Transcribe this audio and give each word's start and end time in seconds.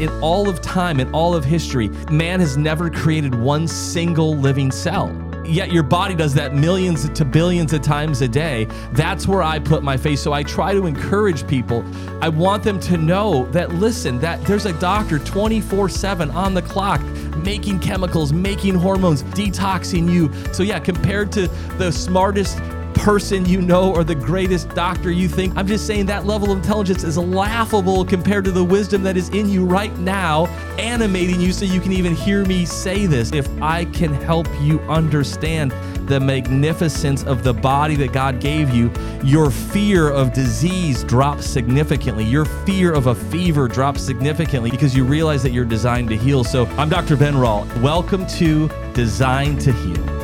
in 0.00 0.08
all 0.20 0.48
of 0.48 0.60
time, 0.60 1.00
in 1.00 1.12
all 1.12 1.34
of 1.34 1.44
history, 1.44 1.88
man 2.10 2.40
has 2.40 2.56
never 2.56 2.90
created 2.90 3.34
one 3.34 3.66
single 3.68 4.36
living 4.36 4.70
cell 4.70 5.10
yet 5.48 5.72
your 5.72 5.82
body 5.82 6.14
does 6.14 6.34
that 6.34 6.54
millions 6.54 7.08
to 7.08 7.24
billions 7.24 7.72
of 7.72 7.82
times 7.82 8.20
a 8.22 8.28
day. 8.28 8.66
That's 8.92 9.26
where 9.26 9.42
I 9.42 9.58
put 9.58 9.82
my 9.82 9.96
faith. 9.96 10.18
So 10.18 10.32
I 10.32 10.42
try 10.42 10.72
to 10.72 10.86
encourage 10.86 11.46
people. 11.46 11.84
I 12.20 12.28
want 12.28 12.62
them 12.62 12.80
to 12.80 12.96
know 12.96 13.46
that, 13.46 13.74
listen, 13.74 14.18
that 14.20 14.42
there's 14.44 14.66
a 14.66 14.72
doctor 14.74 15.18
24 15.18 15.88
7 15.88 16.30
on 16.30 16.54
the 16.54 16.62
clock 16.62 17.00
making 17.36 17.78
chemicals, 17.78 18.32
making 18.32 18.74
hormones, 18.74 19.22
detoxing 19.22 20.10
you. 20.10 20.32
So, 20.52 20.62
yeah, 20.62 20.78
compared 20.78 21.30
to 21.32 21.48
the 21.78 21.92
smartest 21.92 22.58
person 23.06 23.46
you 23.46 23.62
know 23.62 23.94
or 23.94 24.02
the 24.02 24.16
greatest 24.16 24.68
doctor 24.70 25.12
you 25.12 25.28
think. 25.28 25.56
I'm 25.56 25.68
just 25.68 25.86
saying 25.86 26.06
that 26.06 26.26
level 26.26 26.50
of 26.50 26.58
intelligence 26.58 27.04
is 27.04 27.16
laughable 27.16 28.04
compared 28.04 28.44
to 28.46 28.50
the 28.50 28.64
wisdom 28.64 29.04
that 29.04 29.16
is 29.16 29.28
in 29.28 29.48
you 29.48 29.64
right 29.64 29.96
now, 29.98 30.46
animating 30.76 31.40
you 31.40 31.52
so 31.52 31.64
you 31.64 31.80
can 31.80 31.92
even 31.92 32.16
hear 32.16 32.44
me 32.44 32.64
say 32.64 33.06
this. 33.06 33.30
If 33.32 33.48
I 33.62 33.84
can 33.84 34.12
help 34.12 34.48
you 34.60 34.80
understand 34.88 35.70
the 36.08 36.18
magnificence 36.18 37.22
of 37.22 37.44
the 37.44 37.54
body 37.54 37.94
that 37.94 38.12
God 38.12 38.40
gave 38.40 38.70
you, 38.70 38.90
your 39.22 39.52
fear 39.52 40.10
of 40.10 40.32
disease 40.32 41.04
drops 41.04 41.46
significantly. 41.46 42.24
Your 42.24 42.44
fear 42.44 42.92
of 42.92 43.06
a 43.06 43.14
fever 43.14 43.68
drops 43.68 44.02
significantly 44.02 44.72
because 44.72 44.96
you 44.96 45.04
realize 45.04 45.44
that 45.44 45.52
you're 45.52 45.64
designed 45.64 46.08
to 46.08 46.16
heal. 46.16 46.42
So 46.42 46.66
I'm 46.76 46.88
Dr. 46.88 47.16
Ben 47.16 47.38
Rall. 47.38 47.68
Welcome 47.80 48.26
to 48.38 48.68
Designed 48.94 49.60
to 49.60 49.70
Heal. 49.70 50.15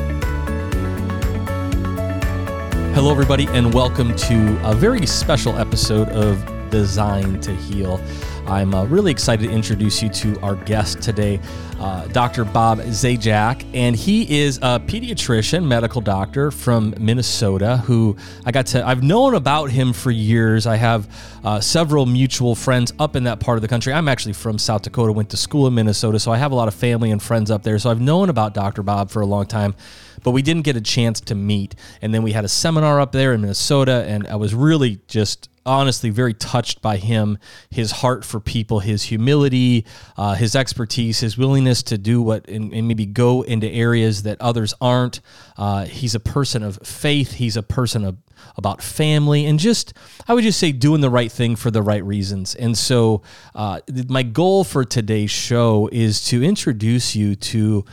Hello, 2.93 3.09
everybody, 3.09 3.47
and 3.47 3.73
welcome 3.73 4.15
to 4.15 4.59
a 4.63 4.75
very 4.75 5.07
special 5.07 5.57
episode 5.57 6.09
of 6.09 6.69
Designed 6.69 7.41
to 7.41 7.51
Heal. 7.55 7.99
I'm 8.47 8.73
uh, 8.73 8.83
really 8.85 9.09
excited 9.09 9.47
to 9.47 9.53
introduce 9.53 10.03
you 10.03 10.09
to 10.09 10.39
our 10.41 10.55
guest 10.55 11.01
today, 11.01 11.39
uh, 11.79 12.07
Dr. 12.07 12.43
Bob 12.43 12.79
Zajac, 12.79 13.65
and 13.73 13.95
he 13.95 14.41
is 14.41 14.57
a 14.57 14.81
pediatrician, 14.81 15.65
medical 15.65 16.01
doctor 16.01 16.51
from 16.51 16.93
Minnesota. 16.99 17.77
Who 17.77 18.17
I 18.45 18.51
got 18.51 18.65
to, 18.67 18.85
I've 18.85 19.01
known 19.01 19.35
about 19.35 19.71
him 19.71 19.93
for 19.93 20.11
years. 20.11 20.67
I 20.67 20.75
have 20.75 21.07
uh, 21.43 21.61
several 21.61 22.05
mutual 22.05 22.53
friends 22.53 22.91
up 22.99 23.15
in 23.15 23.23
that 23.23 23.39
part 23.39 23.57
of 23.57 23.61
the 23.61 23.67
country. 23.69 23.93
I'm 23.93 24.09
actually 24.09 24.33
from 24.33 24.57
South 24.57 24.81
Dakota, 24.81 25.13
went 25.13 25.29
to 25.29 25.37
school 25.37 25.65
in 25.67 25.73
Minnesota, 25.73 26.19
so 26.19 26.31
I 26.31 26.37
have 26.37 26.51
a 26.51 26.55
lot 26.55 26.67
of 26.67 26.73
family 26.73 27.11
and 27.11 27.23
friends 27.23 27.49
up 27.49 27.63
there. 27.63 27.79
So 27.79 27.89
I've 27.89 28.01
known 28.01 28.29
about 28.29 28.53
Dr. 28.53 28.83
Bob 28.83 29.09
for 29.09 29.21
a 29.21 29.25
long 29.25 29.45
time 29.45 29.73
but 30.23 30.31
we 30.31 30.41
didn't 30.41 30.61
get 30.61 30.77
a 30.77 30.81
chance 30.81 31.19
to 31.19 31.35
meet. 31.35 31.75
And 32.01 32.13
then 32.13 32.23
we 32.23 32.31
had 32.31 32.45
a 32.45 32.47
seminar 32.47 33.01
up 33.01 33.11
there 33.11 33.33
in 33.33 33.41
Minnesota, 33.41 34.05
and 34.07 34.25
I 34.27 34.37
was 34.37 34.55
really 34.55 34.99
just 35.07 35.49
honestly 35.65 36.09
very 36.09 36.33
touched 36.33 36.81
by 36.81 36.97
him, 36.97 37.37
his 37.69 37.91
heart 37.91 38.25
for 38.25 38.39
people, 38.39 38.79
his 38.79 39.03
humility, 39.03 39.85
uh, 40.17 40.35
his 40.35 40.55
expertise, 40.55 41.19
his 41.19 41.37
willingness 41.37 41.83
to 41.83 41.97
do 41.97 42.21
what 42.21 42.47
and, 42.49 42.73
and 42.73 42.87
maybe 42.87 43.05
go 43.05 43.41
into 43.41 43.67
areas 43.69 44.23
that 44.23 44.39
others 44.41 44.73
aren't. 44.81 45.21
Uh, 45.57 45.85
he's 45.85 46.15
a 46.15 46.19
person 46.19 46.63
of 46.63 46.77
faith. 46.83 47.33
He's 47.33 47.57
a 47.57 47.63
person 47.63 48.03
of 48.03 48.17
about 48.57 48.81
family 48.81 49.45
and 49.45 49.57
just 49.57 49.93
I 50.27 50.33
would 50.33 50.43
just 50.43 50.59
say 50.59 50.73
doing 50.73 51.01
the 51.01 51.09
right 51.09 51.31
thing 51.31 51.55
for 51.55 51.71
the 51.71 51.81
right 51.81 52.03
reasons. 52.03 52.55
And 52.55 52.77
so 52.77 53.21
uh, 53.55 53.79
my 54.09 54.23
goal 54.23 54.63
for 54.63 54.83
today's 54.83 55.31
show 55.31 55.89
is 55.91 56.25
to 56.25 56.43
introduce 56.43 57.15
you 57.15 57.35
to 57.35 57.85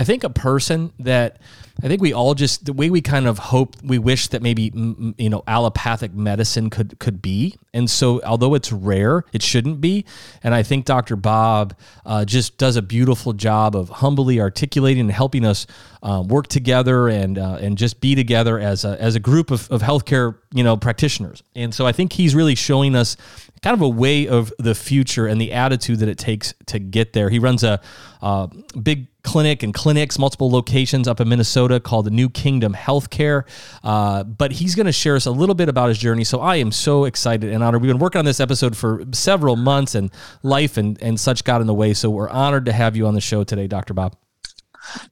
I 0.00 0.04
think 0.04 0.24
a 0.24 0.30
person 0.30 0.94
that 1.00 1.36
I 1.82 1.88
think 1.88 2.00
we 2.00 2.14
all 2.14 2.34
just 2.34 2.64
the 2.64 2.72
way 2.72 2.88
we 2.88 3.02
kind 3.02 3.26
of 3.26 3.38
hope 3.38 3.76
we 3.82 3.98
wish 3.98 4.28
that 4.28 4.40
maybe 4.40 4.72
you 5.18 5.28
know 5.28 5.42
allopathic 5.46 6.14
medicine 6.14 6.70
could 6.70 6.98
could 6.98 7.20
be, 7.20 7.58
and 7.74 7.88
so 7.90 8.22
although 8.22 8.54
it's 8.54 8.72
rare, 8.72 9.24
it 9.34 9.42
shouldn't 9.42 9.82
be. 9.82 10.06
And 10.42 10.54
I 10.54 10.62
think 10.62 10.86
Dr. 10.86 11.16
Bob 11.16 11.76
uh, 12.06 12.24
just 12.24 12.56
does 12.56 12.76
a 12.76 12.82
beautiful 12.82 13.34
job 13.34 13.76
of 13.76 13.90
humbly 13.90 14.40
articulating 14.40 15.02
and 15.02 15.12
helping 15.12 15.44
us 15.44 15.66
uh, 16.02 16.24
work 16.26 16.46
together 16.46 17.08
and 17.08 17.36
uh, 17.36 17.58
and 17.60 17.76
just 17.76 18.00
be 18.00 18.14
together 18.14 18.58
as 18.58 18.86
a 18.86 19.00
as 19.00 19.16
a 19.16 19.20
group 19.20 19.50
of, 19.50 19.70
of 19.70 19.82
healthcare 19.82 20.36
you 20.54 20.64
know 20.64 20.78
practitioners. 20.78 21.42
And 21.54 21.74
so 21.74 21.86
I 21.86 21.92
think 21.92 22.14
he's 22.14 22.34
really 22.34 22.54
showing 22.54 22.94
us 22.94 23.18
kind 23.62 23.74
of 23.74 23.82
a 23.82 23.88
way 23.88 24.26
of 24.26 24.52
the 24.58 24.74
future 24.74 25.26
and 25.26 25.40
the 25.40 25.52
attitude 25.52 25.98
that 25.98 26.08
it 26.08 26.18
takes 26.18 26.54
to 26.66 26.78
get 26.78 27.12
there. 27.12 27.28
He 27.28 27.38
runs 27.38 27.62
a, 27.62 27.80
a 28.22 28.48
big 28.82 29.06
clinic 29.22 29.62
and 29.62 29.74
clinics, 29.74 30.18
multiple 30.18 30.50
locations 30.50 31.06
up 31.06 31.20
in 31.20 31.28
Minnesota 31.28 31.78
called 31.78 32.06
the 32.06 32.10
New 32.10 32.30
Kingdom 32.30 32.74
Healthcare. 32.74 33.44
Uh, 33.84 34.24
but 34.24 34.52
he's 34.52 34.74
going 34.74 34.86
to 34.86 34.92
share 34.92 35.16
us 35.16 35.26
a 35.26 35.30
little 35.30 35.54
bit 35.54 35.68
about 35.68 35.88
his 35.88 35.98
journey. 35.98 36.24
So 36.24 36.40
I 36.40 36.56
am 36.56 36.72
so 36.72 37.04
excited 37.04 37.52
and 37.52 37.62
honored. 37.62 37.82
We've 37.82 37.90
been 37.90 37.98
working 37.98 38.18
on 38.18 38.24
this 38.24 38.40
episode 38.40 38.76
for 38.76 39.04
several 39.12 39.56
months, 39.56 39.94
and 39.94 40.10
life 40.42 40.76
and, 40.76 41.00
and 41.02 41.18
such 41.20 41.44
got 41.44 41.60
in 41.60 41.66
the 41.66 41.74
way. 41.74 41.94
So 41.94 42.08
we're 42.10 42.30
honored 42.30 42.66
to 42.66 42.72
have 42.72 42.96
you 42.96 43.06
on 43.06 43.14
the 43.14 43.20
show 43.20 43.44
today, 43.44 43.66
Dr. 43.66 43.94
Bob. 43.94 44.16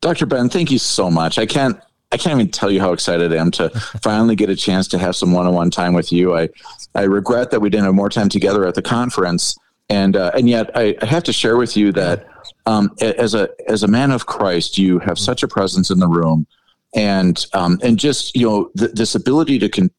Dr. 0.01 0.27
Ben, 0.27 0.49
thank 0.49 0.71
you 0.71 0.79
so 0.79 1.11
much. 1.11 1.39
I 1.39 1.47
can't 1.47 1.79
I 2.11 2.17
can't 2.17 2.41
even 2.41 2.51
tell 2.51 2.71
you 2.71 2.81
how 2.81 2.93
excited 2.93 3.33
I 3.33 3.37
am 3.37 3.51
to 3.53 3.69
finally 4.03 4.35
get 4.35 4.51
a 4.51 4.57
chance 4.57 4.89
to 4.89 4.99
have 4.99 5.17
some 5.17 5.33
one-on-one 5.33 5.71
time 5.71 5.95
with 5.95 6.13
you. 6.13 6.37
I 6.37 6.49
I 6.95 7.03
regret 7.03 7.51
that 7.51 7.61
we 7.61 7.71
didn't 7.71 7.85
have 7.85 7.95
more 7.95 8.09
time 8.09 8.29
together 8.29 8.67
at 8.67 8.75
the 8.75 8.83
conference, 8.83 9.57
and 9.89 10.17
uh, 10.17 10.31
and 10.35 10.49
yet 10.49 10.71
I, 10.77 10.97
I, 11.03 11.07
have 11.07 11.23
to 11.25 11.33
share 11.33 11.57
with 11.57 11.77
you 11.77 11.93
that 11.93 12.27
um, 12.67 12.91
as 13.01 13.35
a 13.35 13.49
as 13.69 13.83
a 13.83 13.89
man 13.89 14.11
of 14.11 14.27
Christ, 14.27 14.79
you 14.79 14.99
have 15.01 15.19
such 15.19 15.43
a 15.43 15.49
presence 15.49 15.91
in 15.91 15.99
the 15.99 16.09
room, 16.09 16.47
and 16.95 17.45
um, 17.53 17.79
and 17.83 17.99
just 17.99 18.35
you 18.35 18.49
know 18.49 18.71
th- 18.79 18.93
this 18.93 19.15
ability 19.15 19.59
to 19.59 19.69
con- 19.69 19.91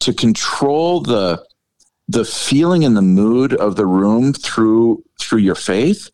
to 0.00 0.12
control 0.12 1.00
the 1.00 1.44
the 2.08 2.24
feeling 2.24 2.84
and 2.84 2.96
the 2.96 3.02
mood 3.02 3.54
of 3.54 3.76
the 3.76 3.86
room 3.86 4.32
through 4.32 5.02
through 5.20 5.38
your 5.38 5.54
faith 5.54 6.10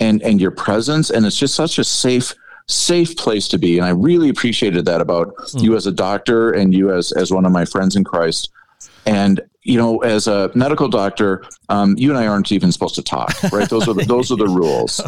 and 0.00 0.22
and 0.22 0.40
your 0.40 0.50
presence, 0.50 1.08
and 1.08 1.24
it's 1.24 1.38
just 1.38 1.54
such 1.54 1.78
a 1.78 1.84
safe 1.84 2.34
safe 2.68 3.16
place 3.16 3.48
to 3.48 3.58
be. 3.58 3.78
And 3.78 3.86
I 3.86 3.90
really 3.90 4.28
appreciated 4.28 4.84
that 4.86 5.00
about 5.00 5.34
mm. 5.36 5.62
you 5.62 5.76
as 5.76 5.86
a 5.86 5.92
doctor 5.92 6.50
and 6.50 6.74
you 6.74 6.92
as 6.92 7.12
as 7.12 7.32
one 7.32 7.44
of 7.44 7.52
my 7.52 7.64
friends 7.64 7.96
in 7.96 8.04
Christ. 8.04 8.50
And 9.06 9.40
you 9.64 9.78
know, 9.78 9.98
as 9.98 10.26
a 10.26 10.50
medical 10.54 10.88
doctor, 10.88 11.44
um, 11.68 11.96
you 11.96 12.10
and 12.10 12.18
I 12.18 12.26
aren't 12.26 12.50
even 12.50 12.72
supposed 12.72 12.96
to 12.96 13.02
talk, 13.02 13.30
right? 13.52 13.68
Those 13.68 13.86
are 13.86 13.94
the, 13.94 14.04
those 14.04 14.32
are 14.32 14.36
the 14.36 14.48
rules. 14.48 15.00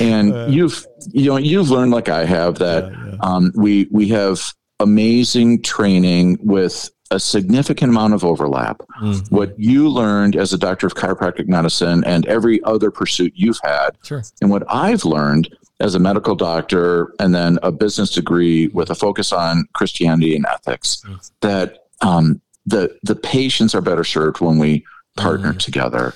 And 0.00 0.32
uh, 0.32 0.46
you've 0.48 0.86
you 1.12 1.30
know 1.30 1.36
you've 1.36 1.70
learned 1.70 1.90
like 1.90 2.08
I 2.08 2.24
have 2.24 2.58
that 2.58 2.84
yeah, 2.84 3.06
yeah. 3.06 3.16
Um, 3.20 3.52
we 3.54 3.88
we 3.90 4.08
have 4.08 4.40
amazing 4.78 5.62
training 5.62 6.38
with 6.42 6.90
a 7.10 7.18
significant 7.18 7.90
amount 7.90 8.14
of 8.14 8.24
overlap. 8.24 8.82
Mm-hmm. 9.02 9.34
What 9.34 9.58
you 9.58 9.88
learned 9.88 10.36
as 10.36 10.52
a 10.52 10.58
doctor 10.58 10.86
of 10.86 10.94
chiropractic 10.94 11.48
medicine 11.48 12.04
and 12.04 12.24
every 12.26 12.62
other 12.62 12.90
pursuit 12.90 13.32
you've 13.34 13.58
had, 13.64 13.98
sure. 14.04 14.22
and 14.40 14.50
what 14.50 14.62
I've 14.68 15.04
learned 15.04 15.54
as 15.80 15.94
a 15.94 15.98
medical 15.98 16.34
doctor 16.34 17.12
and 17.18 17.34
then 17.34 17.58
a 17.62 17.72
business 17.72 18.10
degree 18.10 18.68
with 18.68 18.90
a 18.90 18.94
focus 18.94 19.32
on 19.32 19.64
Christianity 19.74 20.36
and 20.36 20.46
ethics, 20.46 21.02
mm-hmm. 21.04 21.16
that 21.40 21.86
um, 22.02 22.40
the 22.66 22.96
the 23.02 23.16
patients 23.16 23.74
are 23.74 23.80
better 23.80 24.04
served 24.04 24.40
when 24.40 24.58
we 24.58 24.84
partner 25.16 25.50
mm-hmm. 25.50 25.58
together 25.58 26.14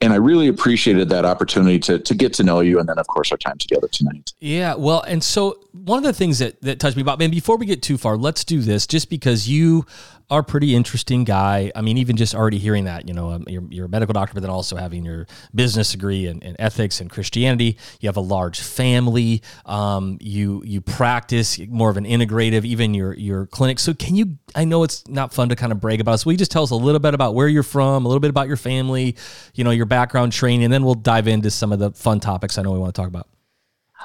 and 0.00 0.12
I 0.12 0.16
really 0.16 0.48
appreciated 0.48 1.08
that 1.08 1.24
opportunity 1.24 1.78
to 1.80 1.98
to 1.98 2.14
get 2.14 2.34
to 2.34 2.42
know 2.42 2.60
you, 2.60 2.78
and 2.78 2.88
then 2.88 2.98
of 2.98 3.06
course 3.06 3.32
our 3.32 3.38
time 3.38 3.58
together 3.58 3.88
tonight. 3.88 4.32
Yeah, 4.40 4.74
well, 4.74 5.02
and 5.02 5.22
so 5.22 5.58
one 5.72 5.98
of 5.98 6.04
the 6.04 6.12
things 6.12 6.38
that 6.38 6.60
that 6.62 6.78
touched 6.78 6.96
me 6.96 7.02
about, 7.02 7.18
man, 7.18 7.30
before 7.30 7.56
we 7.56 7.66
get 7.66 7.82
too 7.82 7.96
far, 7.96 8.16
let's 8.16 8.44
do 8.44 8.60
this, 8.60 8.86
just 8.86 9.08
because 9.08 9.48
you 9.48 9.86
are 10.28 10.42
pretty 10.42 10.74
interesting 10.74 11.24
guy. 11.24 11.70
I 11.74 11.82
mean, 11.82 11.98
even 11.98 12.16
just 12.16 12.34
already 12.34 12.58
hearing 12.58 12.84
that, 12.84 13.06
you 13.06 13.14
know, 13.14 13.30
um, 13.30 13.44
you're, 13.46 13.62
you're, 13.70 13.86
a 13.86 13.88
medical 13.88 14.12
doctor, 14.12 14.34
but 14.34 14.40
then 14.40 14.50
also 14.50 14.76
having 14.76 15.04
your 15.04 15.26
business 15.54 15.92
degree 15.92 16.26
in, 16.26 16.40
in 16.42 16.56
ethics 16.60 17.00
and 17.00 17.08
Christianity. 17.08 17.78
You 18.00 18.08
have 18.08 18.16
a 18.16 18.20
large 18.20 18.60
family. 18.60 19.42
Um, 19.64 20.18
you 20.20 20.62
you 20.64 20.80
practice 20.80 21.60
more 21.68 21.90
of 21.90 21.96
an 21.96 22.04
integrative, 22.04 22.64
even 22.64 22.92
your 22.92 23.14
your 23.14 23.46
clinic. 23.46 23.78
So 23.78 23.94
can 23.94 24.16
you? 24.16 24.36
I 24.54 24.64
know 24.64 24.82
it's 24.82 25.06
not 25.06 25.32
fun 25.32 25.48
to 25.50 25.56
kind 25.56 25.70
of 25.70 25.80
brag 25.80 26.00
about 26.00 26.14
us. 26.14 26.26
Will 26.26 26.32
you 26.32 26.38
just 26.38 26.50
tell 26.50 26.64
us 26.64 26.70
a 26.70 26.76
little 26.76 27.00
bit 27.00 27.14
about 27.14 27.34
where 27.34 27.46
you're 27.46 27.62
from, 27.62 28.04
a 28.04 28.08
little 28.08 28.20
bit 28.20 28.30
about 28.30 28.48
your 28.48 28.56
family, 28.56 29.16
you 29.54 29.62
know, 29.62 29.70
your 29.70 29.86
background 29.86 30.32
training, 30.32 30.64
and 30.64 30.72
then 30.72 30.84
we'll 30.84 30.94
dive 30.94 31.28
into 31.28 31.50
some 31.50 31.72
of 31.72 31.78
the 31.78 31.92
fun 31.92 32.18
topics 32.18 32.58
I 32.58 32.62
know 32.62 32.72
we 32.72 32.78
want 32.78 32.94
to 32.94 33.00
talk 33.00 33.08
about. 33.08 33.28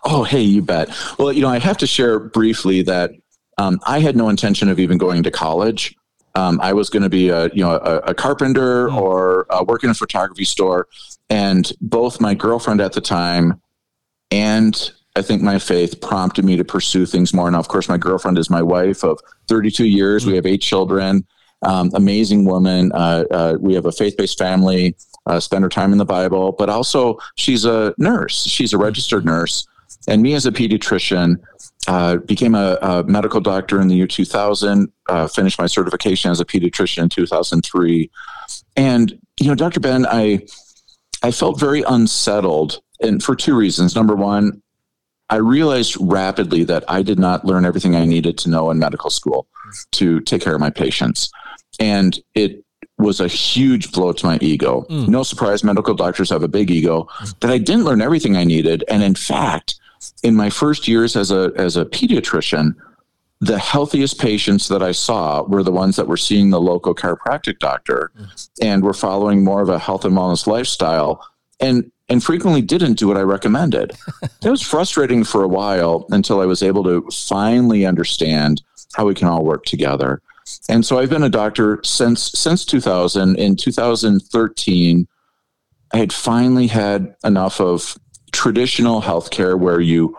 Oh, 0.04 0.24
hey, 0.24 0.42
you 0.42 0.62
bet. 0.62 0.90
Well, 1.18 1.32
you 1.32 1.42
know, 1.42 1.50
I 1.50 1.60
have 1.60 1.78
to 1.78 1.88
share 1.88 2.20
briefly 2.20 2.84
that 2.84 3.12
um, 3.58 3.80
I 3.86 4.00
had 4.00 4.16
no 4.16 4.30
intention 4.30 4.70
of 4.70 4.80
even 4.80 4.98
going 4.98 5.24
to 5.24 5.32
college. 5.32 5.96
Um, 6.36 6.60
I 6.62 6.74
was 6.74 6.90
going 6.90 7.04
to 7.04 7.10
be 7.10 7.30
a 7.30 7.46
you 7.54 7.64
know 7.64 7.72
a, 7.72 7.98
a 7.98 8.14
carpenter 8.14 8.88
mm. 8.88 8.98
or 8.98 9.52
uh, 9.54 9.64
work 9.64 9.84
in 9.84 9.90
a 9.90 9.94
photography 9.94 10.46
store, 10.46 10.88
and 11.30 11.72
both 11.82 12.22
my 12.22 12.34
girlfriend 12.34 12.82
at 12.82 12.94
the 12.94 13.02
time 13.02 13.62
and 14.32 14.92
I 15.16 15.22
think 15.22 15.42
my 15.42 15.60
faith 15.60 16.00
prompted 16.00 16.46
me 16.46 16.56
to 16.56 16.64
pursue 16.64 17.06
things 17.06 17.34
more. 17.34 17.52
Now, 17.52 17.60
of 17.60 17.68
course, 17.68 17.90
my 17.90 17.98
girlfriend 17.98 18.38
is 18.38 18.50
my 18.50 18.62
wife 18.62 19.04
of 19.04 19.20
32 19.48 19.86
years. 19.86 20.24
Mm. 20.24 20.28
We 20.28 20.36
have 20.36 20.46
eight 20.46 20.62
children. 20.62 21.26
Um, 21.64 21.92
amazing 21.94 22.46
woman. 22.46 22.92
Uh, 22.94 23.26
uh, 23.30 23.58
we 23.60 23.76
have 23.76 23.86
a 23.86 23.92
faith-based 23.92 24.38
family. 24.38 24.96
Uh, 25.28 25.40
spend 25.40 25.64
her 25.64 25.70
time 25.70 25.92
in 25.92 26.00
the 26.00 26.06
Bible, 26.06 26.54
but 26.54 26.70
also 26.70 27.20
she's 27.36 27.66
a 27.66 27.94
nurse. 28.00 28.44
She's 28.46 28.74
a 28.74 28.78
registered 28.80 29.24
nurse, 29.24 29.68
and 30.08 30.20
me 30.24 30.34
as 30.34 30.48
a 30.48 30.52
pediatrician, 30.52 31.36
uh, 31.88 32.18
became 32.18 32.56
a, 32.56 32.78
a, 32.82 33.04
medical 33.04 33.42
doctor 33.42 33.82
in 33.82 33.88
the 33.88 33.96
year 33.96 34.08
2000, 34.08 34.92
uh, 35.10 35.28
finished 35.28 35.60
my 35.60 35.66
certification 35.66 36.30
as 36.30 36.40
a 36.40 36.46
pediatrician 36.46 37.04
in 37.04 37.10
2003. 37.10 38.10
And, 38.76 39.20
you 39.40 39.48
know, 39.48 39.56
Dr. 39.56 39.80
Ben, 39.80 40.06
I, 40.06 40.46
I 41.24 41.32
felt 41.32 41.60
very 41.60 41.84
unsettled, 41.88 42.82
and 43.02 43.22
for 43.24 43.36
two 43.36 43.56
reasons. 43.56 43.96
Number 43.96 44.16
one, 44.16 44.62
I 45.30 45.38
realized 45.38 45.98
rapidly 46.00 46.64
that 46.66 46.84
I 46.88 47.02
did 47.02 47.18
not 47.18 47.46
learn 47.46 47.66
everything 47.66 47.96
I 47.96 48.06
needed 48.06 48.38
to 48.40 48.50
know 48.50 48.70
in 48.70 48.80
medical 48.80 49.10
school 49.10 49.48
to 49.94 50.20
take 50.22 50.42
care 50.42 50.54
of 50.54 50.60
my 50.60 50.70
patients. 50.70 51.32
And 51.80 52.20
it 52.36 52.64
was 52.98 53.20
a 53.20 53.28
huge 53.28 53.92
blow 53.92 54.12
to 54.12 54.26
my 54.26 54.38
ego. 54.42 54.86
Mm. 54.90 55.08
No 55.08 55.24
surprise, 55.24 55.64
medical 55.64 55.94
doctors 55.94 56.30
have 56.30 56.44
a 56.44 56.48
big 56.48 56.70
ego 56.70 57.08
that 57.40 57.50
I 57.50 57.58
didn't 57.58 57.86
learn 57.86 58.02
everything 58.02 58.36
I 58.36 58.44
needed. 58.44 58.84
And 58.88 59.02
in 59.02 59.16
fact, 59.16 59.80
in 60.24 60.36
my 60.36 60.50
first 60.50 60.88
years 60.88 61.16
as 61.16 61.32
a 61.32 61.52
as 61.56 61.78
a 61.78 61.86
pediatrician, 61.86 62.76
the 63.40 63.58
healthiest 63.58 64.20
patients 64.20 64.68
that 64.68 64.84
I 64.84 64.92
saw 64.92 65.44
were 65.44 65.64
the 65.64 65.72
ones 65.72 65.96
that 65.96 66.08
were 66.08 66.18
seeing 66.18 66.52
the 66.52 66.62
local 66.62 66.94
chiropractic 66.94 67.60
doctor 67.60 68.12
mm. 68.18 68.50
and 68.62 68.84
were 68.84 68.94
following 68.94 69.44
more 69.44 69.62
of 69.62 69.70
a 69.70 69.80
health 69.80 70.06
and 70.06 70.16
wellness 70.16 70.46
lifestyle 70.48 71.26
and 71.60 71.92
and 72.08 72.24
frequently 72.24 72.62
didn't 72.62 73.00
do 73.00 73.08
what 73.08 73.18
I 73.18 73.22
recommended. 73.22 73.94
it 74.44 74.50
was 74.50 74.62
frustrating 74.62 75.24
for 75.24 75.44
a 75.44 75.48
while 75.48 76.06
until 76.10 76.42
I 76.42 76.46
was 76.46 76.62
able 76.62 76.84
to 76.84 77.10
finally 77.10 77.86
understand 77.86 78.62
how 78.94 79.06
we 79.06 79.14
can 79.14 79.28
all 79.28 79.46
work 79.46 79.64
together. 79.64 80.22
And 80.68 80.86
so 80.86 81.00
I've 81.00 81.10
been 81.10 81.24
a 81.24 81.30
doctor 81.30 81.80
since 81.84 82.32
since 82.34 82.66
2000. 82.66 83.40
In 83.40 83.56
2013, 83.56 85.08
I 85.94 85.98
had 85.98 86.14
finally 86.14 86.68
had 86.68 87.16
enough 87.24 87.60
of 87.60 87.98
traditional 88.32 89.02
healthcare 89.02 89.58
where 89.58 89.80
you 89.80 90.18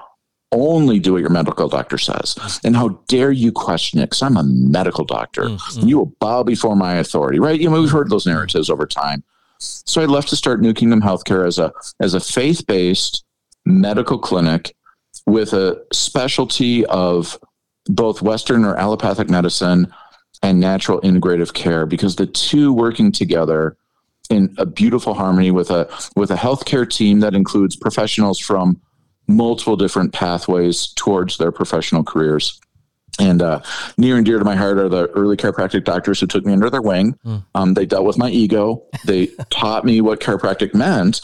only 0.52 0.98
do 0.98 1.14
what 1.14 1.20
your 1.20 1.30
medical 1.30 1.68
doctor 1.68 1.98
says. 1.98 2.60
And 2.62 2.76
how 2.76 3.00
dare 3.08 3.32
you 3.32 3.50
question 3.52 3.98
it? 4.00 4.10
Because 4.10 4.22
I'm 4.22 4.36
a 4.36 4.42
medical 4.42 5.04
doctor. 5.04 5.44
Mm-hmm. 5.44 5.88
You 5.88 5.98
will 5.98 6.14
bow 6.20 6.42
before 6.42 6.76
my 6.76 6.96
authority, 6.96 7.40
right? 7.40 7.58
You 7.58 7.70
know, 7.70 7.80
we've 7.80 7.90
heard 7.90 8.10
those 8.10 8.26
narratives 8.26 8.68
over 8.68 8.86
time. 8.86 9.24
So 9.58 10.02
I 10.02 10.06
left 10.06 10.28
to 10.28 10.36
start 10.36 10.60
New 10.60 10.74
Kingdom 10.74 11.00
Healthcare 11.00 11.46
as 11.46 11.58
a 11.58 11.72
as 12.00 12.14
a 12.14 12.20
faith 12.20 12.66
based 12.66 13.24
medical 13.64 14.18
clinic 14.18 14.74
with 15.26 15.52
a 15.52 15.80
specialty 15.92 16.84
of 16.86 17.38
both 17.86 18.22
Western 18.22 18.64
or 18.64 18.76
allopathic 18.76 19.30
medicine 19.30 19.92
and 20.42 20.58
natural 20.58 21.00
integrative 21.02 21.52
care 21.54 21.86
because 21.86 22.16
the 22.16 22.26
two 22.26 22.72
working 22.72 23.12
together 23.12 23.76
in 24.32 24.54
a 24.58 24.66
beautiful 24.66 25.14
harmony 25.14 25.50
with 25.50 25.70
a 25.70 25.88
with 26.16 26.30
a 26.30 26.36
healthcare 26.36 26.88
team 26.88 27.20
that 27.20 27.34
includes 27.34 27.76
professionals 27.76 28.38
from 28.38 28.80
multiple 29.28 29.76
different 29.76 30.12
pathways 30.12 30.88
towards 30.88 31.38
their 31.38 31.52
professional 31.52 32.02
careers. 32.02 32.60
And 33.20 33.42
uh, 33.42 33.60
near 33.98 34.16
and 34.16 34.24
dear 34.24 34.38
to 34.38 34.44
my 34.44 34.56
heart 34.56 34.78
are 34.78 34.88
the 34.88 35.08
early 35.08 35.36
chiropractic 35.36 35.84
doctors 35.84 36.18
who 36.18 36.26
took 36.26 36.46
me 36.46 36.52
under 36.52 36.70
their 36.70 36.80
wing. 36.80 37.14
Mm. 37.26 37.44
Um, 37.54 37.74
they 37.74 37.84
dealt 37.84 38.06
with 38.06 38.16
my 38.16 38.30
ego. 38.30 38.82
They 39.04 39.26
taught 39.50 39.84
me 39.84 40.00
what 40.00 40.20
chiropractic 40.20 40.74
meant, 40.74 41.20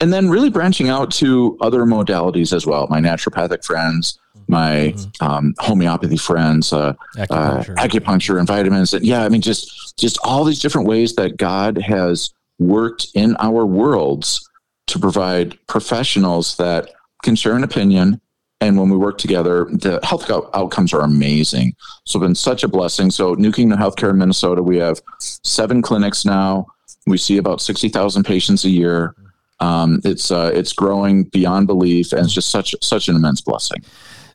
and 0.00 0.12
then 0.12 0.28
really 0.28 0.50
branching 0.50 0.90
out 0.90 1.10
to 1.12 1.56
other 1.62 1.84
modalities 1.84 2.52
as 2.52 2.66
well. 2.66 2.86
My 2.88 3.00
naturopathic 3.00 3.64
friends, 3.64 4.18
my 4.48 4.92
mm-hmm. 4.94 5.24
um, 5.24 5.54
homeopathy 5.58 6.18
friends, 6.18 6.74
uh, 6.74 6.92
acupuncture. 7.16 7.78
Uh, 7.78 7.86
acupuncture 7.88 8.38
and 8.38 8.46
vitamins, 8.46 8.92
and 8.92 9.04
yeah, 9.04 9.24
I 9.24 9.30
mean, 9.30 9.40
just 9.40 9.98
just 9.98 10.18
all 10.22 10.44
these 10.44 10.60
different 10.60 10.88
ways 10.88 11.14
that 11.14 11.38
God 11.38 11.78
has 11.78 12.34
worked 12.60 13.08
in 13.14 13.36
our 13.40 13.66
worlds 13.66 14.48
to 14.86 14.98
provide 14.98 15.58
professionals 15.66 16.56
that 16.58 16.90
can 17.24 17.34
share 17.34 17.56
an 17.56 17.64
opinion. 17.64 18.20
And 18.60 18.78
when 18.78 18.90
we 18.90 18.96
work 18.96 19.16
together, 19.16 19.64
the 19.64 19.98
health 20.02 20.30
out- 20.30 20.50
outcomes 20.52 20.92
are 20.92 21.00
amazing. 21.00 21.74
So 22.04 22.20
been 22.20 22.34
such 22.34 22.62
a 22.62 22.68
blessing. 22.68 23.10
So 23.10 23.34
New 23.34 23.50
Kingdom 23.50 23.78
Healthcare 23.78 24.10
in 24.10 24.18
Minnesota, 24.18 24.62
we 24.62 24.76
have 24.76 25.00
seven 25.18 25.80
clinics 25.80 26.24
now. 26.24 26.66
We 27.06 27.16
see 27.16 27.38
about 27.38 27.62
60,000 27.62 28.24
patients 28.24 28.64
a 28.64 28.68
year. 28.68 29.14
Um, 29.60 30.00
it's 30.04 30.30
uh, 30.30 30.50
it's 30.54 30.72
growing 30.72 31.24
beyond 31.24 31.66
belief, 31.66 32.12
and 32.12 32.24
it's 32.24 32.32
just 32.32 32.48
such 32.48 32.74
such 32.80 33.08
an 33.08 33.16
immense 33.16 33.42
blessing. 33.42 33.84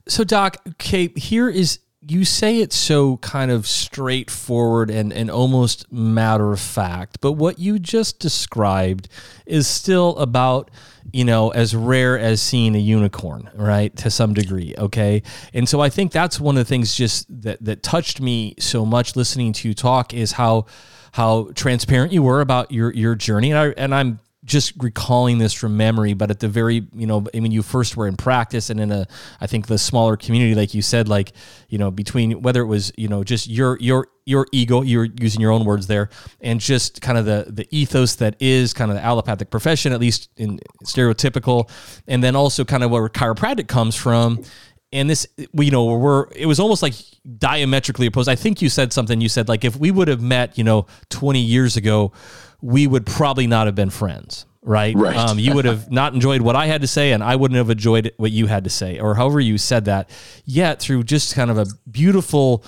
So, 0.08 0.24
Doc, 0.24 0.58
okay, 0.68 1.08
here 1.16 1.50
is 1.50 1.80
you 2.08 2.26
say 2.26 2.60
it 2.60 2.72
so 2.72 3.18
kind 3.18 3.50
of 3.52 3.66
straightforward 3.66 4.92
and, 4.92 5.12
and 5.12 5.32
almost 5.32 5.92
matter 5.92 6.52
of 6.52 6.60
fact, 6.60 7.20
but 7.22 7.34
what 7.34 7.58
you 7.58 7.80
just 7.80 8.20
described 8.20 9.08
is 9.46 9.68
still 9.68 10.16
about, 10.18 10.70
you 11.12 11.26
know, 11.26 11.50
as 11.50 11.76
rare 11.76 12.18
as 12.20 12.42
seeing 12.42 12.76
a 12.76 12.80
unicorn, 12.80 13.50
right? 13.56 13.96
To 13.98 14.12
some 14.12 14.34
degree. 14.34 14.76
Okay. 14.78 15.24
And 15.54 15.68
so 15.68 15.82
I 15.82 15.90
think 15.90 16.12
that's 16.12 16.40
one 16.40 16.58
of 16.58 16.60
the 16.60 16.70
things 16.70 16.96
just 16.96 17.26
that, 17.42 17.64
that 17.64 17.82
touched 17.82 18.22
me 18.22 18.56
so 18.60 18.86
much 18.86 19.16
listening 19.16 19.54
to 19.54 19.68
you 19.68 19.74
talk 19.74 20.14
is 20.14 20.34
how 20.34 20.66
how 21.14 21.50
transparent 21.56 22.12
you 22.12 22.22
were 22.22 22.42
about 22.42 22.72
your 22.72 22.94
your 22.94 23.16
journey. 23.16 23.52
And 23.52 23.58
I 23.60 23.68
and 23.78 23.96
I'm 23.96 24.20
just 24.46 24.74
recalling 24.78 25.40
this 25.40 25.54
from 25.54 25.76
memory, 25.76 26.14
but 26.14 26.30
at 26.30 26.40
the 26.40 26.48
very, 26.48 26.88
you 26.94 27.08
know, 27.08 27.26
I 27.34 27.40
mean, 27.40 27.52
you 27.52 27.64
first 27.64 27.98
were 27.98 28.08
in 28.08 28.16
practice 28.16 28.70
and 28.70 28.80
in 28.80 28.92
a, 28.92 29.08
I 29.42 29.48
think 29.48 29.68
the 29.68 29.78
smaller 29.78 30.16
community, 30.16 30.54
like 30.54 30.74
you 30.74 30.84
said, 30.84 31.10
like, 31.10 31.34
you 31.68 31.80
know, 31.80 31.90
between 31.90 32.44
whether 32.44 32.62
it 32.62 32.68
was, 32.68 32.92
you 32.96 33.08
know, 33.08 33.24
just 33.24 33.48
your, 33.48 33.78
your, 33.82 34.08
your 34.26 34.46
ego, 34.52 34.84
you're 34.84 35.08
using 35.20 35.42
your 35.42 35.52
own 35.52 35.66
words 35.66 35.88
there, 35.88 36.10
and 36.42 36.60
just 36.60 37.02
kind 37.02 37.18
of 37.18 37.26
the, 37.26 37.48
the 37.50 37.68
ethos 37.72 38.16
that 38.16 38.36
is 38.40 38.74
kind 38.74 38.92
of 38.92 38.98
the 38.98 39.04
allopathic 39.04 39.50
profession, 39.50 39.94
at 39.94 40.00
least 40.00 40.30
in 40.38 40.60
stereotypical, 40.84 41.70
and 42.08 42.24
then 42.24 42.36
also 42.36 42.64
kind 42.64 42.84
of 42.84 42.92
where 42.92 43.10
chiropractic 43.10 43.68
comes 43.68 43.96
from. 43.96 44.44
And 44.92 45.10
this, 45.10 45.28
you 45.38 45.72
know, 45.72 45.86
we're, 45.86 46.28
it 46.36 46.46
was 46.46 46.60
almost 46.60 46.82
like 46.82 46.94
diametrically 47.38 48.06
opposed. 48.06 48.30
I 48.30 48.36
think 48.36 48.62
you 48.62 48.70
said 48.70 48.94
something, 48.94 49.20
you 49.20 49.28
said 49.28 49.50
like, 49.50 49.66
if 49.66 49.76
we 49.76 49.92
would 49.92 50.08
have 50.08 50.22
met, 50.22 50.58
you 50.58 50.64
know, 50.64 50.86
20 51.10 51.40
years 51.40 51.76
ago, 51.76 52.14
we 52.62 52.88
would 52.88 53.06
probably 53.06 53.48
not 53.48 53.68
have 53.68 53.76
been 53.76 53.90
friends 53.90 54.46
right? 54.66 54.96
Right. 54.96 55.16
Um, 55.16 55.40
you 55.40 55.54
would 55.54 55.66
have 55.66 55.90
not 55.92 56.14
enjoyed 56.14 56.42
what 56.42 56.56
I 56.56 56.66
had 56.66 56.82
to 56.82 56.88
say, 56.88 57.14
and 57.14 57.24
I 57.24 57.36
wouldn't 57.36 57.58
have 57.58 57.70
enjoyed 57.70 58.12
what 58.18 58.32
you 58.32 58.48
had 58.48 58.66
to 58.66 58.70
say, 58.70 59.00
or 59.00 59.16
however 59.16 59.40
you 59.40 59.58
said 59.58 59.86
that. 59.86 60.10
Yet, 60.44 60.80
through 60.80 61.04
just 61.04 61.36
kind 61.36 61.50
of 61.50 61.58
a 61.58 61.68
beautiful, 61.90 62.66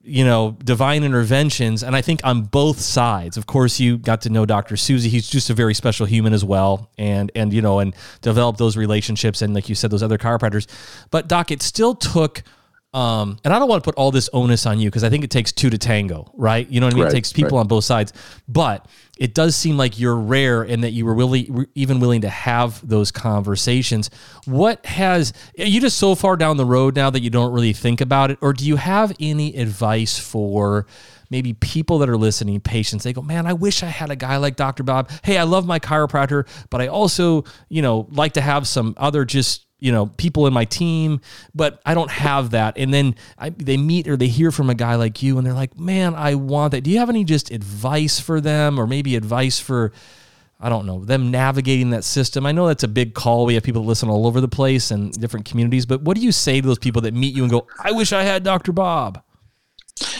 you 0.00 0.24
know, 0.24 0.56
divine 0.64 1.04
interventions, 1.04 1.82
and 1.82 1.94
I 1.94 2.00
think 2.00 2.20
on 2.24 2.42
both 2.42 2.80
sides. 2.80 3.36
Of 3.36 3.46
course, 3.46 3.78
you 3.78 3.98
got 3.98 4.22
to 4.22 4.30
know 4.30 4.46
Dr. 4.46 4.76
Susie. 4.76 5.10
He's 5.10 5.28
just 5.28 5.50
a 5.50 5.54
very 5.54 5.74
special 5.74 6.06
human 6.06 6.32
as 6.32 6.44
well, 6.44 6.90
and 6.98 7.30
and 7.34 7.52
you 7.52 7.62
know, 7.62 7.78
and 7.78 7.94
develop 8.22 8.56
those 8.56 8.76
relationships, 8.76 9.42
and 9.42 9.54
like 9.54 9.68
you 9.68 9.74
said, 9.74 9.90
those 9.90 10.02
other 10.02 10.18
chiropractors. 10.18 10.66
But 11.10 11.28
Doc, 11.28 11.50
it 11.50 11.62
still 11.62 11.94
took 11.94 12.42
um, 12.94 13.38
and 13.44 13.52
I 13.52 13.58
don't 13.58 13.68
want 13.68 13.82
to 13.82 13.88
put 13.88 13.96
all 13.96 14.12
this 14.12 14.30
onus 14.32 14.66
on 14.66 14.78
you 14.78 14.88
because 14.88 15.02
I 15.02 15.10
think 15.10 15.24
it 15.24 15.30
takes 15.30 15.50
two 15.50 15.68
to 15.68 15.76
tango, 15.76 16.30
right? 16.34 16.68
You 16.70 16.78
know 16.78 16.86
what 16.86 16.92
I 16.92 16.96
mean? 16.96 17.04
Right, 17.04 17.12
it 17.12 17.16
takes 17.16 17.32
people 17.32 17.58
right. 17.58 17.62
on 17.62 17.66
both 17.66 17.82
sides, 17.82 18.12
but 18.46 18.86
it 19.18 19.34
does 19.34 19.56
seem 19.56 19.76
like 19.76 19.98
you're 19.98 20.14
rare 20.14 20.62
in 20.62 20.82
that 20.82 20.92
you 20.92 21.04
were 21.04 21.14
really 21.14 21.50
even 21.74 21.98
willing 21.98 22.20
to 22.20 22.28
have 22.28 22.86
those 22.86 23.10
conversations. 23.10 24.10
What 24.44 24.86
has 24.86 25.32
are 25.58 25.64
you 25.64 25.80
just 25.80 25.98
so 25.98 26.14
far 26.14 26.36
down 26.36 26.56
the 26.56 26.64
road 26.64 26.94
now 26.94 27.10
that 27.10 27.20
you 27.20 27.30
don't 27.30 27.52
really 27.52 27.72
think 27.72 28.00
about 28.00 28.30
it, 28.30 28.38
or 28.40 28.52
do 28.52 28.64
you 28.64 28.76
have 28.76 29.12
any 29.18 29.56
advice 29.56 30.16
for? 30.16 30.86
maybe 31.30 31.54
people 31.54 31.98
that 31.98 32.08
are 32.08 32.18
listening, 32.18 32.60
patients, 32.60 33.02
they 33.02 33.12
go, 33.12 33.20
man, 33.20 33.44
I 33.44 33.54
wish 33.54 33.82
I 33.82 33.86
had 33.86 34.08
a 34.10 34.14
guy 34.14 34.36
like 34.36 34.54
Dr. 34.54 34.84
Bob. 34.84 35.10
Hey, 35.24 35.36
I 35.36 35.42
love 35.42 35.66
my 35.66 35.80
chiropractor, 35.80 36.46
but 36.70 36.80
I 36.80 36.86
also, 36.86 37.44
you 37.68 37.82
know, 37.82 38.06
like 38.12 38.34
to 38.34 38.40
have 38.40 38.68
some 38.68 38.94
other 38.98 39.24
just 39.24 39.66
you 39.84 39.92
know 39.92 40.06
people 40.06 40.46
in 40.46 40.52
my 40.54 40.64
team 40.64 41.20
but 41.54 41.80
i 41.84 41.92
don't 41.92 42.10
have 42.10 42.50
that. 42.50 42.78
And 42.78 42.92
then 42.92 43.14
I, 43.38 43.50
they 43.50 43.76
meet 43.76 44.08
or 44.08 44.16
they 44.16 44.28
hear 44.28 44.50
from 44.50 44.70
a 44.70 44.74
guy 44.74 44.94
like 44.94 45.22
you 45.22 45.36
and 45.36 45.46
they're 45.46 45.52
like 45.52 45.78
man 45.78 46.14
i 46.14 46.34
want 46.34 46.72
that. 46.72 46.80
Do 46.80 46.90
you 46.90 46.98
have 46.98 47.10
any 47.10 47.22
just 47.22 47.50
advice 47.50 48.18
for 48.18 48.40
them 48.40 48.80
or 48.80 48.86
maybe 48.86 49.14
advice 49.14 49.60
for 49.60 49.92
i 50.58 50.70
don't 50.70 50.86
know 50.86 51.04
them 51.04 51.30
navigating 51.30 51.90
that 51.90 52.02
system? 52.02 52.46
I 52.46 52.52
know 52.52 52.66
that's 52.66 52.82
a 52.82 52.88
big 52.88 53.12
call. 53.12 53.44
We 53.44 53.54
have 53.54 53.62
people 53.62 53.82
that 53.82 53.88
listen 53.88 54.08
all 54.08 54.26
over 54.26 54.40
the 54.40 54.48
place 54.48 54.90
and 54.90 55.12
different 55.12 55.44
communities 55.44 55.84
but 55.84 56.00
what 56.00 56.16
do 56.16 56.22
you 56.22 56.32
say 56.32 56.62
to 56.62 56.66
those 56.66 56.78
people 56.78 57.02
that 57.02 57.12
meet 57.12 57.34
you 57.34 57.42
and 57.42 57.50
go 57.50 57.66
i 57.78 57.92
wish 57.92 58.12
i 58.14 58.22
had 58.22 58.42
dr 58.42 58.72
bob 58.72 59.22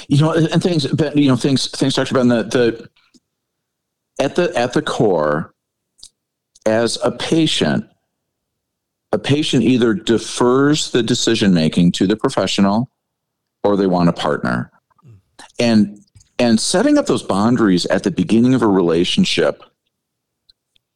you 0.09 0.21
know 0.21 0.33
and 0.33 0.63
things 0.63 0.85
you 1.15 1.29
know 1.29 1.37
things 1.37 1.71
things 1.71 1.95
dr 1.95 2.13
ben 2.13 2.29
the, 2.29 2.43
the 2.43 2.89
at 4.23 4.37
the 4.37 4.55
at 4.57 4.75
the 4.75 4.83
core 4.83 5.55
as 6.67 6.99
a 7.03 7.11
patient 7.11 7.89
a 9.15 9.19
patient 9.19 9.63
either 9.63 9.95
defers 9.95 10.91
the 10.91 11.03
decision 11.03 11.55
making 11.55 11.93
to 11.93 12.05
the 12.05 12.17
professional 12.17 12.91
or 13.63 13.77
they 13.77 13.87
want 13.87 14.09
a 14.09 14.13
partner. 14.13 14.73
And 15.61 16.01
and 16.41 16.59
setting 16.59 16.99
up 16.99 17.07
those 17.07 17.23
boundaries 17.23 17.87
at 17.87 18.03
the 18.03 18.11
beginning 18.11 18.55
of 18.55 18.63
a 18.63 18.67
relationship 18.67 19.63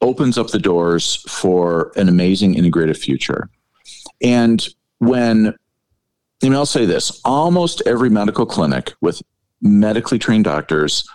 opens 0.01 0.37
up 0.37 0.49
the 0.49 0.59
doors 0.59 1.23
for 1.29 1.93
an 1.95 2.09
amazing 2.09 2.57
integrated 2.57 2.99
future. 2.99 3.49
And 4.21 4.69
when 4.99 5.55
I 6.43 6.47
mean, 6.47 6.55
I'll 6.55 6.67
say 6.67 6.87
this 6.87 7.21
almost 7.25 7.83
every 7.87 8.11
medical 8.11 8.47
clinic 8.47 8.95
with 9.01 9.23
medically 9.63 10.19
trained 10.19 10.45
doctors, 10.45 11.09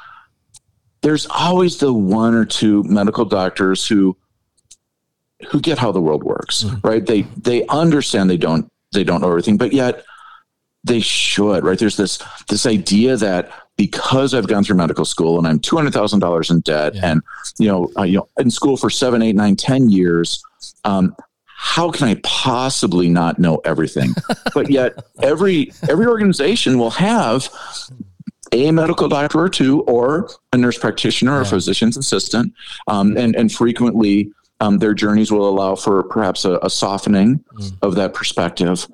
there's 1.01 1.27
always 1.29 1.79
the 1.79 1.93
one 1.93 2.33
or 2.33 2.45
two 2.45 2.81
medical 2.83 3.25
doctors 3.25 3.85
who 3.85 4.15
who 5.45 5.59
get 5.59 5.77
how 5.77 5.91
the 5.91 6.01
world 6.01 6.23
works, 6.23 6.63
mm-hmm. 6.63 6.87
right? 6.87 7.05
They 7.05 7.23
they 7.37 7.65
understand 7.67 8.29
they 8.29 8.37
don't 8.37 8.71
they 8.91 9.03
don't 9.03 9.21
know 9.21 9.29
everything, 9.29 9.57
but 9.57 9.73
yet 9.73 10.03
they 10.83 10.99
should, 10.99 11.63
right? 11.63 11.79
There's 11.79 11.97
this 11.97 12.21
this 12.49 12.65
idea 12.65 13.17
that 13.17 13.51
because 13.77 14.33
I've 14.33 14.47
gone 14.47 14.63
through 14.63 14.75
medical 14.75 15.05
school 15.05 15.37
and 15.37 15.47
I'm 15.47 15.59
two 15.59 15.75
hundred 15.75 15.93
thousand 15.93 16.19
dollars 16.19 16.49
in 16.49 16.59
debt, 16.61 16.95
yeah. 16.95 17.11
and 17.11 17.21
you 17.57 17.67
know, 17.67 17.91
uh, 17.97 18.03
you 18.03 18.17
know, 18.17 18.29
in 18.37 18.49
school 18.49 18.77
for 18.77 18.89
seven, 18.89 19.21
eight, 19.21 19.35
nine, 19.35 19.55
ten 19.55 19.89
years. 19.89 20.43
Um, 20.83 21.15
how 21.45 21.91
can 21.91 22.09
I 22.09 22.19
possibly 22.23 23.07
not 23.07 23.39
know 23.39 23.61
everything? 23.63 24.13
but 24.53 24.69
yet, 24.69 24.93
every 25.21 25.71
every 25.89 26.05
organization 26.05 26.77
will 26.77 26.91
have 26.91 27.49
a 28.51 28.69
medical 28.71 29.07
doctor 29.07 29.39
or 29.39 29.49
two, 29.49 29.81
or 29.83 30.29
a 30.51 30.57
nurse 30.57 30.77
practitioner, 30.77 31.37
or 31.37 31.41
a 31.41 31.45
physician's 31.45 31.97
assistant, 31.97 32.53
um, 32.87 33.15
and 33.17 33.35
and 33.35 33.51
frequently 33.51 34.31
um, 34.63 34.77
their 34.77 34.93
journeys 34.93 35.29
will 35.29 35.47
allow 35.47 35.75
for 35.75 36.03
perhaps 36.03 36.45
a, 36.45 36.57
a 36.63 36.69
softening 36.69 37.43
mm. 37.55 37.77
of 37.81 37.95
that 37.95 38.13
perspective. 38.13 38.87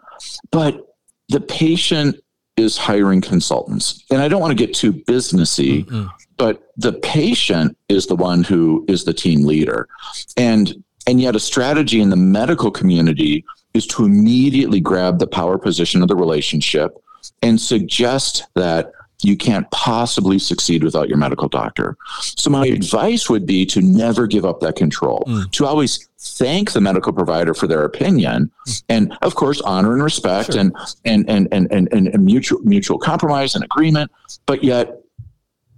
But 0.51 0.95
the 1.29 1.39
patient 1.39 2.15
is 2.57 2.75
hiring 2.75 3.21
consultants. 3.21 4.03
And 4.09 4.19
I 4.19 4.27
don't 4.27 4.41
want 4.41 4.57
to 4.57 4.65
get 4.65 4.73
too 4.73 4.91
businessy, 4.91 5.85
mm-hmm. 5.85 6.07
but 6.37 6.63
the 6.77 6.93
patient 6.93 7.77
is 7.87 8.07
the 8.07 8.15
one 8.15 8.43
who 8.43 8.83
is 8.87 9.05
the 9.05 9.13
team 9.13 9.45
leader. 9.45 9.87
And 10.35 10.83
and 11.07 11.21
yet 11.21 11.35
a 11.35 11.39
strategy 11.39 12.01
in 12.01 12.09
the 12.09 12.17
medical 12.17 12.69
community 12.69 13.45
is 13.73 13.87
to 13.87 14.05
immediately 14.05 14.79
grab 14.79 15.19
the 15.19 15.27
power 15.27 15.57
position 15.57 16.01
of 16.01 16.07
the 16.07 16.15
relationship 16.15 16.97
and 17.41 17.59
suggest 17.59 18.43
that 18.55 18.91
you 19.21 19.35
can't 19.35 19.69
possibly 19.71 20.39
succeed 20.39 20.83
without 20.83 21.09
your 21.09 21.17
medical 21.17 21.47
doctor. 21.47 21.97
So 22.21 22.49
my 22.49 22.67
advice 22.67 23.29
would 23.29 23.45
be 23.45 23.65
to 23.67 23.81
never 23.81 24.27
give 24.27 24.45
up 24.45 24.61
that 24.61 24.75
control, 24.75 25.23
mm. 25.27 25.51
to 25.51 25.65
always 25.65 26.07
thank 26.19 26.71
the 26.71 26.81
medical 26.81 27.13
provider 27.13 27.53
for 27.53 27.67
their 27.67 27.83
opinion 27.83 28.51
and 28.89 29.17
of 29.21 29.35
course 29.35 29.61
honor 29.61 29.93
and 29.93 30.03
respect 30.03 30.53
sure. 30.53 30.61
and, 30.61 30.75
and, 31.05 31.29
and, 31.29 31.47
and, 31.51 31.71
and, 31.71 31.91
and 31.91 32.25
mutual, 32.25 32.59
mutual 32.61 32.97
compromise 32.97 33.55
and 33.55 33.63
agreement. 33.63 34.11
But 34.45 34.63
yet 34.63 35.01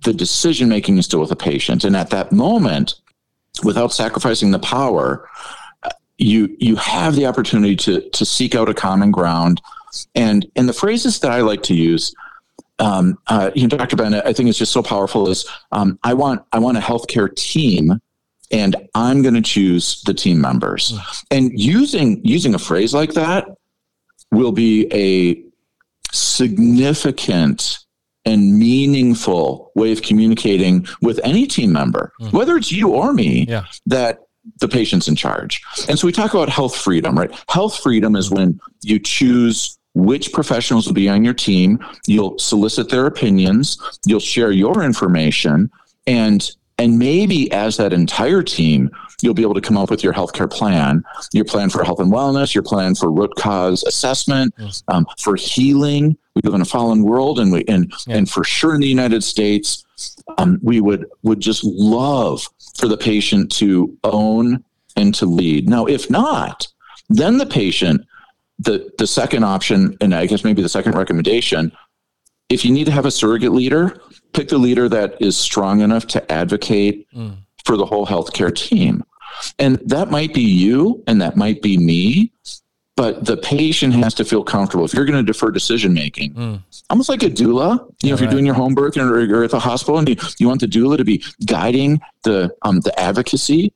the 0.03 0.13
decision 0.13 0.67
making 0.69 0.97
is 0.97 1.05
still 1.05 1.19
with 1.19 1.29
the 1.29 1.35
patient. 1.35 1.83
And 1.83 1.95
at 1.95 2.09
that 2.09 2.31
moment, 2.31 2.95
without 3.63 3.93
sacrificing 3.93 4.51
the 4.51 4.59
power, 4.59 5.29
you, 6.17 6.55
you 6.59 6.75
have 6.75 7.15
the 7.15 7.25
opportunity 7.25 7.75
to, 7.77 8.09
to 8.09 8.25
seek 8.25 8.55
out 8.55 8.69
a 8.69 8.73
common 8.73 9.11
ground. 9.11 9.61
And, 10.15 10.49
and 10.55 10.67
the 10.67 10.73
phrases 10.73 11.19
that 11.19 11.31
I 11.31 11.41
like 11.41 11.63
to 11.63 11.75
use, 11.75 12.15
um, 12.81 13.17
uh, 13.27 13.51
you 13.55 13.67
know, 13.67 13.77
Dr. 13.77 13.95
Bennett, 13.95 14.25
I 14.25 14.33
think 14.33 14.49
it's 14.49 14.57
just 14.57 14.73
so 14.73 14.81
powerful. 14.81 15.29
Is 15.29 15.47
um, 15.71 15.99
I 16.03 16.13
want 16.13 16.43
I 16.51 16.59
want 16.59 16.77
a 16.77 16.81
healthcare 16.81 17.33
team, 17.33 17.99
and 18.51 18.75
I'm 18.95 19.21
going 19.21 19.35
to 19.35 19.41
choose 19.41 20.01
the 20.01 20.13
team 20.13 20.41
members. 20.41 20.99
And 21.29 21.51
using 21.57 22.19
using 22.25 22.55
a 22.55 22.59
phrase 22.59 22.93
like 22.93 23.13
that 23.13 23.47
will 24.31 24.51
be 24.51 24.91
a 24.91 25.43
significant 26.11 27.77
and 28.25 28.57
meaningful 28.57 29.71
way 29.75 29.91
of 29.91 30.01
communicating 30.01 30.85
with 31.01 31.19
any 31.23 31.47
team 31.47 31.71
member, 31.71 32.11
mm. 32.19 32.33
whether 32.33 32.57
it's 32.57 32.71
you 32.71 32.89
or 32.89 33.13
me. 33.13 33.45
Yeah. 33.47 33.65
That 33.85 34.19
the 34.59 34.67
patient's 34.67 35.07
in 35.07 35.15
charge. 35.15 35.61
And 35.87 35.99
so 35.99 36.07
we 36.07 36.11
talk 36.11 36.33
about 36.33 36.49
health 36.49 36.75
freedom, 36.75 37.15
right? 37.15 37.31
Health 37.47 37.77
freedom 37.77 38.15
is 38.15 38.31
when 38.31 38.59
you 38.81 38.97
choose 38.97 39.77
which 39.93 40.31
professionals 40.31 40.87
will 40.87 40.93
be 40.93 41.09
on 41.09 41.23
your 41.23 41.33
team. 41.33 41.79
You'll 42.07 42.37
solicit 42.39 42.89
their 42.89 43.05
opinions. 43.05 43.77
You'll 44.05 44.19
share 44.19 44.51
your 44.51 44.83
information, 44.83 45.69
and 46.07 46.49
and 46.77 46.97
maybe 46.97 47.51
as 47.51 47.77
that 47.77 47.93
entire 47.93 48.41
team, 48.41 48.89
you'll 49.21 49.35
be 49.35 49.43
able 49.43 49.53
to 49.53 49.61
come 49.61 49.77
up 49.77 49.91
with 49.91 50.03
your 50.03 50.13
healthcare 50.13 50.51
plan, 50.51 51.03
your 51.31 51.45
plan 51.45 51.69
for 51.69 51.83
health 51.83 51.99
and 51.99 52.11
wellness, 52.11 52.55
your 52.55 52.63
plan 52.63 52.95
for 52.95 53.11
root 53.11 53.31
cause 53.37 53.83
assessment, 53.83 54.51
yes. 54.57 54.83
um, 54.87 55.05
for 55.19 55.35
healing. 55.35 56.17
We 56.35 56.41
live 56.43 56.55
in 56.55 56.61
a 56.61 56.65
fallen 56.65 57.03
world, 57.03 57.39
and 57.39 57.51
we 57.51 57.63
and 57.67 57.93
yeah. 58.07 58.17
and 58.17 58.29
for 58.29 58.43
sure 58.43 58.73
in 58.73 58.81
the 58.81 58.87
United 58.87 59.23
States, 59.23 59.85
um, 60.37 60.59
we 60.63 60.81
would 60.81 61.05
would 61.23 61.39
just 61.39 61.63
love 61.63 62.47
for 62.75 62.87
the 62.87 62.97
patient 62.97 63.51
to 63.57 63.95
own 64.03 64.63
and 64.95 65.13
to 65.15 65.25
lead. 65.25 65.69
Now, 65.69 65.85
if 65.85 66.09
not, 66.09 66.67
then 67.09 67.37
the 67.37 67.45
patient 67.45 68.01
the 68.61 68.91
the 68.97 69.07
second 69.07 69.43
option, 69.43 69.97
and 70.01 70.13
I 70.13 70.25
guess 70.25 70.43
maybe 70.43 70.61
the 70.61 70.69
second 70.69 70.93
recommendation, 70.95 71.71
if 72.49 72.63
you 72.63 72.71
need 72.71 72.85
to 72.85 72.91
have 72.91 73.05
a 73.05 73.11
surrogate 73.11 73.51
leader, 73.51 73.99
pick 74.33 74.49
the 74.49 74.57
leader 74.57 74.87
that 74.89 75.19
is 75.19 75.37
strong 75.37 75.81
enough 75.81 76.05
to 76.07 76.31
advocate 76.31 77.07
mm. 77.13 77.37
for 77.65 77.75
the 77.75 77.85
whole 77.85 78.05
healthcare 78.05 78.53
team. 78.53 79.03
And 79.57 79.77
that 79.85 80.11
might 80.11 80.33
be 80.33 80.41
you 80.41 81.03
and 81.07 81.21
that 81.21 81.35
might 81.35 81.61
be 81.61 81.77
me, 81.77 82.31
but 82.95 83.25
the 83.25 83.37
patient 83.37 83.93
has 83.93 84.13
to 84.15 84.25
feel 84.25 84.43
comfortable. 84.43 84.85
If 84.85 84.93
you're 84.93 85.05
going 85.05 85.17
to 85.17 85.23
defer 85.23 85.49
decision 85.49 85.93
making, 85.93 86.33
mm. 86.33 86.61
almost 86.89 87.09
like 87.09 87.23
a 87.23 87.29
doula, 87.29 87.79
you 88.03 88.09
know, 88.09 88.13
if 88.13 88.21
you're 88.21 88.29
doing 88.29 88.45
your 88.45 88.55
home 88.55 88.75
birth 88.75 88.97
or 88.97 89.23
you're 89.23 89.43
at 89.43 89.51
the 89.51 89.59
hospital 89.59 89.97
and 89.97 90.07
you, 90.07 90.15
you 90.37 90.47
want 90.47 90.61
the 90.61 90.67
doula 90.67 90.97
to 90.97 91.05
be 91.05 91.23
guiding 91.45 91.99
the 92.23 92.53
um, 92.61 92.81
the 92.81 92.97
advocacy, 92.99 93.73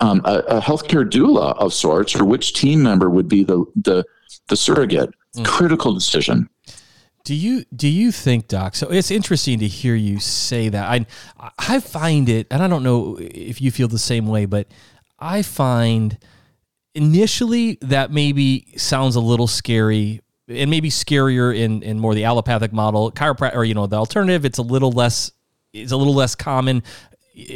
um, 0.00 0.20
a, 0.24 0.38
a 0.48 0.60
healthcare 0.60 1.08
doula 1.08 1.56
of 1.58 1.72
sorts, 1.72 2.14
or 2.14 2.24
which 2.24 2.52
team 2.52 2.82
member 2.82 3.10
would 3.10 3.28
be 3.28 3.44
the 3.44 3.64
the 3.76 4.04
the 4.48 4.56
surrogate. 4.56 5.10
Mm. 5.36 5.44
Critical 5.44 5.92
decision. 5.92 6.48
Do 7.24 7.34
you 7.34 7.64
do 7.74 7.88
you 7.88 8.12
think, 8.12 8.48
Doc? 8.48 8.76
So 8.76 8.88
it's 8.88 9.10
interesting 9.10 9.58
to 9.58 9.66
hear 9.66 9.94
you 9.94 10.20
say 10.20 10.68
that. 10.68 10.88
I 10.88 11.06
I 11.58 11.80
find 11.80 12.28
it, 12.28 12.46
and 12.50 12.62
I 12.62 12.68
don't 12.68 12.82
know 12.82 13.18
if 13.20 13.60
you 13.60 13.70
feel 13.70 13.88
the 13.88 13.98
same 13.98 14.26
way, 14.26 14.46
but 14.46 14.68
I 15.18 15.42
find 15.42 16.18
initially 16.94 17.78
that 17.82 18.10
maybe 18.10 18.72
sounds 18.76 19.16
a 19.16 19.20
little 19.20 19.46
scary 19.46 20.22
and 20.48 20.70
maybe 20.70 20.88
scarier 20.88 21.56
in 21.56 21.82
in 21.82 21.98
more 21.98 22.14
the 22.14 22.24
allopathic 22.24 22.72
model 22.72 23.12
chiropractic 23.12 23.54
or 23.54 23.64
you 23.64 23.74
know 23.74 23.86
the 23.86 23.96
alternative 23.96 24.46
it's 24.46 24.58
a 24.58 24.62
little 24.62 24.90
less 24.90 25.30
it's 25.74 25.92
a 25.92 25.96
little 25.96 26.14
less 26.14 26.34
common 26.34 26.82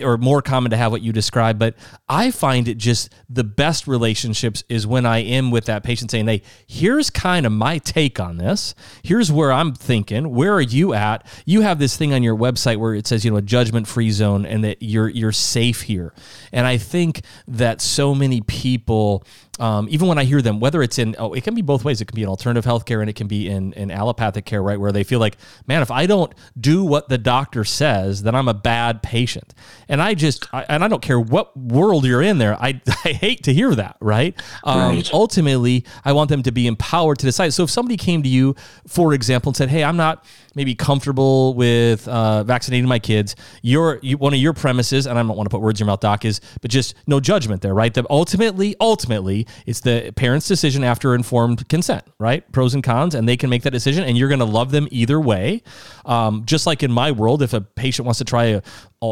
or 0.03 0.19
more 0.19 0.43
common 0.43 0.71
to 0.71 0.77
have 0.77 0.93
what 0.93 1.03
you 1.03 1.13
describe, 1.13 1.59
but 1.59 1.75
I 2.09 2.31
find 2.31 2.69
it 2.69 2.77
just 2.77 3.11
the 3.29 3.45
best 3.45 3.87
relationships 3.87 4.63
is 4.69 4.87
when 4.87 5.07
I 5.07 5.19
am 5.19 5.51
with 5.51 5.65
that 5.67 5.83
patient 5.83 6.11
saying, 6.11 6.27
Hey, 6.27 6.43
here's 6.67 7.11
kind 7.11 7.47
of 7.47 7.53
my 7.53 7.79
take 7.79 8.21
on 8.21 8.37
this. 8.37 8.75
Here's 9.03 9.33
where 9.33 9.53
I'm 9.53 9.75
thinking. 9.75 10.35
Where 10.35 10.55
are 10.55 10.61
you 10.61 10.93
at? 10.93 11.27
You 11.47 11.63
have 11.63 11.79
this 11.79 11.97
thing 11.97 12.13
on 12.13 12.23
your 12.23 12.37
website 12.37 12.77
where 12.77 12.95
it 12.95 13.07
says, 13.07 13.25
you 13.25 13.31
know, 13.31 13.39
a 13.39 13.43
judgment 13.43 13.89
free 13.89 14.11
zone 14.11 14.45
and 14.45 14.65
that 14.65 14.79
you're 14.81 15.09
you're 15.09 15.33
safe 15.33 15.83
here. 15.83 16.13
And 16.53 16.67
I 16.67 16.77
think 16.77 17.23
that 17.49 17.81
so 17.81 18.15
many 18.15 18.41
people 18.43 19.25
um, 19.61 19.89
even 19.91 20.09
when 20.09 20.17
I 20.17 20.25
hear 20.25 20.41
them, 20.41 20.59
whether 20.59 20.83
it's 20.83 20.99
in, 20.99 21.15
oh, 21.19 21.35
it 21.35 21.45
can 21.45 21.55
be 21.55 21.61
both 21.61 21.85
ways. 21.85 22.01
It 22.01 22.07
can 22.07 22.17
be 22.17 22.23
in 22.23 22.29
alternative 22.29 22.65
healthcare 22.65 23.03
and 23.03 23.11
it 23.11 23.15
can 23.15 23.27
be 23.27 23.47
in, 23.47 23.75
in 23.75 23.91
allopathic 23.91 24.47
care, 24.47 24.63
right? 24.63 24.81
Where 24.81 24.91
they 24.91 25.05
feel 25.05 25.21
like, 25.21 25.37
man, 25.67 25.83
if 25.83 25.91
I 25.91 26.07
don't 26.07 26.33
do 26.59 26.83
what 26.83 27.11
the 27.11 27.19
doctor 27.19 27.63
says, 27.65 28.23
then 28.23 28.35
I'm 28.35 28.49
a 28.49 28.55
bad 28.55 29.03
patient. 29.03 29.53
And 29.87 30.01
I 30.01 30.15
just, 30.15 30.53
I, 30.55 30.65
and 30.71 30.83
I 30.83 30.89
don't 30.89 31.03
care 31.03 31.21
what 31.21 31.55
world 31.55 32.07
you're 32.07 32.23
in 32.23 32.39
there, 32.39 32.57
I, 32.61 32.81
I 33.05 33.13
hate 33.13 33.45
to 33.45 33.53
hear 33.53 33.75
that, 33.75 33.99
right? 34.01 34.35
Um, 34.65 34.97
right? 34.97 35.13
Ultimately, 35.13 35.85
I 36.07 36.15
want 36.15 36.31
them 36.31 36.43
to 36.45 36.51
be 36.53 36.67
empowered 36.67 37.19
to 37.19 37.27
decide. 37.27 37.53
So 37.53 37.65
if 37.65 37.71
somebody 37.71 37.99
came 37.99 38.23
to 38.23 38.31
you, 38.31 38.57
for 38.87 39.13
example, 39.13 39.51
and 39.51 39.57
said, 39.59 39.69
hey, 39.69 39.85
I'm 39.85 39.99
not, 39.99 40.25
maybe 40.55 40.75
comfortable 40.75 41.55
with 41.55 42.07
uh, 42.09 42.45
vaccinating 42.45 42.89
my 42.89 42.99
kids. 42.99 43.37
Your 43.63 43.99
you, 44.03 44.19
one 44.19 44.35
of 44.35 44.41
your 44.41 44.53
premises, 44.53 45.07
and 45.07 45.19
I 45.19 45.23
don't 45.23 45.37
want 45.37 45.47
to 45.47 45.51
put 45.51 45.61
words 45.61 45.81
in 45.81 45.87
your 45.87 45.93
mouth, 45.93 46.01
Doc, 46.01 46.25
is 46.25 46.41
but 46.61 46.71
just 46.71 46.95
no 47.07 47.21
judgment 47.21 47.63
there, 47.63 47.75
right? 47.75 47.93
That 47.95 48.07
ultimately, 48.11 48.75
ultimately, 48.81 49.47
it's 49.67 49.81
the 49.81 50.13
parent's 50.17 50.49
decision 50.49 50.85
after 50.85 51.15
informed 51.15 51.69
consent, 51.69 52.05
right? 52.19 52.51
Pros 52.53 52.75
and 52.75 52.83
cons, 52.83 53.15
and 53.15 53.29
they 53.29 53.37
can 53.37 53.51
make 53.51 53.63
that 53.63 53.73
decision, 53.73 54.05
and 54.05 54.17
you're 54.17 54.29
going 54.29 54.41
to 54.41 54.45
love 54.45 54.71
them 54.71 54.89
either 54.91 55.21
way. 55.21 55.63
Um, 56.05 56.45
just 56.45 56.67
like 56.67 56.83
in 56.83 56.93
my 56.93 57.13
world, 57.13 57.43
if 57.43 57.53
a 57.53 57.61
patient 57.61 58.07
wants 58.07 58.19
to 58.19 58.25
try 58.25 58.45
a 58.45 58.63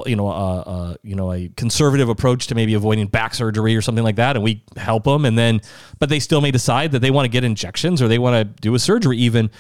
you 0.04 0.16
know, 0.16 0.28
a, 0.28 0.96
you 1.02 1.14
know, 1.14 1.32
a 1.32 1.48
conservative 1.56 2.10
approach 2.10 2.46
to 2.48 2.54
maybe 2.54 2.74
avoiding 2.74 3.06
back 3.06 3.34
surgery 3.34 3.74
or 3.74 3.80
something 3.80 4.04
like 4.04 4.16
that, 4.16 4.36
and 4.36 4.42
we 4.42 4.62
help 4.76 5.04
them, 5.04 5.24
and 5.24 5.38
then, 5.38 5.62
but 5.98 6.10
they 6.10 6.20
still 6.20 6.42
may 6.42 6.50
decide 6.50 6.92
that 6.92 6.98
they 6.98 7.10
want 7.10 7.24
to 7.24 7.30
get 7.30 7.42
injections 7.42 8.02
or 8.02 8.08
they 8.08 8.18
want 8.18 8.34
to 8.36 8.60
do 8.60 8.74
a 8.74 8.78
surgery 8.78 9.16
even 9.16 9.50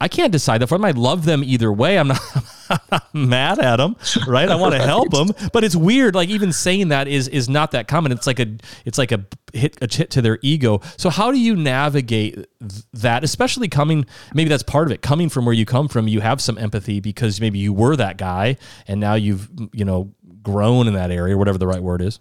I 0.00 0.08
can't 0.08 0.32
decide 0.32 0.60
that 0.60 0.68
for 0.68 0.76
them. 0.76 0.84
I 0.84 0.92
love 0.92 1.24
them 1.24 1.42
either 1.42 1.72
way. 1.72 1.98
I'm 1.98 2.08
not, 2.08 2.20
I'm 2.70 2.78
not 2.90 3.14
mad 3.14 3.58
at 3.58 3.76
them, 3.76 3.96
right? 4.26 4.48
I 4.48 4.54
want 4.54 4.74
to 4.78 4.80
help 4.80 5.10
them, 5.10 5.28
but 5.52 5.64
it's 5.64 5.74
weird. 5.74 6.14
Like 6.14 6.28
even 6.28 6.52
saying 6.52 6.88
that 6.88 7.08
is 7.08 7.28
is 7.28 7.48
not 7.48 7.72
that 7.72 7.88
common. 7.88 8.12
It's 8.12 8.26
like 8.26 8.38
a 8.38 8.56
it's 8.84 8.98
like 8.98 9.12
a 9.12 9.24
hit 9.52 9.76
a 9.82 9.92
hit 9.92 10.10
to 10.10 10.22
their 10.22 10.38
ego. 10.42 10.80
So 10.96 11.10
how 11.10 11.32
do 11.32 11.38
you 11.38 11.56
navigate 11.56 12.46
that? 12.92 13.24
Especially 13.24 13.68
coming, 13.68 14.06
maybe 14.34 14.48
that's 14.48 14.62
part 14.62 14.86
of 14.86 14.92
it. 14.92 15.02
Coming 15.02 15.28
from 15.28 15.44
where 15.44 15.54
you 15.54 15.66
come 15.66 15.88
from, 15.88 16.06
you 16.06 16.20
have 16.20 16.40
some 16.40 16.58
empathy 16.58 17.00
because 17.00 17.40
maybe 17.40 17.58
you 17.58 17.72
were 17.72 17.96
that 17.96 18.18
guy, 18.18 18.56
and 18.86 19.00
now 19.00 19.14
you've 19.14 19.48
you 19.72 19.84
know 19.84 20.12
grown 20.42 20.86
in 20.86 20.94
that 20.94 21.10
area, 21.10 21.36
whatever 21.36 21.58
the 21.58 21.66
right 21.66 21.82
word 21.82 22.02
is. 22.02 22.20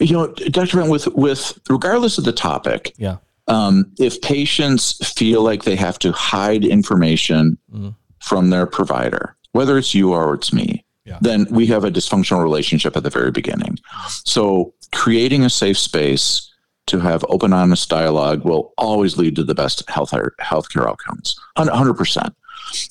You 0.00 0.12
know, 0.14 0.26
Dr. 0.26 0.78
Brent, 0.78 0.90
with 0.90 1.06
with 1.08 1.58
regardless 1.68 2.18
of 2.18 2.24
the 2.24 2.32
topic, 2.32 2.94
yeah 2.96 3.18
um, 3.48 3.92
if 3.98 4.20
patients 4.20 4.92
feel 5.14 5.42
like 5.42 5.64
they 5.64 5.76
have 5.76 5.98
to 6.00 6.12
hide 6.12 6.64
information 6.64 7.58
mm. 7.72 7.94
from 8.20 8.50
their 8.50 8.66
provider, 8.66 9.36
whether 9.52 9.76
it's 9.78 9.94
you 9.94 10.12
or 10.12 10.34
it's 10.34 10.52
me, 10.52 10.84
yeah. 11.04 11.18
then 11.20 11.46
we 11.50 11.66
have 11.66 11.84
a 11.84 11.90
dysfunctional 11.90 12.42
relationship 12.42 12.96
at 12.96 13.02
the 13.02 13.10
very 13.10 13.30
beginning. 13.30 13.78
So, 14.24 14.74
creating 14.92 15.44
a 15.44 15.50
safe 15.50 15.78
space 15.78 16.48
to 16.86 16.98
have 17.00 17.24
open, 17.28 17.52
honest 17.52 17.88
dialogue 17.88 18.44
will 18.44 18.72
always 18.76 19.16
lead 19.16 19.36
to 19.36 19.44
the 19.44 19.54
best 19.54 19.88
health 19.88 20.10
healthcare 20.40 20.86
outcomes. 20.86 21.38
100%. 21.56 22.34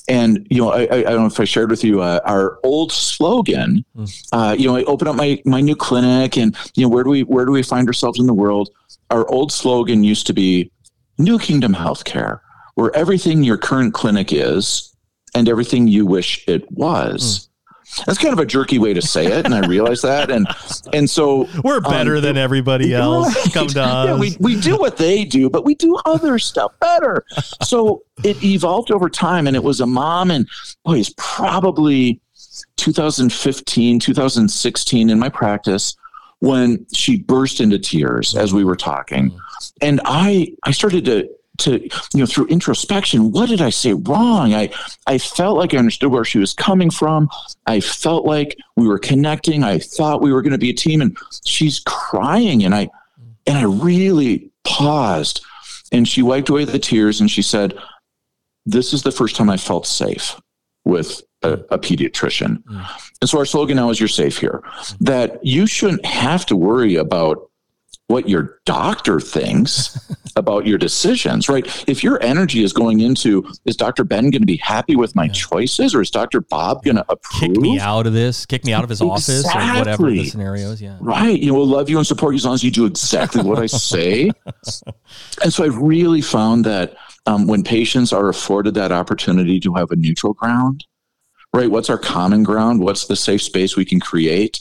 And 0.07 0.45
you 0.49 0.61
know, 0.61 0.71
I, 0.71 0.81
I, 0.81 1.01
don't 1.03 1.21
know 1.21 1.25
if 1.25 1.39
I 1.39 1.45
shared 1.45 1.69
with 1.69 1.83
you 1.83 2.01
uh, 2.01 2.19
our 2.25 2.59
old 2.63 2.91
slogan. 2.91 3.85
Mm. 3.95 4.27
Uh, 4.31 4.55
you 4.57 4.67
know, 4.67 4.75
I 4.75 4.83
open 4.83 5.07
up 5.07 5.15
my 5.15 5.41
my 5.45 5.61
new 5.61 5.75
clinic, 5.75 6.37
and 6.37 6.55
you 6.75 6.83
know, 6.83 6.89
where 6.89 7.03
do 7.03 7.09
we 7.09 7.23
where 7.23 7.45
do 7.45 7.51
we 7.51 7.63
find 7.63 7.87
ourselves 7.87 8.19
in 8.19 8.27
the 8.27 8.33
world? 8.33 8.69
Our 9.09 9.29
old 9.29 9.51
slogan 9.51 10.03
used 10.03 10.27
to 10.27 10.33
be 10.33 10.71
New 11.17 11.37
Kingdom 11.37 11.73
Healthcare, 11.73 12.39
where 12.75 12.95
everything 12.95 13.43
your 13.43 13.57
current 13.57 13.93
clinic 13.93 14.31
is 14.31 14.95
and 15.33 15.47
everything 15.47 15.87
you 15.87 16.05
wish 16.05 16.47
it 16.47 16.69
was. 16.71 17.21
Mm. 17.21 17.47
That's 18.05 18.17
kind 18.17 18.33
of 18.33 18.39
a 18.39 18.45
jerky 18.45 18.79
way 18.79 18.93
to 18.93 19.01
say 19.01 19.25
it, 19.27 19.45
and 19.45 19.53
I 19.53 19.65
realize 19.67 20.01
that. 20.01 20.31
And 20.31 20.47
and 20.93 21.09
so 21.09 21.47
we're 21.63 21.81
better 21.81 22.17
um, 22.17 22.21
than 22.21 22.37
everybody 22.37 22.93
else. 22.93 23.35
Right. 23.35 23.53
Come 23.53 23.67
to 23.67 23.81
us. 23.81 24.07
Yeah, 24.07 24.17
we, 24.17 24.37
we 24.39 24.59
do 24.59 24.77
what 24.77 24.97
they 24.97 25.25
do, 25.25 25.49
but 25.49 25.65
we 25.65 25.75
do 25.75 25.97
other 26.05 26.39
stuff 26.39 26.71
better. 26.79 27.25
So 27.63 28.03
it 28.23 28.41
evolved 28.43 28.91
over 28.91 29.09
time, 29.09 29.47
and 29.47 29.55
it 29.55 29.63
was 29.63 29.81
a 29.81 29.85
mom, 29.85 30.31
and 30.31 30.47
boy, 30.85 30.99
it's 30.99 31.13
probably 31.17 32.21
2015, 32.77 33.99
2016 33.99 35.09
in 35.09 35.19
my 35.19 35.29
practice 35.29 35.95
when 36.39 36.85
she 36.93 37.19
burst 37.19 37.61
into 37.61 37.77
tears 37.77 38.35
as 38.35 38.53
we 38.53 38.63
were 38.63 38.75
talking, 38.75 39.37
and 39.81 40.01
I 40.05 40.53
I 40.63 40.71
started 40.71 41.05
to 41.05 41.29
to 41.61 41.81
you 41.81 42.19
know 42.19 42.25
through 42.25 42.47
introspection 42.47 43.31
what 43.31 43.49
did 43.49 43.61
i 43.61 43.69
say 43.69 43.93
wrong? 43.93 44.53
I 44.53 44.69
i 45.07 45.17
felt 45.17 45.57
like 45.57 45.73
i 45.73 45.77
understood 45.77 46.11
where 46.11 46.25
she 46.25 46.39
was 46.39 46.53
coming 46.53 46.89
from. 46.89 47.29
I 47.67 47.79
felt 47.79 48.25
like 48.25 48.57
we 48.75 48.87
were 48.87 48.99
connecting. 48.99 49.63
I 49.63 49.79
thought 49.79 50.21
we 50.21 50.33
were 50.33 50.41
going 50.41 50.51
to 50.51 50.57
be 50.57 50.71
a 50.71 50.73
team 50.73 51.01
and 51.01 51.17
she's 51.45 51.79
crying 51.85 52.63
and 52.63 52.75
i 52.75 52.89
and 53.47 53.57
i 53.57 53.63
really 53.63 54.51
paused 54.63 55.43
and 55.91 56.07
she 56.07 56.21
wiped 56.21 56.49
away 56.49 56.65
the 56.65 56.79
tears 56.79 57.19
and 57.19 57.29
she 57.29 57.41
said 57.41 57.77
this 58.65 58.93
is 58.93 59.03
the 59.03 59.11
first 59.11 59.35
time 59.35 59.49
i 59.49 59.57
felt 59.57 59.87
safe 59.87 60.39
with 60.85 61.21
a, 61.43 61.53
a 61.69 61.79
pediatrician. 61.79 62.61
And 63.21 63.29
so 63.29 63.37
our 63.37 63.45
slogan 63.45 63.77
now 63.77 63.89
is 63.89 63.99
you're 63.99 64.09
safe 64.09 64.37
here. 64.37 64.63
That 64.99 65.43
you 65.45 65.65
shouldn't 65.67 66.05
have 66.05 66.45
to 66.47 66.55
worry 66.55 66.95
about 66.95 67.49
what 68.07 68.27
your 68.27 68.59
doctor 68.65 69.19
thinks 69.19 70.10
about 70.35 70.65
your 70.65 70.77
decisions, 70.77 71.49
right? 71.49 71.65
If 71.87 72.03
your 72.03 72.21
energy 72.23 72.63
is 72.63 72.73
going 72.73 72.99
into, 72.99 73.47
is 73.65 73.75
Dr. 73.75 74.03
Ben 74.03 74.29
going 74.29 74.41
to 74.41 74.45
be 74.45 74.57
happy 74.57 74.95
with 74.95 75.15
my 75.15 75.25
yeah. 75.25 75.31
choices 75.33 75.95
or 75.95 76.01
is 76.01 76.11
Dr. 76.11 76.41
Bob 76.41 76.83
going 76.83 76.97
to 76.97 77.05
approve? 77.09 77.53
Kick 77.53 77.61
me 77.61 77.79
out 77.79 78.07
of 78.07 78.13
this, 78.13 78.45
kick 78.45 78.65
me 78.65 78.73
out 78.73 78.83
of 78.83 78.89
his 78.89 79.01
exactly. 79.01 79.35
office 79.35 79.55
or 79.55 79.79
whatever 79.79 80.09
the 80.09 80.25
scenario 80.25 80.71
is. 80.71 80.81
Yeah. 80.81 80.97
Right. 80.99 81.39
You 81.39 81.47
know, 81.47 81.57
we'll 81.57 81.67
love 81.67 81.89
you 81.89 81.97
and 81.97 82.07
support 82.07 82.33
you 82.33 82.37
as 82.37 82.45
long 82.45 82.53
as 82.53 82.63
you 82.63 82.71
do 82.71 82.85
exactly 82.85 83.43
what 83.43 83.59
I 83.59 83.65
say. 83.65 84.31
and 85.43 85.53
so 85.53 85.63
I've 85.63 85.77
really 85.77 86.21
found 86.21 86.65
that 86.65 86.95
um, 87.25 87.47
when 87.47 87.63
patients 87.63 88.13
are 88.13 88.29
afforded 88.29 88.73
that 88.75 88.91
opportunity 88.91 89.59
to 89.59 89.73
have 89.75 89.91
a 89.91 89.95
neutral 89.95 90.33
ground, 90.33 90.85
right? 91.53 91.69
What's 91.69 91.89
our 91.89 91.97
common 91.97 92.43
ground? 92.43 92.79
What's 92.79 93.07
the 93.07 93.15
safe 93.15 93.41
space 93.41 93.75
we 93.75 93.85
can 93.85 93.99
create? 93.99 94.59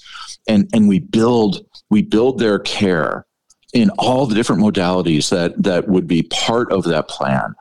And, 0.48 0.68
and 0.72 0.88
we 0.88 0.98
build, 0.98 1.66
we 1.90 2.02
build 2.02 2.38
their 2.38 2.58
care 2.58 3.26
in 3.72 3.90
all 3.98 4.26
the 4.26 4.34
different 4.34 4.62
modalities 4.62 5.30
that 5.30 5.60
that 5.62 5.88
would 5.88 6.06
be 6.06 6.22
part 6.24 6.72
of 6.72 6.84
that 6.84 7.08
plan 7.08 7.54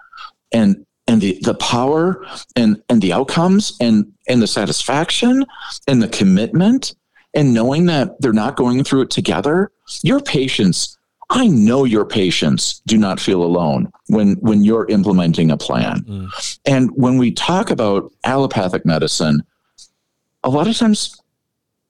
and 0.52 0.86
and 1.08 1.22
the 1.22 1.40
the 1.42 1.56
power 1.56 2.26
and 2.56 2.82
and 2.90 3.02
the 3.02 3.12
outcomes 3.12 3.76
and 3.82 4.12
and 4.28 4.42
the 4.42 4.48
satisfaction 4.48 5.46
and 5.88 6.02
the 6.02 6.08
commitment 6.08 6.96
and 7.34 7.54
knowing 7.54 7.86
that 7.86 8.20
they're 8.22 8.34
not 8.34 8.56
going 8.56 8.84
through 8.84 9.02
it 9.02 9.10
together 9.10 9.72
your 10.04 10.20
patients 10.20 10.98
i 11.30 11.48
know 11.48 11.84
your 11.84 12.06
patients 12.06 12.82
do 12.86 12.98
not 12.98 13.20
feel 13.20 13.44
alone 13.44 13.92
when 14.08 14.34
when 14.36 14.64
you're 14.64 14.88
implementing 14.88 15.52
a 15.52 15.58
plan 15.58 16.02
mm. 16.02 16.60
and 16.66 16.90
when 16.92 17.18
we 17.18 17.32
talk 17.32 17.70
about 17.70 18.12
allopathic 18.24 18.86
medicine 18.86 19.44
a 20.44 20.50
lot 20.50 20.68
of 20.68 20.78
times 20.78 21.19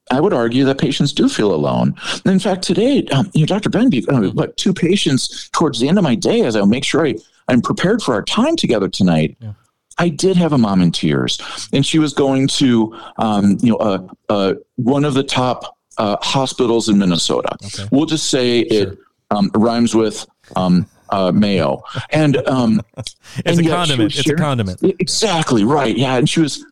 I 0.09 0.19
would 0.19 0.33
argue 0.33 0.65
that 0.65 0.79
patients 0.79 1.13
do 1.13 1.29
feel 1.29 1.53
alone. 1.53 1.95
And 2.25 2.33
in 2.33 2.39
fact, 2.39 2.63
today, 2.63 3.05
um, 3.11 3.29
you 3.33 3.41
know, 3.41 3.45
Dr. 3.45 3.69
Ben, 3.69 3.91
uh, 4.09 4.29
what 4.31 4.57
two 4.57 4.73
patients 4.73 5.49
towards 5.49 5.79
the 5.79 5.87
end 5.87 5.97
of 5.97 6.03
my 6.03 6.15
day, 6.15 6.41
as 6.41 6.55
I 6.55 6.63
make 6.65 6.83
sure 6.83 7.05
I, 7.05 7.15
I'm 7.47 7.61
prepared 7.61 8.01
for 8.01 8.13
our 8.13 8.23
time 8.23 8.55
together 8.55 8.89
tonight. 8.89 9.37
Yeah. 9.39 9.53
I 9.97 10.07
did 10.07 10.37
have 10.37 10.53
a 10.53 10.57
mom 10.57 10.81
in 10.81 10.91
tears, 10.91 11.39
and 11.73 11.85
she 11.85 11.99
was 11.99 12.13
going 12.13 12.47
to, 12.47 12.97
um, 13.17 13.57
you 13.61 13.71
know, 13.71 13.77
uh, 13.77 14.07
uh, 14.29 14.53
one 14.77 15.03
of 15.03 15.13
the 15.13 15.23
top 15.23 15.77
uh, 15.97 16.15
hospitals 16.21 16.87
in 16.87 16.97
Minnesota. 16.97 17.49
Okay. 17.65 17.87
We'll 17.91 18.05
just 18.05 18.29
say 18.29 18.67
sure. 18.69 18.93
it 18.93 18.99
um, 19.29 19.51
rhymes 19.53 19.93
with 19.93 20.25
um, 20.55 20.87
uh, 21.09 21.33
Mayo, 21.33 21.83
and 22.11 22.37
um, 22.47 22.81
it's 22.97 23.15
and 23.45 23.59
a 23.59 23.69
condiment. 23.69 24.17
It's 24.17 24.29
a 24.29 24.35
condiment. 24.35 24.81
Exactly 24.99 25.65
right. 25.65 25.97
Yeah, 25.97 26.15
and 26.15 26.29
she 26.29 26.39
was 26.39 26.65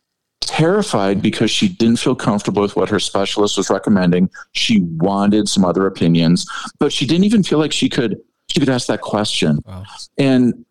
terrified 0.58 1.22
because 1.22 1.52
she 1.52 1.68
didn't 1.68 2.00
feel 2.00 2.16
comfortable 2.16 2.62
with 2.62 2.74
what 2.74 2.88
her 2.88 2.98
specialist 2.98 3.56
was 3.56 3.70
recommending. 3.70 4.28
She 4.52 4.80
wanted 4.80 5.48
some 5.48 5.64
other 5.64 5.86
opinions, 5.86 6.46
but 6.80 6.92
she 6.92 7.06
didn't 7.06 7.24
even 7.24 7.44
feel 7.44 7.58
like 7.58 7.72
she 7.72 7.88
could 7.88 8.20
she 8.48 8.58
could 8.58 8.68
ask 8.68 8.88
that 8.88 9.00
question. 9.00 9.60
Wow. 9.64 9.84
And 10.16 10.64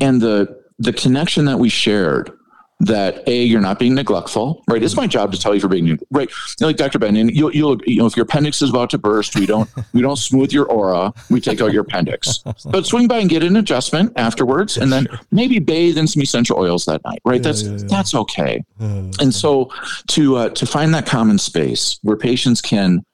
and 0.00 0.22
the 0.22 0.62
the 0.78 0.94
connection 0.94 1.44
that 1.44 1.58
we 1.58 1.68
shared 1.68 2.32
that 2.82 3.26
a 3.28 3.44
you're 3.44 3.60
not 3.60 3.78
being 3.78 3.94
neglectful 3.94 4.62
right? 4.68 4.82
It's 4.82 4.96
my 4.96 5.06
job 5.06 5.32
to 5.32 5.38
tell 5.38 5.54
you 5.54 5.60
for 5.60 5.68
being 5.68 5.98
right? 6.10 6.30
Like 6.60 6.76
dr 6.76 6.98
ben 6.98 7.16
and 7.16 7.30
you'll, 7.30 7.54
you'll 7.54 7.80
you 7.84 7.98
know 7.98 8.06
if 8.06 8.16
your 8.16 8.24
appendix 8.24 8.60
is 8.60 8.70
about 8.70 8.90
to 8.90 8.98
burst 8.98 9.36
we 9.36 9.46
don't 9.46 9.70
we 9.92 10.02
don't 10.02 10.16
smooth 10.16 10.52
your 10.52 10.66
aura 10.66 11.12
we 11.30 11.40
take 11.40 11.60
out 11.60 11.72
your 11.72 11.82
appendix. 11.82 12.42
But 12.64 12.86
swing 12.86 13.08
by 13.08 13.18
and 13.18 13.30
get 13.30 13.42
an 13.42 13.56
adjustment 13.56 14.12
afterwards 14.16 14.76
and 14.76 14.92
then 14.92 15.06
maybe 15.30 15.58
bathe 15.58 15.96
in 15.96 16.06
some 16.06 16.22
essential 16.22 16.58
oils 16.58 16.84
that 16.86 17.02
night 17.04 17.20
right? 17.24 17.36
Yeah, 17.36 17.42
that's 17.42 17.62
yeah, 17.62 17.70
yeah. 17.70 17.86
that's 17.88 18.14
okay. 18.14 18.64
And 19.20 19.34
so 19.34 19.70
to 20.08 20.36
uh, 20.36 20.48
to 20.50 20.66
find 20.66 20.92
that 20.94 21.06
common 21.06 21.38
space 21.38 21.98
where 22.02 22.16
patients 22.16 22.60
can 22.60 23.04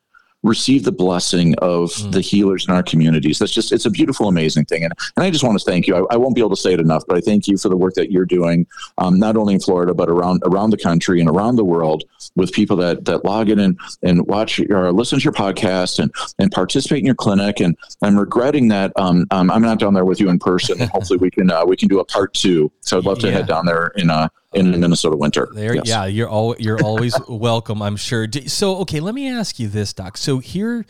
receive 0.43 0.85
the 0.85 0.93
blessing 0.93 1.55
of 1.57 1.91
mm. 1.91 2.13
the 2.13 2.21
healers 2.21 2.67
in 2.67 2.75
our 2.75 2.83
communities. 2.83 3.39
That's 3.39 3.53
just, 3.53 3.73
it's 3.73 3.87
a 3.87 3.91
beautiful, 3.91 4.29
amazing 4.29 4.67
thing. 4.67 4.85
And, 4.85 4.93
and 5.17 5.25
I 5.25 5.31
just 5.31 5.45
want 5.45 5.59
to 5.59 5.65
thank 5.65 5.87
you. 5.87 5.97
I, 5.97 6.15
I 6.15 6.17
won't 6.17 6.35
be 6.35 6.41
able 6.41 6.51
to 6.51 6.57
say 6.57 6.73
it 6.73 6.81
enough, 6.81 7.05
but 7.09 7.17
I 7.17 7.21
thank 7.21 7.49
you 7.49 7.57
for 7.57 7.69
the 7.69 7.77
work 7.77 7.95
that 7.95 8.13
you're 8.13 8.25
doing, 8.25 8.67
um, 8.99 9.19
not 9.19 9.37
only 9.37 9.55
in 9.55 9.61
Florida, 9.61 9.95
but 9.95 10.09
around, 10.09 10.43
around 10.45 10.71
the 10.71 10.77
country 10.77 11.21
and 11.21 11.29
around 11.29 11.57
the 11.57 11.65
world 11.65 12.05
with 12.37 12.53
people 12.53 12.77
that, 12.77 13.05
that 13.05 13.25
log 13.25 13.51
in 13.51 13.59
and, 13.59 13.79
and 14.03 14.27
watch 14.27 14.61
or 14.61 14.93
listen 14.93 15.19
to 15.19 15.25
your 15.25 15.33
podcast 15.33 15.99
and, 15.99 16.13
and 16.39 16.53
participate 16.53 16.99
in 17.01 17.07
your 17.07 17.15
clinic. 17.15 17.61
And 17.61 17.77
I'm 18.03 18.19
regretting 18.19 18.69
that 18.69 18.93
um, 18.97 19.27
um, 19.31 19.51
I'm 19.51 19.63
not 19.63 19.79
down 19.79 19.95
there 19.95 20.05
with 20.05 20.21
you 20.21 20.29
in 20.29 20.39
person 20.39 20.79
hopefully 20.89 21.19
we 21.19 21.31
can, 21.31 21.51
uh, 21.51 21.65
we 21.65 21.77
can 21.77 21.89
do 21.89 21.99
a 22.01 22.05
part 22.05 22.33
two. 22.35 22.71
So 22.81 22.99
I'd 22.99 23.05
love 23.05 23.19
to 23.21 23.27
yeah. 23.27 23.35
head 23.35 23.47
down 23.47 23.67
there 23.67 23.89
in, 23.97 24.11
uh, 24.11 24.29
in 24.55 24.73
the 24.73 24.79
Minnesota 24.79 25.17
winter. 25.17 25.49
There, 25.53 25.75
yes. 25.75 25.89
yeah, 25.89 26.07
you're 26.07 26.29
all 26.29 26.57
you're 26.59 26.83
always 26.85 27.15
welcome. 27.29 27.83
I'm 27.83 27.97
sure. 27.97 28.27
So, 28.47 28.77
okay, 28.79 29.01
let 29.01 29.15
me 29.15 29.29
ask 29.29 29.59
you 29.59 29.69
this, 29.69 29.93
Doc. 29.93 30.17
So 30.17 30.39
here, 30.39 30.87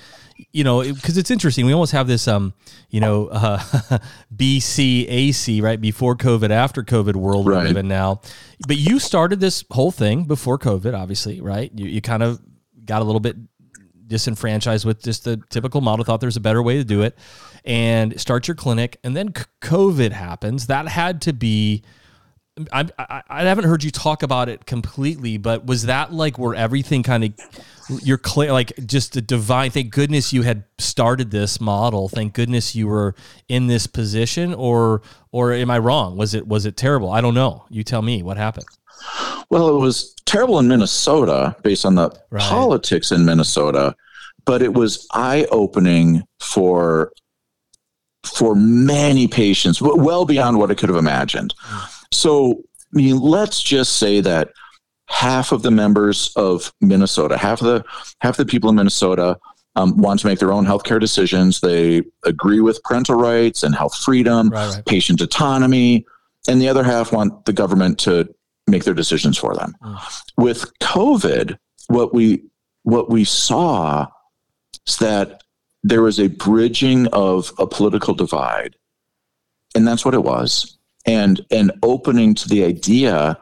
you 0.53 0.65
know, 0.65 0.83
because 0.83 1.19
it's 1.19 1.31
interesting. 1.31 1.67
We 1.67 1.73
almost 1.73 1.93
have 1.93 2.07
this, 2.07 2.29
um, 2.29 2.55
you 2.91 3.01
know, 3.01 3.29
uh, 3.33 3.59
BC 4.35 5.07
AC 5.09 5.61
right 5.61 5.81
before 5.81 6.17
COVID, 6.17 6.51
after 6.51 6.83
COVID 6.83 7.17
world 7.17 7.47
right. 7.47 7.63
we 7.63 7.69
live 7.69 7.77
in 7.77 7.89
now. 7.89 8.21
But 8.67 8.77
you 8.77 8.99
started 8.99 9.41
this 9.41 9.65
whole 9.71 9.91
thing 9.91 10.25
before 10.25 10.59
COVID, 10.59 10.97
obviously, 10.97 11.41
right? 11.41 11.71
You 11.75 11.87
you 11.87 12.01
kind 12.01 12.23
of 12.23 12.41
got 12.85 13.03
a 13.03 13.05
little 13.05 13.21
bit 13.21 13.37
disenfranchised 14.07 14.87
with 14.87 15.03
just 15.03 15.25
the 15.25 15.41
typical 15.51 15.81
model. 15.81 16.05
Thought 16.05 16.21
there's 16.21 16.37
a 16.37 16.41
better 16.41 16.63
way 16.63 16.77
to 16.77 16.85
do 16.85 17.03
it, 17.03 17.19
and 17.65 18.19
start 18.21 18.47
your 18.47 18.55
clinic, 18.55 18.99
and 19.03 19.17
then 19.17 19.33
COVID 19.61 20.13
happens. 20.13 20.69
That 20.69 20.87
had 20.87 21.21
to 21.23 21.33
be 21.33 21.83
I, 22.73 22.89
I, 22.99 23.23
I 23.29 23.45
haven't 23.45 23.65
heard 23.65 23.85
you 23.85 23.91
talk 23.91 24.23
about 24.23 24.49
it 24.49 24.67
completely, 24.67 25.37
but 25.37 25.67
was 25.67 25.85
that 25.85 26.13
like 26.13 26.39
where 26.39 26.55
everything 26.55 27.03
kind 27.03 27.25
of 27.25 27.33
you're 28.03 28.19
clear, 28.19 28.53
like 28.53 28.73
just 28.87 29.17
a 29.17 29.21
divine? 29.21 29.71
Thank 29.71 29.93
goodness 29.93 30.33
you 30.33 30.43
had 30.43 30.65
started 30.79 31.31
this 31.31 31.61
model. 31.61 32.09
Thank 32.09 32.35
goodness 32.35 32.75
you 32.75 32.87
were 32.87 33.15
in 33.49 33.67
this 33.67 33.87
position, 33.87 34.55
or 34.55 35.03
or 35.33 35.53
am 35.53 35.71
I 35.71 35.79
wrong? 35.79 36.17
Was 36.17 36.35
it 36.35 36.47
was 36.47 36.67
it 36.67 36.77
terrible? 36.77 37.11
I 37.11 37.21
don't 37.21 37.35
know. 37.35 37.65
You 37.71 37.83
tell 37.85 38.03
me 38.03 38.23
what 38.23 38.37
happened. 38.37 38.67
Well, 39.51 39.69
it 39.69 39.81
was 39.81 40.15
terrible 40.27 40.59
in 40.59 40.69
Minnesota 40.69 41.57
based 41.63 41.87
on 41.87 41.95
the 41.95 42.11
right. 42.31 42.43
politics 42.43 43.13
in 43.13 43.25
Minnesota, 43.25 43.95
but 44.45 44.63
it 44.63 44.75
was 44.75 45.07
eye 45.13 45.47
opening 45.51 46.23
for 46.41 47.13
for 48.25 48.55
many 48.55 49.27
patients, 49.29 49.81
well 49.81 50.25
beyond 50.25 50.59
what 50.59 50.71
I 50.71 50.75
could 50.75 50.89
have 50.89 50.99
imagined. 50.99 51.55
Mm. 51.63 51.98
So, 52.13 52.63
I 52.93 52.97
mean, 52.97 53.19
let's 53.19 53.63
just 53.63 53.97
say 53.97 54.21
that 54.21 54.51
half 55.09 55.53
of 55.53 55.63
the 55.63 55.71
members 55.71 56.33
of 56.37 56.73
Minnesota, 56.81 57.37
half 57.37 57.61
of 57.61 57.67
the 57.67 57.85
half 58.21 58.37
the 58.37 58.47
people 58.47 58.71
in 58.71 58.77
Minnesota 58.77 59.39
um, 59.77 59.97
want 59.97 60.21
to 60.21 60.27
make 60.27 60.39
their 60.39 60.53
own 60.53 60.67
healthcare 60.67 61.01
decisions. 61.01 61.61
They 61.61 62.03
agree 62.25 62.61
with 62.61 62.83
parental 62.83 63.17
rights 63.17 63.63
and 63.63 63.75
health 63.75 63.97
freedom, 63.97 64.51
right, 64.51 64.75
right. 64.75 64.85
patient 64.87 65.21
autonomy, 65.21 66.07
and 66.49 66.61
the 66.61 66.69
other 66.69 66.85
half 66.85 67.13
want 67.13 67.45
the 67.45 67.53
government 67.53 67.99
to 68.01 68.33
make 68.67 68.85
their 68.85 68.95
decisions 68.95 69.39
for 69.39 69.55
them. 69.55 69.75
Mm. 69.83 70.21
With 70.37 70.79
COVID, 70.81 71.59
what 71.89 72.15
we 72.15 72.43
what 72.83 73.11
we 73.11 73.25
saw 73.25 74.07
is 74.87 74.97
that 74.99 75.43
there 75.83 76.03
was 76.03 76.19
a 76.19 76.29
bridging 76.29 77.07
of 77.09 77.53
a 77.59 77.67
political 77.67 78.15
divide, 78.15 78.77
and 79.75 79.87
that's 79.87 80.05
what 80.05 80.15
it 80.15 80.25
was 80.25 80.78
and 81.09 81.41
and 81.51 81.73
opening 81.83 82.35
to 82.35 82.49
the 82.49 82.63
idea 82.63 83.39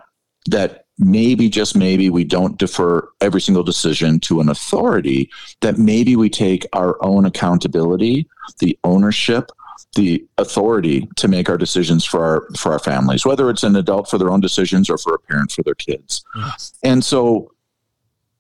that 0.49 0.87
maybe 0.99 1.49
just 1.51 1.77
maybe 1.77 2.09
we 2.09 2.25
don't 2.25 2.57
defer 2.59 3.07
every 3.21 3.41
single 3.41 3.63
decision 3.63 4.19
to 4.21 4.41
an 4.41 4.49
authority 4.49 5.31
that 5.61 5.77
maybe 5.77 6.17
we 6.17 6.31
take 6.31 6.65
our 6.73 6.97
own 7.05 7.27
accountability 7.27 8.27
the 8.61 8.79
ownership 8.85 9.51
the 9.95 10.25
authority 10.39 11.09
to 11.17 11.29
make 11.29 11.51
our 11.51 11.59
decisions 11.59 12.05
for 12.05 12.25
our 12.25 12.49
for 12.57 12.73
our 12.73 12.79
families 12.79 13.27
whether 13.27 13.51
it's 13.51 13.63
an 13.63 13.77
adult 13.77 14.09
for 14.09 14.17
their 14.17 14.31
own 14.31 14.41
decisions 14.41 14.89
or 14.89 14.97
for 14.97 15.15
a 15.15 15.19
parent 15.19 15.51
for 15.53 15.63
their 15.65 15.75
kids 15.75 16.25
yes. 16.37 16.73
and 16.83 17.05
so 17.05 17.53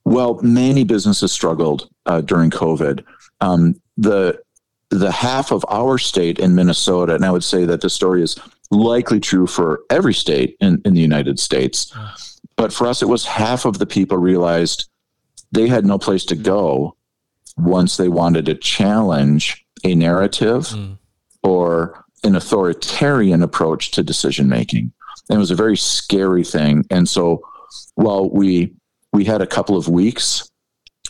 well 0.05 0.41
many 0.43 0.85
businesses 0.85 1.33
struggled 1.33 1.91
uh, 2.07 2.21
during 2.21 2.51
covid 2.51 3.05
um, 3.41 3.79
the 3.99 4.41
the 4.91 5.11
half 5.11 5.51
of 5.51 5.65
our 5.69 5.99
state 5.99 6.39
in 6.39 6.55
minnesota 6.55 7.15
and 7.15 7.25
i 7.25 7.31
would 7.31 7.45
say 7.45 7.67
that 7.67 7.81
the 7.81 7.91
story 7.91 8.23
is 8.23 8.37
likely 8.70 9.20
true 9.20 9.46
for 9.46 9.81
every 9.90 10.14
state 10.14 10.57
in, 10.61 10.81
in 10.85 10.94
the 10.94 11.00
united 11.00 11.38
states 11.38 11.92
but 12.57 12.72
for 12.72 12.87
us, 12.87 13.02
it 13.02 13.09
was 13.09 13.24
half 13.24 13.64
of 13.64 13.79
the 13.79 13.87
people 13.87 14.16
realized 14.16 14.88
they 15.52 15.68
had 15.68 15.85
no 15.85 15.98
place 15.98 16.24
to 16.26 16.37
go 16.37 16.96
once 17.57 17.96
they 17.96 18.09
wanted 18.09 18.46
to 18.46 18.55
challenge 18.55 19.64
a 19.85 19.94
narrative 19.94 20.64
mm. 20.68 20.98
or 21.42 22.05
an 22.24 22.35
authoritarian 22.35 23.42
approach 23.42 23.90
to 23.92 24.02
decision 24.02 24.48
making. 24.48 24.92
And 25.29 25.37
it 25.37 25.38
was 25.38 25.50
a 25.50 25.57
very 25.57 25.76
scary 25.76 26.44
thing. 26.44 26.85
And 26.90 27.09
so 27.09 27.46
while 27.94 28.29
we 28.31 28.72
we 29.12 29.24
had 29.24 29.40
a 29.40 29.46
couple 29.46 29.76
of 29.76 29.88
weeks 29.88 30.50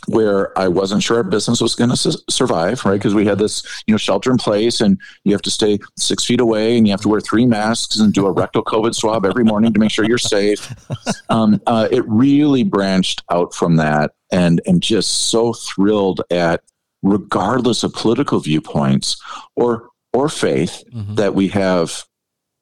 where 0.07 0.57
I 0.57 0.67
wasn't 0.67 1.03
sure 1.03 1.17
our 1.17 1.23
business 1.23 1.61
was 1.61 1.75
going 1.75 1.89
to 1.89 1.97
su- 1.97 2.19
survive, 2.29 2.83
right? 2.85 2.93
Because 2.93 3.15
we 3.15 3.25
had 3.25 3.39
this, 3.39 3.63
you 3.87 3.93
know, 3.93 3.97
shelter 3.97 4.31
in 4.31 4.37
place, 4.37 4.81
and 4.81 4.99
you 5.23 5.31
have 5.33 5.41
to 5.43 5.51
stay 5.51 5.79
six 5.97 6.23
feet 6.25 6.39
away, 6.39 6.77
and 6.77 6.87
you 6.87 6.91
have 6.91 7.01
to 7.01 7.09
wear 7.09 7.21
three 7.21 7.45
masks 7.45 7.97
and 7.97 8.13
do 8.13 8.25
a 8.25 8.31
rectal 8.31 8.63
COVID 8.63 8.95
swab 8.95 9.25
every 9.25 9.43
morning 9.43 9.73
to 9.73 9.79
make 9.79 9.91
sure 9.91 10.05
you're 10.05 10.17
safe. 10.17 10.73
Um, 11.29 11.61
uh, 11.67 11.87
it 11.91 12.07
really 12.07 12.63
branched 12.63 13.23
out 13.31 13.53
from 13.53 13.75
that, 13.77 14.11
and 14.31 14.61
and 14.65 14.81
just 14.81 15.29
so 15.29 15.53
thrilled 15.53 16.21
at, 16.31 16.61
regardless 17.03 17.83
of 17.83 17.93
political 17.93 18.39
viewpoints 18.39 19.21
or 19.55 19.89
or 20.13 20.29
faith, 20.29 20.83
mm-hmm. 20.93 21.15
that 21.15 21.35
we 21.35 21.49
have 21.49 22.03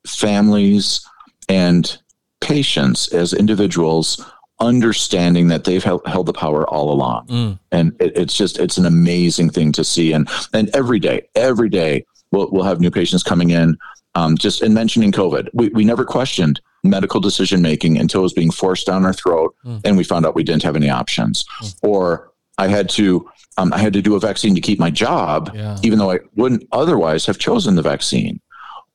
families 0.08 1.08
and 1.48 1.98
patients 2.42 3.08
as 3.14 3.34
individuals 3.34 4.24
understanding 4.60 5.48
that 5.50 5.64
they've 5.64 5.84
held, 5.84 6.02
held 6.06 6.26
the 6.26 6.34
power 6.34 6.68
all 6.70 6.92
along. 6.92 7.28
Mm. 7.28 7.60
And 7.72 7.96
it, 8.00 8.18
it's 8.18 8.34
just, 8.34 8.58
it's 8.60 8.78
an 8.78 8.86
amazing 8.86 9.50
thing 9.50 9.72
to 9.74 9.84
see. 9.84 10.14
And, 10.14 10.30
and 10.54 10.70
every 10.76 11.00
day, 11.00 11.28
every 11.36 11.70
day 11.70 12.06
we'll, 12.32 12.50
we'll 12.52 12.64
have 12.64 12.80
new 12.80 12.92
patients 12.92 13.24
coming 13.24 13.50
in. 13.50 13.78
Um, 14.16 14.38
just 14.38 14.64
in 14.64 14.74
mentioning 14.74 15.12
COVID, 15.12 15.50
we, 15.54 15.68
we 15.70 15.84
never 15.84 16.06
questioned 16.06 16.62
medical 16.84 17.20
decision 17.20 17.62
making 17.62 17.98
until 17.98 18.22
it 18.22 18.24
was 18.24 18.34
being 18.34 18.52
forced 18.52 18.88
down 18.88 19.06
our 19.06 19.12
throat 19.12 19.54
mm. 19.66 19.82
and 19.84 19.98
we 19.98 20.04
found 20.04 20.26
out 20.26 20.36
we 20.36 20.44
didn't 20.44 20.64
have 20.64 20.78
any 20.78 20.90
options. 20.90 21.44
Mm. 21.62 21.76
Or 21.84 22.32
I 22.58 22.68
had 22.68 22.88
to 22.92 23.30
um, 23.58 23.74
I 23.74 23.78
had 23.78 23.94
to 23.94 24.02
do 24.02 24.16
a 24.16 24.20
vaccine 24.20 24.54
to 24.56 24.62
keep 24.62 24.80
my 24.80 24.90
job, 24.90 25.52
yeah. 25.54 25.78
even 25.82 26.00
though 26.00 26.12
I 26.12 26.20
wouldn't 26.36 26.68
otherwise 26.72 27.26
have 27.26 27.40
chosen 27.40 27.76
the 27.76 27.82
vaccine. 27.82 28.42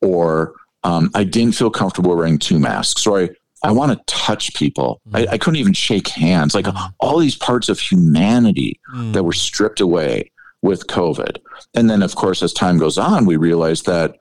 Or 0.03 0.55
um, 0.83 1.11
I 1.15 1.25
didn't 1.25 1.55
feel 1.55 1.71
comfortable 1.71 2.15
wearing 2.15 2.39
two 2.39 2.59
masks, 2.59 3.07
or 3.07 3.21
I 3.21 3.31
I 3.63 3.73
want 3.73 3.93
to 3.93 4.15
touch 4.15 4.55
people. 4.55 5.01
Mm. 5.09 5.29
I, 5.29 5.33
I, 5.33 5.39
couldn't 5.39 5.57
even 5.57 5.73
shake 5.73 6.09
hands. 6.09 6.55
Like 6.55 6.65
mm. 6.65 6.93
all 7.01 7.19
these 7.19 7.37
parts 7.37 7.69
of 7.69 7.79
humanity 7.79 8.81
mm. 8.95 9.13
that 9.13 9.23
were 9.23 9.33
stripped 9.33 9.81
away 9.81 10.31
with 10.63 10.87
COVID. 10.87 11.39
And 11.75 11.89
then, 11.89 12.03
of 12.03 12.15
course, 12.15 12.43
as 12.43 12.53
time 12.53 12.79
goes 12.79 12.99
on, 12.99 13.27
we 13.27 13.37
realize 13.37 13.83
that, 13.83 14.17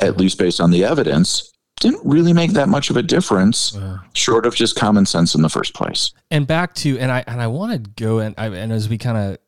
at 0.00 0.16
least 0.16 0.38
based 0.38 0.60
on 0.60 0.70
the 0.70 0.84
evidence, 0.84 1.52
didn't 1.80 2.04
really 2.04 2.32
make 2.32 2.52
that 2.52 2.68
much 2.68 2.90
of 2.90 2.96
a 2.96 3.02
difference, 3.02 3.74
yeah. 3.74 3.98
short 4.14 4.46
of 4.46 4.54
just 4.54 4.76
common 4.76 5.06
sense 5.06 5.34
in 5.34 5.42
the 5.42 5.48
first 5.48 5.74
place. 5.74 6.12
And 6.30 6.46
back 6.46 6.74
to 6.76 6.98
and 6.98 7.12
I 7.12 7.24
and 7.26 7.40
I 7.40 7.46
want 7.46 7.72
to 7.72 7.90
go 7.90 8.18
and 8.20 8.34
I, 8.38 8.46
and 8.46 8.72
as 8.72 8.88
we 8.88 8.98
kind 8.98 9.18
of 9.18 9.38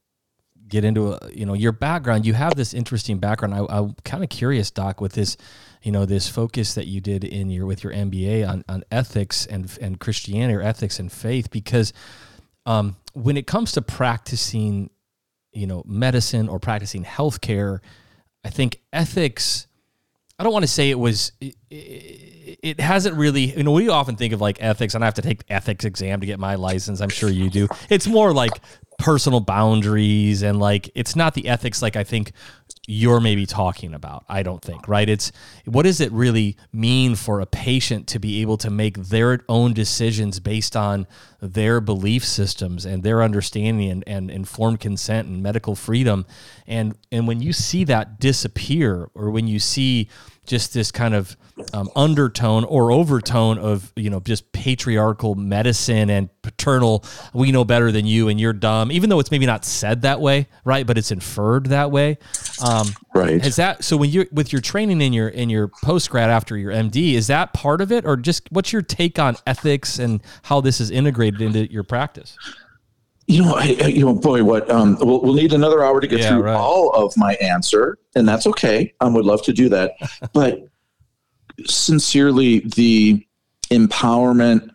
get 0.69 0.85
into 0.85 1.13
a, 1.13 1.31
you 1.33 1.47
know 1.47 1.55
your 1.55 1.73
background, 1.73 2.27
you 2.27 2.35
have 2.35 2.55
this 2.55 2.75
interesting 2.75 3.19
background. 3.19 3.55
I, 3.55 3.65
I'm 3.69 3.95
kind 4.05 4.23
of 4.23 4.31
curious, 4.31 4.71
Doc, 4.71 5.01
with 5.01 5.13
this 5.13 5.37
you 5.87 5.93
know 5.93 6.05
this 6.05 6.29
focus 6.29 6.75
that 6.75 6.89
you 6.89 7.01
did 7.01 7.23
in 7.23 7.49
your 7.49 7.65
with 7.65 7.85
your 7.85 7.93
MBA 7.93 8.47
on, 8.47 8.65
on 8.69 8.83
ethics 8.91 9.47
and 9.47 9.79
and 9.81 10.01
Christianity 10.01 10.53
or 10.53 10.61
ethics 10.61 10.99
and 10.99 11.13
faith 11.13 11.49
because 11.49 11.93
um, 12.67 12.97
when 13.13 13.37
it 13.37 13.47
comes 13.47 13.71
to 13.73 13.83
practicing 13.83 14.91
you 15.53 15.69
know 15.69 15.85
medicine 15.87 16.49
or 16.49 16.59
practicing 16.59 17.05
healthcare, 17.05 17.79
I 18.45 18.51
think 18.51 18.81
ethics. 18.93 19.69
I 20.41 20.43
don't 20.43 20.53
want 20.53 20.65
to 20.65 20.71
say 20.71 20.91
it 20.91 20.99
was. 20.99 21.31
It, 21.41 21.55
it 21.71 22.81
hasn't 22.81 23.17
really. 23.17 23.57
You 23.57 23.63
know, 23.63 23.71
we 23.71 23.89
often 23.89 24.17
think 24.17 24.33
of 24.33 24.41
like 24.41 24.59
ethics, 24.61 24.97
and 24.97 25.05
I 25.05 25.07
have 25.07 25.15
to 25.15 25.23
take 25.23 25.45
ethics 25.49 25.85
exam 25.85 26.19
to 26.19 26.27
get 26.27 26.41
my 26.41 26.57
license. 26.57 27.01
I'm 27.01 27.11
sure 27.11 27.31
you 27.31 27.49
do. 27.49 27.69
It's 27.89 28.09
more 28.09 28.33
like 28.33 28.51
personal 28.99 29.41
boundaries 29.41 30.43
and 30.43 30.59
like 30.59 30.91
it's 30.95 31.15
not 31.15 31.35
the 31.35 31.49
ethics 31.49 31.83
like 31.83 31.97
I 31.97 32.05
think 32.05 32.33
you're 32.87 33.21
maybe 33.21 33.47
talking 33.47 33.95
about. 33.95 34.25
I 34.29 34.43
don't 34.43 34.63
think, 34.63 34.87
right? 34.87 35.09
It's 35.09 35.33
what 35.65 35.83
does 35.83 36.01
it 36.01 36.13
really 36.13 36.57
mean 36.73 37.17
for 37.17 37.41
a 37.41 37.47
patient 37.47 38.07
to 38.09 38.19
be 38.19 38.41
able 38.43 38.57
to 38.59 38.71
make 38.71 38.97
their 38.97 39.41
own 39.49 39.73
decisions 39.73 40.39
based 40.39 40.77
on 40.77 41.07
their 41.41 41.81
belief 41.81 42.25
systems 42.25 42.87
and 42.87 43.03
their 43.03 43.23
understanding 43.23 43.91
and, 43.91 44.05
and 44.07 44.31
informed 44.31 44.81
consent 44.81 45.27
and 45.27 45.43
medical 45.43 45.75
freedom. 45.75 46.27
And 46.67 46.97
and 47.11 47.27
when 47.27 47.43
you 47.43 47.53
see 47.53 47.85
that 47.85 48.21
disappear 48.21 49.11
or 49.15 49.31
when 49.31 49.49
you 49.49 49.59
see 49.59 50.09
just 50.47 50.73
this 50.73 50.93
kind 50.93 51.15
of 51.15 51.37
um, 51.73 51.91
undertone 51.97 52.65
or 52.65 52.93
overtone 52.93 53.59
of 53.59 53.93
you 53.97 54.11
know 54.11 54.21
just 54.21 54.53
patriarchal 54.53 55.35
medicine 55.35 56.11
and 56.11 56.29
paternal 56.43 57.05
we 57.33 57.51
know 57.51 57.65
better 57.65 57.91
than 57.91 58.07
you 58.07 58.29
and 58.29 58.41
you're 58.41 58.53
dumb 58.53 58.93
even 58.93 59.11
though 59.11 59.19
it's 59.19 59.31
maybe 59.31 59.47
not 59.47 59.65
said 59.65 60.03
that 60.03 60.21
way 60.21 60.47
right 60.65 60.87
but 60.87 60.97
it's 60.97 61.11
inferred 61.11 61.67
that 61.67 61.91
way 61.91 62.19
um, 62.67 62.89
right 63.15 63.45
is 63.45 63.57
that 63.57 63.83
so 63.85 63.97
when 63.97 64.11
you're 64.11 64.27
with 64.33 64.53
your 64.53 64.61
training 64.61 65.01
in 65.01 65.13
your 65.13 65.29
in 65.29 65.49
your 65.51 65.69
post 65.69 66.11
grad 66.11 66.31
after 66.31 66.57
your 66.57 66.73
md 66.73 67.15
is 67.15 67.27
that 67.27 67.53
part 67.53 67.81
of 67.81 67.93
it 67.93 68.05
or 68.05 68.17
just 68.17 68.51
what's 68.51 68.73
your 68.73 68.83
take 68.83 69.19
on 69.19 69.37
ethics 69.47 69.99
and 69.99 70.23
how 70.43 70.61
this 70.61 70.81
is 70.81 70.91
integrated 70.91 71.41
into 71.41 71.71
your 71.73 71.83
practice 71.83 72.37
you 73.27 73.43
know, 73.43 73.57
I, 73.57 73.65
you 73.65 74.05
know, 74.05 74.15
boy, 74.15 74.45
what 74.45 74.71
um, 74.71 74.97
we'll, 75.01 75.21
we'll 75.21 75.35
need 75.35 75.53
another 75.53 75.85
hour 75.85 76.01
to 76.01 76.07
get 76.07 76.21
yeah, 76.21 76.29
through 76.29 76.43
right. 76.43 76.55
all 76.55 76.91
of 76.91 77.13
my 77.17 77.35
answer, 77.35 77.99
and 78.15 78.29
that's 78.29 78.47
okay. 78.47 78.95
I 79.01 79.07
um, 79.07 79.15
would 79.15 79.25
love 79.25 79.43
to 79.45 79.53
do 79.53 79.69
that, 79.71 79.95
but 80.33 80.61
sincerely, 81.65 82.61
the 82.61 83.27
empowerment 83.71 84.71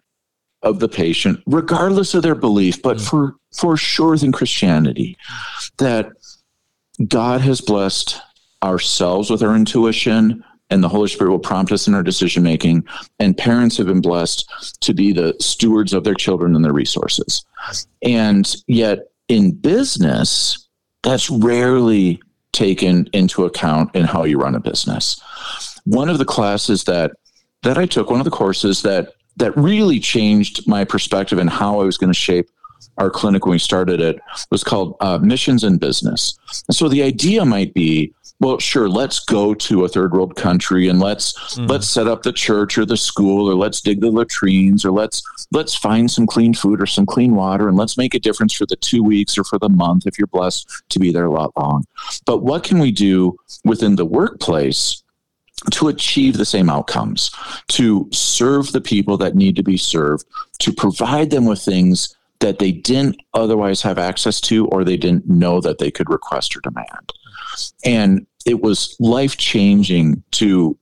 of 0.63 0.79
the 0.79 0.89
patient, 0.89 1.41
regardless 1.45 2.13
of 2.13 2.23
their 2.23 2.35
belief, 2.35 2.81
but 2.81 2.97
mm. 2.97 3.09
for 3.09 3.35
for 3.53 3.77
sure 3.77 4.15
in 4.15 4.31
Christianity, 4.31 5.17
that 5.77 6.11
God 7.07 7.41
has 7.41 7.61
blessed 7.61 8.19
ourselves 8.63 9.29
with 9.29 9.43
our 9.43 9.55
intuition, 9.55 10.43
and 10.69 10.83
the 10.83 10.89
Holy 10.89 11.09
Spirit 11.09 11.31
will 11.31 11.39
prompt 11.39 11.71
us 11.71 11.87
in 11.87 11.93
our 11.93 12.03
decision 12.03 12.43
making. 12.43 12.85
And 13.19 13.37
parents 13.37 13.77
have 13.77 13.87
been 13.87 14.01
blessed 14.01 14.77
to 14.81 14.93
be 14.93 15.11
the 15.11 15.35
stewards 15.39 15.93
of 15.93 16.03
their 16.03 16.13
children 16.15 16.55
and 16.55 16.63
their 16.63 16.73
resources. 16.73 17.43
And 18.01 18.55
yet, 18.67 18.99
in 19.27 19.51
business, 19.51 20.67
that's 21.03 21.29
rarely 21.29 22.21
taken 22.51 23.09
into 23.13 23.45
account 23.45 23.95
in 23.95 24.05
how 24.05 24.23
you 24.23 24.37
run 24.37 24.55
a 24.55 24.59
business. 24.59 25.21
One 25.85 26.09
of 26.09 26.17
the 26.17 26.25
classes 26.25 26.83
that 26.85 27.11
that 27.63 27.77
I 27.77 27.85
took, 27.85 28.09
one 28.09 28.19
of 28.19 28.25
the 28.25 28.31
courses 28.31 28.81
that 28.81 29.13
that 29.37 29.55
really 29.55 29.99
changed 29.99 30.67
my 30.67 30.83
perspective 30.83 31.39
and 31.39 31.49
how 31.49 31.79
I 31.79 31.85
was 31.85 31.97
going 31.97 32.11
to 32.11 32.19
shape 32.19 32.49
our 33.01 33.09
clinic 33.09 33.45
when 33.45 33.53
we 33.53 33.59
started 33.59 33.99
it 33.99 34.19
was 34.51 34.63
called 34.63 34.95
uh, 35.01 35.17
Missions 35.17 35.63
in 35.63 35.77
Business. 35.77 36.37
And 36.67 36.75
so 36.75 36.87
the 36.87 37.01
idea 37.01 37.43
might 37.43 37.73
be 37.73 38.13
well 38.39 38.57
sure 38.59 38.89
let's 38.89 39.19
go 39.19 39.53
to 39.53 39.85
a 39.85 39.87
third 39.87 40.13
world 40.13 40.35
country 40.35 40.87
and 40.87 40.99
let's 40.99 41.55
mm. 41.55 41.69
let's 41.69 41.87
set 41.87 42.07
up 42.07 42.23
the 42.23 42.33
church 42.33 42.77
or 42.77 42.85
the 42.85 42.97
school 42.97 43.49
or 43.49 43.55
let's 43.55 43.81
dig 43.81 44.01
the 44.01 44.09
latrines 44.09 44.83
or 44.83 44.91
let's 44.91 45.21
let's 45.51 45.75
find 45.75 46.09
some 46.09 46.25
clean 46.25 46.53
food 46.53 46.81
or 46.81 46.85
some 46.85 47.05
clean 47.05 47.35
water 47.35 47.67
and 47.67 47.77
let's 47.77 47.97
make 47.97 48.13
a 48.13 48.19
difference 48.19 48.53
for 48.53 48.65
the 48.65 48.75
two 48.77 49.03
weeks 49.03 49.37
or 49.37 49.43
for 49.43 49.59
the 49.59 49.69
month 49.69 50.07
if 50.07 50.17
you're 50.17 50.27
blessed 50.27 50.67
to 50.89 50.99
be 50.99 51.11
there 51.11 51.25
a 51.25 51.31
lot 51.31 51.51
long 51.55 51.85
but 52.25 52.39
what 52.39 52.63
can 52.63 52.79
we 52.79 52.91
do 52.91 53.37
within 53.63 53.95
the 53.95 54.05
workplace 54.05 55.03
to 55.69 55.87
achieve 55.87 56.37
the 56.37 56.45
same 56.45 56.69
outcomes 56.69 57.29
to 57.67 58.09
serve 58.11 58.71
the 58.71 58.81
people 58.81 59.17
that 59.17 59.35
need 59.35 59.55
to 59.55 59.63
be 59.63 59.77
served 59.77 60.25
to 60.57 60.73
provide 60.73 61.29
them 61.29 61.45
with 61.45 61.61
things 61.61 62.15
that 62.41 62.59
they 62.59 62.71
didn't 62.71 63.15
otherwise 63.33 63.81
have 63.81 63.97
access 63.97 64.41
to 64.41 64.67
or 64.67 64.83
they 64.83 64.97
didn't 64.97 65.27
know 65.27 65.61
that 65.61 65.77
they 65.77 65.89
could 65.89 66.09
request 66.09 66.55
or 66.55 66.59
demand 66.61 67.11
and 67.85 68.25
it 68.45 68.61
was 68.61 68.95
life 68.99 69.37
changing 69.37 70.23
to 70.31 70.77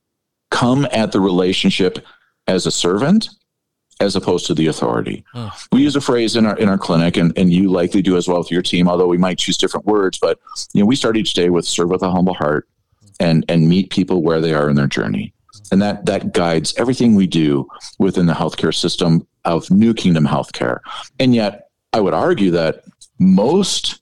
come 0.51 0.87
at 0.91 1.11
the 1.11 1.19
relationship 1.19 1.99
as 2.47 2.65
a 2.65 2.71
servant 2.71 3.29
as 4.01 4.15
opposed 4.15 4.45
to 4.45 4.53
the 4.53 4.67
authority. 4.67 5.25
Oh. 5.35 5.51
We 5.73 5.81
use 5.81 5.95
a 5.95 6.01
phrase 6.01 6.35
in 6.35 6.45
our 6.45 6.57
in 6.57 6.69
our 6.69 6.77
clinic, 6.77 7.17
and, 7.17 7.37
and 7.37 7.51
you 7.51 7.69
likely 7.69 8.01
do 8.01 8.15
as 8.15 8.27
well 8.27 8.39
with 8.39 8.51
your 8.51 8.61
team, 8.61 8.87
although 8.87 9.07
we 9.07 9.17
might 9.17 9.37
choose 9.37 9.57
different 9.57 9.85
words. 9.85 10.17
But 10.19 10.39
you 10.73 10.81
know, 10.81 10.87
we 10.87 10.95
start 10.95 11.17
each 11.17 11.33
day 11.33 11.49
with 11.49 11.65
serve 11.65 11.89
with 11.89 12.01
a 12.01 12.11
humble 12.11 12.33
heart 12.33 12.67
and 13.19 13.43
and 13.49 13.67
meet 13.67 13.89
people 13.89 14.23
where 14.23 14.39
they 14.39 14.53
are 14.53 14.69
in 14.69 14.75
their 14.75 14.87
journey. 14.87 15.33
And 15.71 15.81
that 15.81 16.05
that 16.05 16.33
guides 16.33 16.73
everything 16.77 17.15
we 17.15 17.27
do 17.27 17.67
within 17.99 18.25
the 18.25 18.33
healthcare 18.33 18.73
system, 18.73 19.27
of 19.45 19.69
New 19.71 19.93
Kingdom 19.93 20.25
Healthcare. 20.25 20.79
And 21.19 21.33
yet, 21.33 21.69
I 21.93 21.99
would 21.99 22.13
argue 22.13 22.51
that 22.51 22.83
most 23.19 23.99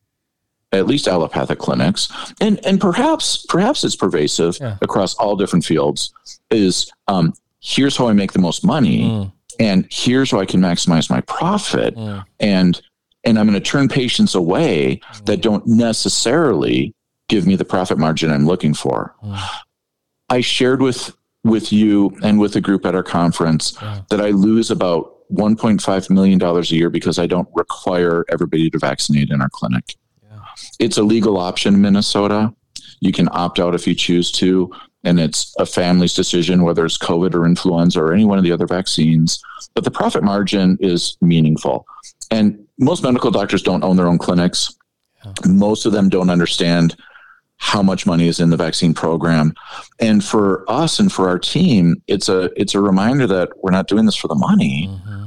at 0.71 0.86
least 0.86 1.08
allopathic 1.08 1.60
clinics, 1.60 2.12
and 2.41 2.63
and 2.65 2.80
perhaps 2.80 3.45
perhaps 3.47 3.84
it's 3.84 3.95
pervasive 3.95 4.58
yeah. 4.60 4.78
across 4.82 5.15
all 5.15 5.36
different 5.36 5.65
fields. 5.65 6.13
Is 6.50 6.91
um, 7.08 7.34
here's 7.62 7.95
how 7.95 8.08
I 8.08 8.13
make 8.13 8.34
the 8.34 8.39
most 8.39 8.65
money, 8.65 9.04
mm. 9.04 9.32
and 9.60 9.88
here's 9.89 10.32
how 10.32 10.39
I 10.39 10.45
can 10.45 10.62
maximize 10.62 11.10
my 11.10 11.21
profit, 11.21 11.95
mm. 11.95 12.23
and 12.39 12.82
and 13.23 13.39
I'm 13.39 13.47
going 13.47 13.62
to 13.62 13.69
turn 13.69 13.88
patients 13.88 14.36
away 14.36 15.00
mm. 15.02 15.26
that 15.26 15.41
don't 15.41 15.65
necessarily 15.65 16.93
give 17.30 17.45
me 17.45 17.56
the 17.56 17.65
profit 17.65 17.97
margin 17.97 18.32
I'm 18.32 18.45
looking 18.45 18.73
for. 18.73 19.15
Mm. 19.23 19.39
I 20.30 20.41
shared 20.41 20.82
with 20.82 21.15
with 21.43 21.71
you 21.71 22.17
and 22.23 22.39
with 22.39 22.54
the 22.54 22.62
group 22.62 22.86
at 22.86 22.93
our 22.93 23.04
conference 23.04 23.78
yeah. 23.82 24.02
that 24.10 24.19
I 24.19 24.32
lose 24.32 24.69
about 24.69 25.16
1.5 25.32 26.10
million 26.10 26.40
dollars 26.40 26.72
a 26.72 26.76
year 26.76 26.90
because 26.90 27.20
I 27.20 27.28
don't 27.28 27.48
require 27.54 28.26
everybody 28.30 28.70
to 28.70 28.80
vaccinate 28.80 29.30
in 29.30 29.42
our 29.42 29.50
clinic. 29.50 29.96
It's 30.80 30.98
a 30.98 31.04
legal 31.04 31.38
option 31.38 31.76
in 31.76 31.82
Minnesota. 31.82 32.54
You 33.00 33.12
can 33.12 33.30
opt 33.32 33.60
out 33.60 33.76
if 33.76 33.86
you 33.86 33.94
choose 33.94 34.32
to, 34.34 34.72
and 35.04 35.20
it's 35.20 35.54
a 35.60 35.66
family's 35.66 36.13
decision 36.13 36.63
whether 36.63 36.86
it's 36.86 36.98
COVID 36.98 37.36
or 37.36 37.46
influenza 37.46 38.02
or 38.02 38.13
any 38.13 38.26
one 38.26 38.38
of 38.38 38.44
the 38.44 38.52
other 38.52 38.68
vaccines. 38.68 39.40
But 39.76 39.84
the 39.84 39.92
profit 39.92 40.24
margin 40.24 40.78
is 40.80 41.18
meaningful. 41.22 41.86
And 42.32 42.66
most 42.80 43.04
medical 43.04 43.32
doctors 43.32 43.62
don't 43.62 43.84
own 43.84 43.98
their 43.98 44.08
own 44.08 44.18
clinics. 44.18 44.76
Yeah. 45.24 45.34
Most 45.48 45.86
of 45.86 45.92
them 45.92 46.10
don't 46.10 46.30
understand 46.30 46.96
how 47.58 47.82
much 47.82 48.06
money 48.06 48.28
is 48.28 48.39
in 48.39 48.50
the 48.50 48.58
vaccine 48.58 48.93
program. 48.93 49.54
And 50.00 50.24
for 50.24 50.63
us 50.70 51.00
and 51.00 51.12
for 51.12 51.28
our 51.28 51.39
team, 51.39 52.02
it's 52.08 52.30
a 52.30 52.52
it's 52.60 52.76
a 52.76 52.82
reminder 52.82 53.28
that 53.28 53.50
we're 53.62 53.72
not 53.72 53.88
doing 53.88 54.06
this 54.06 54.15
for 54.15 54.28
the 54.28 54.36
money. 54.36 54.88
Mm-hmm. 54.89 55.26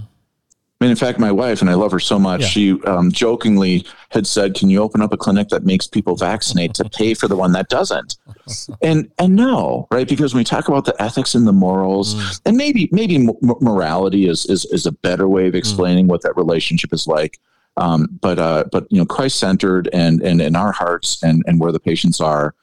I 0.80 0.86
mean, 0.86 0.92
in 0.92 0.96
fact, 0.96 1.18
my 1.18 1.30
wife, 1.30 1.60
and 1.60 1.68
I 1.68 1.74
love 1.74 1.92
her 1.92 2.00
so 2.00 2.18
much, 2.18 2.40
yeah. 2.40 2.46
she 2.46 2.82
um, 2.84 3.12
jokingly 3.12 3.84
had 4.08 4.26
said, 4.26 4.54
"Can 4.54 4.70
you 4.70 4.80
open 4.80 5.02
up 5.02 5.12
a 5.12 5.16
clinic 5.18 5.50
that 5.50 5.62
makes 5.62 5.86
people 5.86 6.16
vaccinate 6.16 6.72
to 6.74 6.88
pay 6.88 7.12
for 7.12 7.28
the 7.28 7.36
one 7.36 7.52
that 7.52 7.68
doesn't?" 7.68 8.16
and 8.82 9.10
and 9.18 9.36
no, 9.36 9.86
right? 9.90 10.08
Because 10.08 10.32
when 10.32 10.40
we 10.40 10.44
talk 10.44 10.68
about 10.68 10.86
the 10.86 10.94
ethics 11.02 11.34
and 11.34 11.46
the 11.46 11.52
morals, 11.52 12.14
mm. 12.14 12.40
and 12.46 12.56
maybe 12.56 12.88
maybe 12.92 13.16
m- 13.16 13.36
morality 13.42 14.26
is, 14.26 14.46
is 14.46 14.64
is 14.66 14.86
a 14.86 14.92
better 14.92 15.28
way 15.28 15.48
of 15.48 15.52
mm. 15.52 15.58
explaining 15.58 16.06
mm. 16.06 16.08
what 16.08 16.22
that 16.22 16.34
relationship 16.36 16.94
is 16.94 17.06
like. 17.06 17.38
Um, 17.76 18.08
but 18.20 18.38
uh, 18.38 18.64
but 18.70 18.86
you 18.90 18.98
know, 18.98 19.06
Christ 19.06 19.38
centered 19.38 19.88
and 19.92 20.20
and 20.22 20.40
in 20.40 20.56
our 20.56 20.72
hearts 20.72 21.22
and 21.22 21.42
and 21.46 21.60
where 21.60 21.72
the 21.72 21.80
patients 21.80 22.20
are, 22.20 22.54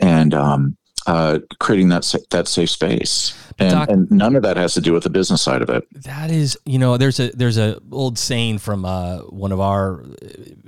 and 0.00 0.32
um, 0.34 0.76
uh, 1.06 1.40
creating 1.58 1.88
that 1.88 2.14
that 2.30 2.46
safe 2.46 2.70
space, 2.70 3.34
and, 3.58 3.70
Doc, 3.70 3.90
and, 3.90 4.10
none 4.10 4.36
of 4.36 4.42
that 4.42 4.56
has 4.56 4.74
to 4.74 4.80
do 4.80 4.92
with 4.92 5.02
the 5.02 5.10
business 5.10 5.42
side 5.42 5.62
of 5.62 5.68
it. 5.68 5.86
That 6.04 6.30
is, 6.30 6.56
you 6.64 6.78
know, 6.78 6.96
there's 6.96 7.18
a 7.18 7.30
there's 7.30 7.58
a 7.58 7.80
old 7.90 8.18
saying 8.18 8.58
from 8.58 8.84
uh, 8.84 9.18
one 9.18 9.52
of 9.52 9.60
our 9.60 10.04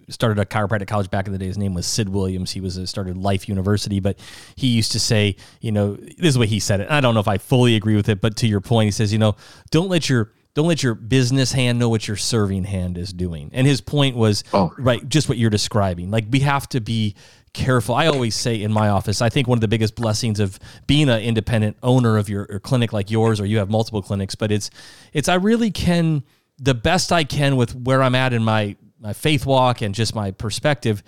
started 0.08 0.38
a 0.38 0.44
chiropractic 0.44 0.88
college 0.88 1.10
back 1.10 1.26
in 1.26 1.32
the 1.32 1.38
day. 1.38 1.46
His 1.46 1.58
name 1.58 1.74
was 1.74 1.86
Sid 1.86 2.08
Williams. 2.08 2.52
He 2.52 2.60
was 2.60 2.76
a, 2.76 2.86
started 2.86 3.16
Life 3.16 3.48
University, 3.48 4.00
but 4.00 4.18
he 4.56 4.68
used 4.68 4.92
to 4.92 5.00
say, 5.00 5.36
you 5.60 5.72
know, 5.72 5.94
this 5.94 6.28
is 6.30 6.38
what 6.38 6.48
he 6.48 6.60
said 6.60 6.80
it. 6.80 6.90
I 6.90 7.00
don't 7.00 7.14
know 7.14 7.20
if 7.20 7.28
I 7.28 7.38
fully 7.38 7.76
agree 7.76 7.96
with 7.96 8.08
it, 8.08 8.20
but 8.20 8.36
to 8.38 8.46
your 8.46 8.60
point, 8.60 8.86
he 8.86 8.90
says, 8.90 9.12
you 9.12 9.18
know, 9.18 9.36
don't 9.70 9.88
let 9.88 10.08
your 10.08 10.32
don't 10.54 10.68
let 10.68 10.82
your 10.82 10.94
business 10.94 11.52
hand 11.52 11.78
know 11.78 11.88
what 11.88 12.06
your 12.06 12.16
serving 12.16 12.64
hand 12.64 12.96
is 12.96 13.12
doing. 13.12 13.50
And 13.52 13.66
his 13.66 13.80
point 13.80 14.16
was 14.16 14.44
oh. 14.52 14.72
right, 14.78 15.06
just 15.08 15.28
what 15.28 15.36
you're 15.36 15.50
describing. 15.50 16.10
Like 16.10 16.26
we 16.30 16.40
have 16.40 16.68
to 16.70 16.80
be 16.80 17.16
careful. 17.52 17.94
I 17.94 18.06
always 18.06 18.34
say 18.34 18.62
in 18.62 18.72
my 18.72 18.88
office, 18.88 19.20
I 19.20 19.28
think 19.30 19.48
one 19.48 19.56
of 19.58 19.60
the 19.60 19.68
biggest 19.68 19.96
blessings 19.96 20.38
of 20.38 20.58
being 20.86 21.08
an 21.08 21.20
independent 21.20 21.76
owner 21.82 22.16
of 22.16 22.28
your, 22.28 22.46
your 22.48 22.60
clinic 22.60 22.92
like 22.92 23.10
yours, 23.10 23.40
or 23.40 23.46
you 23.46 23.58
have 23.58 23.68
multiple 23.68 24.02
clinics, 24.02 24.34
but 24.34 24.52
it's 24.52 24.70
it's 25.12 25.28
I 25.28 25.34
really 25.34 25.70
can 25.70 26.22
the 26.58 26.74
best 26.74 27.10
I 27.10 27.24
can 27.24 27.56
with 27.56 27.74
where 27.74 28.02
I'm 28.02 28.14
at 28.14 28.32
in 28.32 28.44
my 28.44 28.76
my 29.00 29.12
faith 29.12 29.46
walk 29.46 29.82
and 29.82 29.94
just 29.94 30.14
my 30.14 30.30
perspective. 30.30 31.02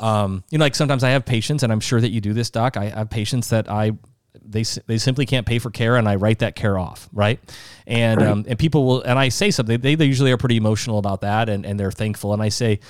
Um, 0.00 0.42
you 0.50 0.58
know, 0.58 0.64
like 0.64 0.74
sometimes 0.74 1.04
I 1.04 1.10
have 1.10 1.24
patients, 1.24 1.62
and 1.62 1.72
I'm 1.72 1.80
sure 1.80 2.00
that 2.00 2.10
you 2.10 2.20
do 2.20 2.32
this, 2.32 2.50
Doc. 2.50 2.76
I 2.76 2.86
have 2.86 3.10
patients 3.10 3.50
that 3.50 3.70
I 3.70 3.92
they 4.40 4.62
they 4.86 4.98
simply 4.98 5.26
can't 5.26 5.46
pay 5.46 5.58
for 5.58 5.70
care, 5.70 5.96
and 5.96 6.08
I 6.08 6.16
write 6.16 6.40
that 6.40 6.54
care 6.54 6.78
off, 6.78 7.08
right? 7.12 7.40
And 7.86 8.20
right. 8.20 8.30
Um, 8.30 8.44
and 8.48 8.58
people 8.58 8.84
will, 8.84 9.02
and 9.02 9.18
I 9.18 9.28
say 9.28 9.50
something. 9.50 9.80
They, 9.80 9.94
they 9.94 10.04
usually 10.04 10.32
are 10.32 10.38
pretty 10.38 10.56
emotional 10.56 10.98
about 10.98 11.20
that, 11.20 11.48
and 11.48 11.66
and 11.66 11.78
they're 11.78 11.92
thankful. 11.92 12.32
And 12.32 12.42
I 12.42 12.48
say, 12.48 12.80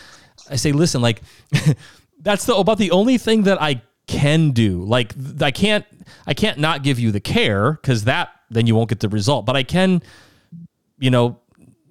I 0.50 0.56
say, 0.56 0.72
listen, 0.72 1.02
like. 1.02 1.22
that's 2.22 2.46
the 2.46 2.54
about 2.54 2.78
the 2.78 2.90
only 2.92 3.18
thing 3.18 3.42
that 3.42 3.60
I 3.60 3.82
can 4.06 4.50
do. 4.52 4.84
Like 4.84 5.14
I 5.40 5.50
can't 5.50 5.84
I 6.26 6.34
can't 6.34 6.58
not 6.58 6.82
give 6.82 6.98
you 6.98 7.12
the 7.12 7.20
care 7.20 7.72
because 7.72 8.04
that 8.04 8.30
then 8.50 8.66
you 8.66 8.74
won't 8.74 8.88
get 8.88 9.00
the 9.00 9.08
result. 9.08 9.46
But 9.46 9.56
I 9.56 9.62
can, 9.62 10.02
you 10.98 11.10
know, 11.10 11.40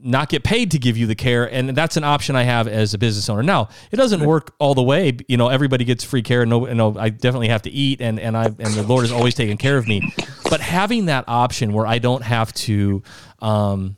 not 0.03 0.29
get 0.29 0.43
paid 0.43 0.71
to 0.71 0.79
give 0.79 0.97
you 0.97 1.07
the 1.07 1.15
care, 1.15 1.51
and 1.51 1.69
that's 1.75 1.97
an 1.97 2.03
option 2.03 2.35
I 2.35 2.43
have 2.43 2.67
as 2.67 2.93
a 2.93 2.97
business 2.97 3.29
owner. 3.29 3.43
Now 3.43 3.69
it 3.91 3.97
doesn't 3.97 4.21
work 4.25 4.53
all 4.59 4.75
the 4.75 4.83
way. 4.83 5.17
You 5.27 5.37
know, 5.37 5.49
everybody 5.49 5.85
gets 5.85 6.03
free 6.03 6.21
care. 6.21 6.45
No, 6.45 6.65
no, 6.65 6.97
I 6.97 7.09
definitely 7.09 7.49
have 7.49 7.61
to 7.63 7.71
eat, 7.71 8.01
and 8.01 8.19
and 8.19 8.35
I 8.37 8.45
and 8.45 8.73
the 8.73 8.83
Lord 8.83 9.05
is 9.05 9.11
always 9.11 9.35
taking 9.35 9.57
care 9.57 9.77
of 9.77 9.87
me. 9.87 10.13
But 10.49 10.61
having 10.61 11.05
that 11.05 11.25
option 11.27 11.73
where 11.73 11.87
I 11.87 11.99
don't 11.99 12.23
have 12.23 12.53
to. 12.53 13.03
Um, 13.39 13.97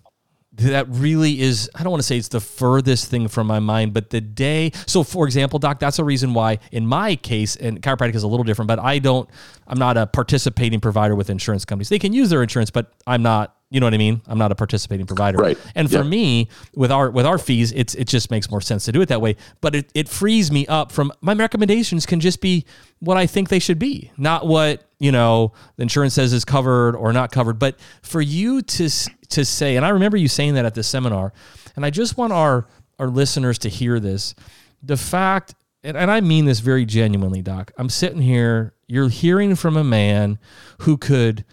that 0.55 0.85
really 0.89 1.41
is 1.41 1.69
i 1.73 1.81
don't 1.81 1.91
want 1.91 1.99
to 1.99 2.05
say 2.05 2.15
it's 2.17 2.27
the 2.27 2.39
furthest 2.39 3.09
thing 3.09 3.27
from 3.27 3.47
my 3.47 3.59
mind 3.59 3.91
but 3.91 4.11
the 4.11 4.21
day 4.21 4.71
so 4.85 5.03
for 5.03 5.25
example 5.25 5.57
doc 5.57 5.79
that's 5.79 5.97
a 5.97 6.03
reason 6.03 6.33
why 6.33 6.59
in 6.71 6.85
my 6.85 7.15
case 7.15 7.55
and 7.55 7.81
chiropractic 7.81 8.13
is 8.13 8.21
a 8.21 8.27
little 8.27 8.43
different 8.43 8.67
but 8.67 8.77
i 8.77 8.99
don't 8.99 9.27
i'm 9.67 9.79
not 9.79 9.97
a 9.97 10.05
participating 10.05 10.79
provider 10.79 11.15
with 11.15 11.29
insurance 11.29 11.65
companies 11.65 11.89
they 11.89 11.97
can 11.97 12.13
use 12.13 12.29
their 12.29 12.43
insurance 12.43 12.69
but 12.69 12.93
i'm 13.07 13.23
not 13.23 13.55
you 13.73 13.79
know 13.79 13.87
what 13.87 13.95
I 13.95 13.97
mean? 13.97 14.21
I'm 14.27 14.37
not 14.37 14.51
a 14.51 14.55
participating 14.55 15.07
provider. 15.07 15.39
Right. 15.39 15.57
And 15.73 15.91
for 15.91 16.03
me, 16.03 16.47
with 16.75 16.91
our 16.91 17.09
with 17.09 17.25
our 17.25 17.39
fees, 17.39 17.71
it's 17.71 17.95
it 17.95 18.07
just 18.07 18.29
makes 18.29 18.51
more 18.51 18.61
sense 18.61 18.85
to 18.85 18.91
do 18.91 19.01
it 19.01 19.07
that 19.09 19.19
way. 19.19 19.35
But 19.61 19.73
it, 19.73 19.91
it 19.95 20.07
frees 20.07 20.51
me 20.51 20.67
up 20.67 20.91
from 20.91 21.11
my 21.21 21.33
recommendations 21.33 22.05
can 22.05 22.19
just 22.19 22.39
be 22.39 22.65
what 22.99 23.17
I 23.17 23.25
think 23.25 23.49
they 23.49 23.57
should 23.57 23.79
be, 23.79 24.11
not 24.15 24.45
what, 24.45 24.83
you 24.99 25.11
know, 25.11 25.53
the 25.75 25.81
insurance 25.81 26.13
says 26.13 26.33
is 26.33 26.45
covered 26.45 26.95
or 26.95 27.11
not 27.13 27.31
covered. 27.31 27.57
But 27.57 27.79
for 28.03 28.21
you 28.21 28.61
to 28.61 28.89
to 29.29 29.43
say, 29.43 29.75
and 29.75 29.83
I 29.83 29.89
remember 29.89 30.17
you 30.17 30.27
saying 30.27 30.53
that 30.53 30.65
at 30.65 30.75
the 30.75 30.83
seminar, 30.83 31.33
and 31.75 31.83
I 31.83 31.89
just 31.89 32.15
want 32.15 32.31
our 32.31 32.67
our 32.99 33.07
listeners 33.07 33.57
to 33.59 33.69
hear 33.69 33.99
this. 33.99 34.35
The 34.83 34.97
fact 34.97 35.55
and, 35.83 35.97
and 35.97 36.11
I 36.11 36.21
mean 36.21 36.45
this 36.45 36.59
very 36.59 36.85
genuinely, 36.85 37.41
Doc. 37.41 37.71
I'm 37.75 37.89
sitting 37.89 38.21
here, 38.21 38.75
you're 38.85 39.09
hearing 39.09 39.55
from 39.55 39.77
a 39.77 39.83
man 39.83 40.37
who 40.81 40.95
could 40.95 41.43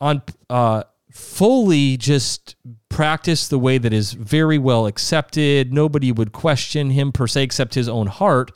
on 0.00 0.22
uh 0.48 0.84
fully 1.12 1.96
just 1.96 2.56
practice 2.88 3.48
the 3.48 3.58
way 3.58 3.78
that 3.78 3.92
is 3.92 4.12
very 4.12 4.58
well 4.58 4.86
accepted. 4.86 5.72
Nobody 5.72 6.12
would 6.12 6.32
question 6.32 6.90
him 6.90 7.12
per 7.12 7.26
se 7.26 7.42
except 7.42 7.74
his 7.74 7.88
own 7.88 8.06
heart. 8.06 8.52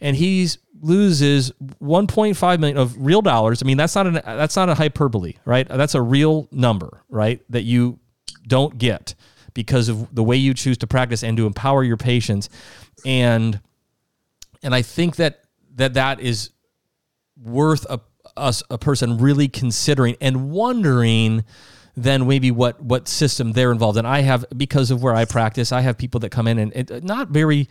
And 0.00 0.16
he 0.16 0.48
loses 0.80 1.50
1.5 1.82 2.58
million 2.60 2.76
of 2.76 2.94
real 2.98 3.22
dollars. 3.22 3.62
I 3.62 3.66
mean, 3.66 3.76
that's 3.76 3.94
not 3.94 4.06
an 4.06 4.14
that's 4.24 4.56
not 4.56 4.68
a 4.68 4.74
hyperbole, 4.74 5.34
right? 5.44 5.66
That's 5.66 5.94
a 5.94 6.02
real 6.02 6.48
number, 6.52 7.02
right? 7.08 7.40
That 7.48 7.62
you 7.62 7.98
don't 8.46 8.76
get 8.76 9.14
because 9.54 9.88
of 9.88 10.14
the 10.14 10.22
way 10.22 10.36
you 10.36 10.52
choose 10.52 10.76
to 10.78 10.86
practice 10.86 11.22
and 11.22 11.36
to 11.36 11.46
empower 11.46 11.84
your 11.84 11.96
patients. 11.96 12.50
And 13.06 13.60
and 14.62 14.74
I 14.74 14.82
think 14.82 15.16
that 15.16 15.44
that 15.76 15.94
that 15.94 16.20
is 16.20 16.50
worth 17.42 17.86
a 17.88 18.00
us 18.36 18.62
a 18.68 18.78
person 18.78 19.18
really 19.18 19.48
considering 19.48 20.16
and 20.20 20.50
wondering 20.50 21.44
than 21.96 22.26
maybe 22.26 22.50
what 22.50 22.82
what 22.82 23.08
system 23.08 23.52
they're 23.52 23.72
involved 23.72 23.98
in. 23.98 24.06
I 24.06 24.22
have 24.22 24.44
because 24.56 24.90
of 24.90 25.02
where 25.02 25.14
I 25.14 25.24
practice, 25.24 25.72
I 25.72 25.80
have 25.82 25.96
people 25.96 26.20
that 26.20 26.30
come 26.30 26.48
in 26.48 26.58
and 26.58 26.72
it, 26.74 27.04
not 27.04 27.28
very 27.28 27.68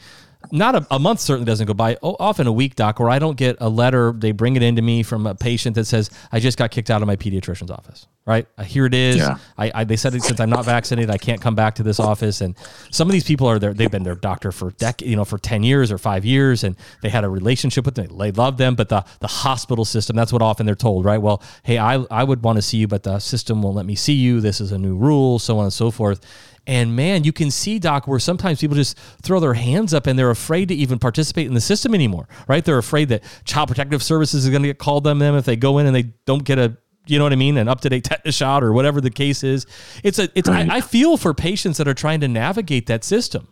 not 0.51 0.75
a, 0.75 0.87
a, 0.91 0.99
month 0.99 1.19
certainly 1.19 1.45
doesn't 1.45 1.67
go 1.67 1.73
by. 1.73 1.97
Oh, 2.03 2.15
often 2.19 2.47
a 2.47 2.51
week, 2.51 2.75
doc, 2.75 2.99
where 2.99 3.09
I 3.09 3.19
don't 3.19 3.37
get 3.37 3.57
a 3.59 3.69
letter. 3.69 4.13
They 4.15 4.31
bring 4.31 4.55
it 4.55 4.63
into 4.63 4.81
me 4.81 5.03
from 5.03 5.25
a 5.25 5.35
patient 5.35 5.75
that 5.75 5.85
says, 5.85 6.09
"I 6.31 6.39
just 6.39 6.57
got 6.57 6.71
kicked 6.71 6.89
out 6.89 7.01
of 7.01 7.07
my 7.07 7.15
pediatrician's 7.15 7.71
office." 7.71 8.07
Right 8.25 8.47
uh, 8.57 8.63
here 8.63 8.85
it 8.85 8.93
is. 8.93 9.17
Yeah. 9.17 9.37
I, 9.57 9.71
I, 9.75 9.83
they 9.83 9.97
said 9.97 10.13
since 10.23 10.39
I'm 10.39 10.49
not 10.49 10.63
vaccinated, 10.63 11.09
I 11.09 11.17
can't 11.17 11.41
come 11.41 11.55
back 11.55 11.75
to 11.75 11.83
this 11.83 11.99
office. 11.99 12.39
And 12.39 12.55
some 12.89 13.09
of 13.09 13.11
these 13.11 13.25
people 13.25 13.47
are 13.47 13.59
there. 13.59 13.73
They've 13.73 13.91
been 13.91 14.03
their 14.03 14.15
doctor 14.15 14.53
for 14.53 14.71
dec- 14.71 15.05
you 15.05 15.17
know, 15.17 15.25
for 15.25 15.37
ten 15.37 15.61
years 15.61 15.91
or 15.91 15.97
five 15.97 16.23
years, 16.23 16.63
and 16.63 16.77
they 17.01 17.09
had 17.09 17.25
a 17.25 17.29
relationship 17.29 17.85
with 17.85 17.95
them. 17.95 18.17
They 18.17 18.31
love 18.31 18.57
them, 18.57 18.75
but 18.75 18.89
the 18.89 19.03
the 19.19 19.27
hospital 19.27 19.83
system. 19.85 20.15
That's 20.15 20.31
what 20.31 20.41
often 20.41 20.65
they're 20.65 20.75
told, 20.75 21.03
right? 21.05 21.21
Well, 21.21 21.41
hey, 21.63 21.77
I 21.77 21.95
I 22.09 22.23
would 22.23 22.43
want 22.43 22.57
to 22.57 22.61
see 22.61 22.77
you, 22.77 22.87
but 22.87 23.03
the 23.03 23.19
system 23.19 23.61
won't 23.61 23.75
let 23.75 23.85
me 23.85 23.95
see 23.95 24.13
you. 24.13 24.39
This 24.39 24.61
is 24.61 24.71
a 24.71 24.77
new 24.77 24.95
rule, 24.95 25.37
so 25.37 25.57
on 25.57 25.65
and 25.65 25.73
so 25.73 25.91
forth. 25.91 26.21
And 26.65 26.95
man, 26.95 27.25
you 27.25 27.33
can 27.33 27.51
see, 27.51 27.77
Doc, 27.77 28.07
where 28.07 28.19
sometimes 28.19 28.61
people 28.61 28.75
just 28.75 28.97
throw 29.21 29.39
their 29.39 29.53
hands 29.53 29.93
up 29.93 30.07
and 30.07 30.17
they're 30.17 30.29
afraid 30.29 30.69
to 30.69 30.75
even 30.75 30.97
participate 30.97 31.47
in 31.47 31.53
the 31.53 31.61
system 31.61 31.93
anymore, 31.93 32.27
right? 32.47 32.63
They're 32.63 32.77
afraid 32.77 33.09
that 33.09 33.23
Child 33.43 33.67
Protective 33.67 34.01
Services 34.01 34.45
is 34.45 34.49
going 34.49 34.63
to 34.63 34.69
get 34.69 34.77
called 34.77 35.05
on 35.05 35.19
them 35.19 35.35
if 35.35 35.43
they 35.43 35.57
go 35.57 35.77
in 35.79 35.87
and 35.87 35.95
they 35.95 36.13
don't 36.25 36.43
get 36.43 36.59
a 36.59 36.77
you 37.05 37.17
know 37.17 37.25
what 37.25 37.33
I 37.33 37.37
mean, 37.37 37.57
an 37.57 37.67
up 37.67 37.81
to 37.81 37.89
date 37.89 38.03
tetanus 38.05 38.35
shot 38.35 38.63
or 38.63 38.73
whatever 38.73 39.01
the 39.01 39.09
case 39.09 39.43
is. 39.43 39.65
It's 40.03 40.19
a 40.19 40.29
it's 40.35 40.49
right. 40.49 40.69
I, 40.69 40.77
I, 40.77 40.81
feel 40.81 41.17
for 41.17 41.33
patients 41.33 41.77
that 41.77 41.87
are 41.87 41.93
trying 41.93 42.21
to 42.21 42.27
navigate 42.27 42.87
that 42.87 43.03
system. 43.03 43.47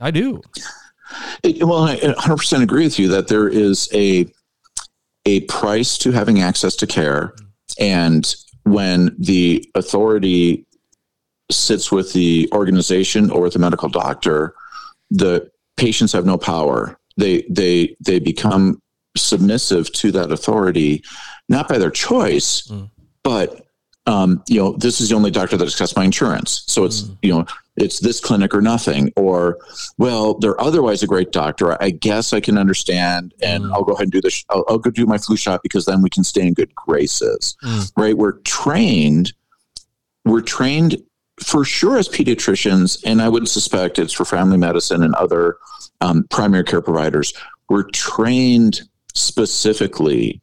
I 0.00 0.10
do. 0.10 0.40
It, 1.42 1.62
well, 1.62 1.84
I 1.84 1.96
100 1.96 2.36
percent 2.36 2.62
agree 2.62 2.84
with 2.84 2.98
you 2.98 3.08
that 3.08 3.28
there 3.28 3.48
is 3.48 3.88
a 3.92 4.26
a 5.26 5.40
price 5.42 5.98
to 5.98 6.12
having 6.12 6.40
access 6.40 6.76
to 6.76 6.86
care, 6.86 7.34
and 7.78 8.34
when 8.64 9.14
the 9.18 9.70
authority 9.74 10.66
sits 11.50 11.92
with 11.92 12.12
the 12.12 12.48
organization 12.52 13.30
or 13.30 13.42
with 13.42 13.52
the 13.52 13.58
medical 13.58 13.88
doctor, 13.88 14.54
the 15.10 15.50
patients 15.76 16.12
have 16.12 16.26
no 16.26 16.38
power. 16.38 16.98
They 17.16 17.44
they 17.48 17.96
they 18.00 18.18
become 18.18 18.80
submissive 19.16 19.92
to 19.92 20.10
that 20.12 20.32
authority, 20.32 21.02
not 21.48 21.68
by 21.68 21.78
their 21.78 21.90
choice, 21.90 22.66
mm. 22.68 22.90
but 23.22 23.64
um, 24.06 24.42
you 24.48 24.60
know, 24.60 24.76
this 24.76 25.00
is 25.00 25.08
the 25.08 25.14
only 25.14 25.30
doctor 25.30 25.56
that 25.56 25.66
accepts 25.66 25.96
my 25.96 26.04
insurance. 26.04 26.64
So 26.66 26.84
it's 26.84 27.02
mm. 27.02 27.16
you 27.22 27.32
know, 27.32 27.46
it's 27.76 28.00
this 28.00 28.20
clinic 28.20 28.54
or 28.54 28.60
nothing. 28.60 29.12
Or 29.16 29.58
well, 29.96 30.34
they're 30.34 30.60
otherwise 30.60 31.02
a 31.02 31.06
great 31.06 31.32
doctor. 31.32 31.80
I 31.82 31.90
guess 31.90 32.32
I 32.32 32.40
can 32.40 32.58
understand, 32.58 33.32
and 33.42 33.64
mm. 33.64 33.72
I'll 33.72 33.84
go 33.84 33.92
ahead 33.92 34.04
and 34.04 34.12
do 34.12 34.20
this. 34.20 34.44
I'll, 34.50 34.64
I'll, 34.68 34.78
go 34.78 34.90
do 34.90 35.06
my 35.06 35.18
flu 35.18 35.36
shot 35.36 35.62
because 35.62 35.86
then 35.86 36.02
we 36.02 36.10
can 36.10 36.24
stay 36.24 36.46
in 36.46 36.52
good 36.52 36.74
graces. 36.74 37.56
Mm. 37.64 37.92
Right? 37.96 38.16
We're 38.16 38.40
trained. 38.40 39.32
We're 40.24 40.42
trained 40.42 41.02
for 41.42 41.64
sure 41.64 41.98
as 41.98 42.08
pediatricians, 42.08 43.02
and 43.04 43.20
I 43.20 43.28
would 43.28 43.48
suspect 43.48 43.98
it's 43.98 44.12
for 44.12 44.24
family 44.24 44.56
medicine 44.56 45.02
and 45.02 45.14
other 45.14 45.56
um, 46.00 46.24
primary 46.30 46.64
care 46.64 46.82
providers. 46.82 47.32
We're 47.68 47.88
trained 47.90 48.82
specifically 49.14 50.40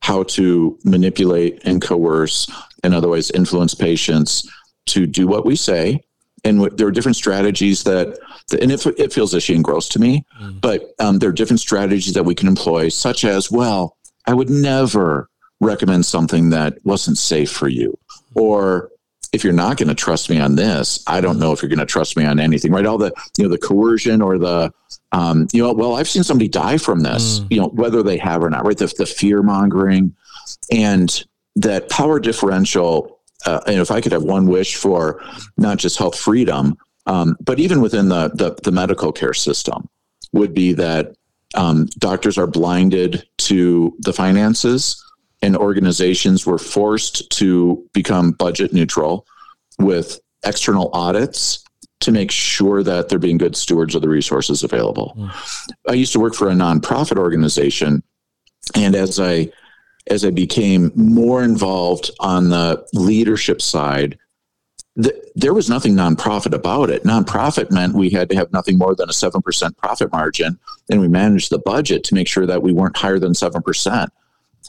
how 0.00 0.22
to 0.24 0.78
manipulate 0.84 1.62
and 1.64 1.80
coerce 1.80 2.48
and 2.82 2.94
otherwise 2.94 3.30
influence 3.30 3.74
patients 3.74 4.48
to 4.86 5.06
do 5.06 5.26
what 5.26 5.46
we 5.46 5.56
say. 5.56 6.00
And 6.44 6.58
w- 6.58 6.76
there 6.76 6.86
are 6.86 6.90
different 6.90 7.16
strategies 7.16 7.84
that, 7.84 8.18
and 8.60 8.70
it, 8.70 8.84
it 8.98 9.12
feels 9.12 9.32
ishy 9.32 9.54
and 9.54 9.64
gross 9.64 9.88
to 9.90 9.98
me, 9.98 10.24
mm. 10.40 10.60
but 10.60 10.94
um, 10.98 11.18
there 11.18 11.30
are 11.30 11.32
different 11.32 11.60
strategies 11.60 12.12
that 12.12 12.24
we 12.24 12.34
can 12.34 12.48
employ, 12.48 12.90
such 12.90 13.24
as, 13.24 13.50
well, 13.50 13.96
I 14.26 14.34
would 14.34 14.50
never 14.50 15.30
recommend 15.60 16.04
something 16.04 16.50
that 16.50 16.78
wasn't 16.84 17.16
safe 17.16 17.50
for 17.50 17.68
you. 17.68 17.96
Or 18.34 18.90
if 19.34 19.42
you're 19.42 19.52
not 19.52 19.76
going 19.76 19.88
to 19.88 19.94
trust 19.94 20.30
me 20.30 20.38
on 20.38 20.54
this, 20.54 21.02
I 21.06 21.20
don't 21.20 21.40
know 21.40 21.52
if 21.52 21.60
you're 21.60 21.68
going 21.68 21.80
to 21.80 21.86
trust 21.86 22.16
me 22.16 22.24
on 22.24 22.38
anything, 22.38 22.70
right? 22.70 22.86
All 22.86 22.98
the, 22.98 23.12
you 23.36 23.44
know, 23.44 23.50
the 23.50 23.58
coercion 23.58 24.22
or 24.22 24.38
the, 24.38 24.72
um, 25.10 25.48
you 25.52 25.62
know, 25.62 25.72
well, 25.72 25.96
I've 25.96 26.08
seen 26.08 26.22
somebody 26.22 26.48
die 26.48 26.78
from 26.78 27.00
this, 27.00 27.40
mm. 27.40 27.46
you 27.50 27.60
know, 27.60 27.68
whether 27.68 28.02
they 28.02 28.16
have 28.18 28.44
or 28.44 28.50
not, 28.50 28.64
right? 28.64 28.78
The, 28.78 28.86
the 28.96 29.06
fear 29.06 29.42
mongering 29.42 30.14
and 30.70 31.24
that 31.56 31.90
power 31.90 32.20
differential. 32.20 33.18
Uh, 33.44 33.60
and 33.66 33.80
if 33.80 33.90
I 33.90 34.00
could 34.00 34.12
have 34.12 34.22
one 34.22 34.46
wish 34.46 34.76
for 34.76 35.22
not 35.56 35.78
just 35.78 35.98
health 35.98 36.16
freedom, 36.16 36.76
um, 37.06 37.36
but 37.40 37.58
even 37.58 37.80
within 37.80 38.08
the, 38.08 38.28
the, 38.28 38.56
the 38.62 38.72
medical 38.72 39.12
care 39.12 39.34
system, 39.34 39.88
would 40.32 40.54
be 40.54 40.72
that 40.72 41.14
um, 41.54 41.86
doctors 41.98 42.38
are 42.38 42.46
blinded 42.46 43.26
to 43.38 43.94
the 44.00 44.12
finances 44.12 45.03
and 45.44 45.58
organizations 45.58 46.46
were 46.46 46.58
forced 46.58 47.28
to 47.28 47.86
become 47.92 48.32
budget 48.32 48.72
neutral 48.72 49.26
with 49.78 50.18
external 50.46 50.88
audits 50.94 51.62
to 52.00 52.10
make 52.10 52.30
sure 52.30 52.82
that 52.82 53.08
they're 53.08 53.18
being 53.18 53.36
good 53.36 53.54
stewards 53.54 53.94
of 53.94 54.00
the 54.00 54.08
resources 54.08 54.62
available. 54.62 55.14
Mm. 55.18 55.30
I 55.90 55.92
used 55.92 56.14
to 56.14 56.20
work 56.20 56.34
for 56.34 56.48
a 56.48 56.54
nonprofit 56.54 57.18
organization 57.18 58.02
and 58.74 58.94
as 58.94 59.20
I 59.20 59.50
as 60.06 60.24
I 60.24 60.30
became 60.30 60.92
more 60.94 61.42
involved 61.42 62.10
on 62.20 62.50
the 62.50 62.86
leadership 62.92 63.62
side, 63.62 64.18
the, 64.96 65.14
there 65.34 65.54
was 65.54 65.70
nothing 65.70 65.94
nonprofit 65.94 66.52
about 66.52 66.90
it. 66.90 67.04
Nonprofit 67.04 67.70
meant 67.70 67.94
we 67.94 68.10
had 68.10 68.28
to 68.28 68.36
have 68.36 68.52
nothing 68.52 68.76
more 68.76 68.94
than 68.94 69.08
a 69.08 69.12
7% 69.12 69.76
profit 69.78 70.12
margin, 70.12 70.58
and 70.90 71.00
we 71.00 71.08
managed 71.08 71.48
the 71.48 71.58
budget 71.58 72.04
to 72.04 72.14
make 72.14 72.28
sure 72.28 72.44
that 72.44 72.62
we 72.62 72.70
weren't 72.70 72.98
higher 72.98 73.18
than 73.18 73.32
7% 73.32 74.10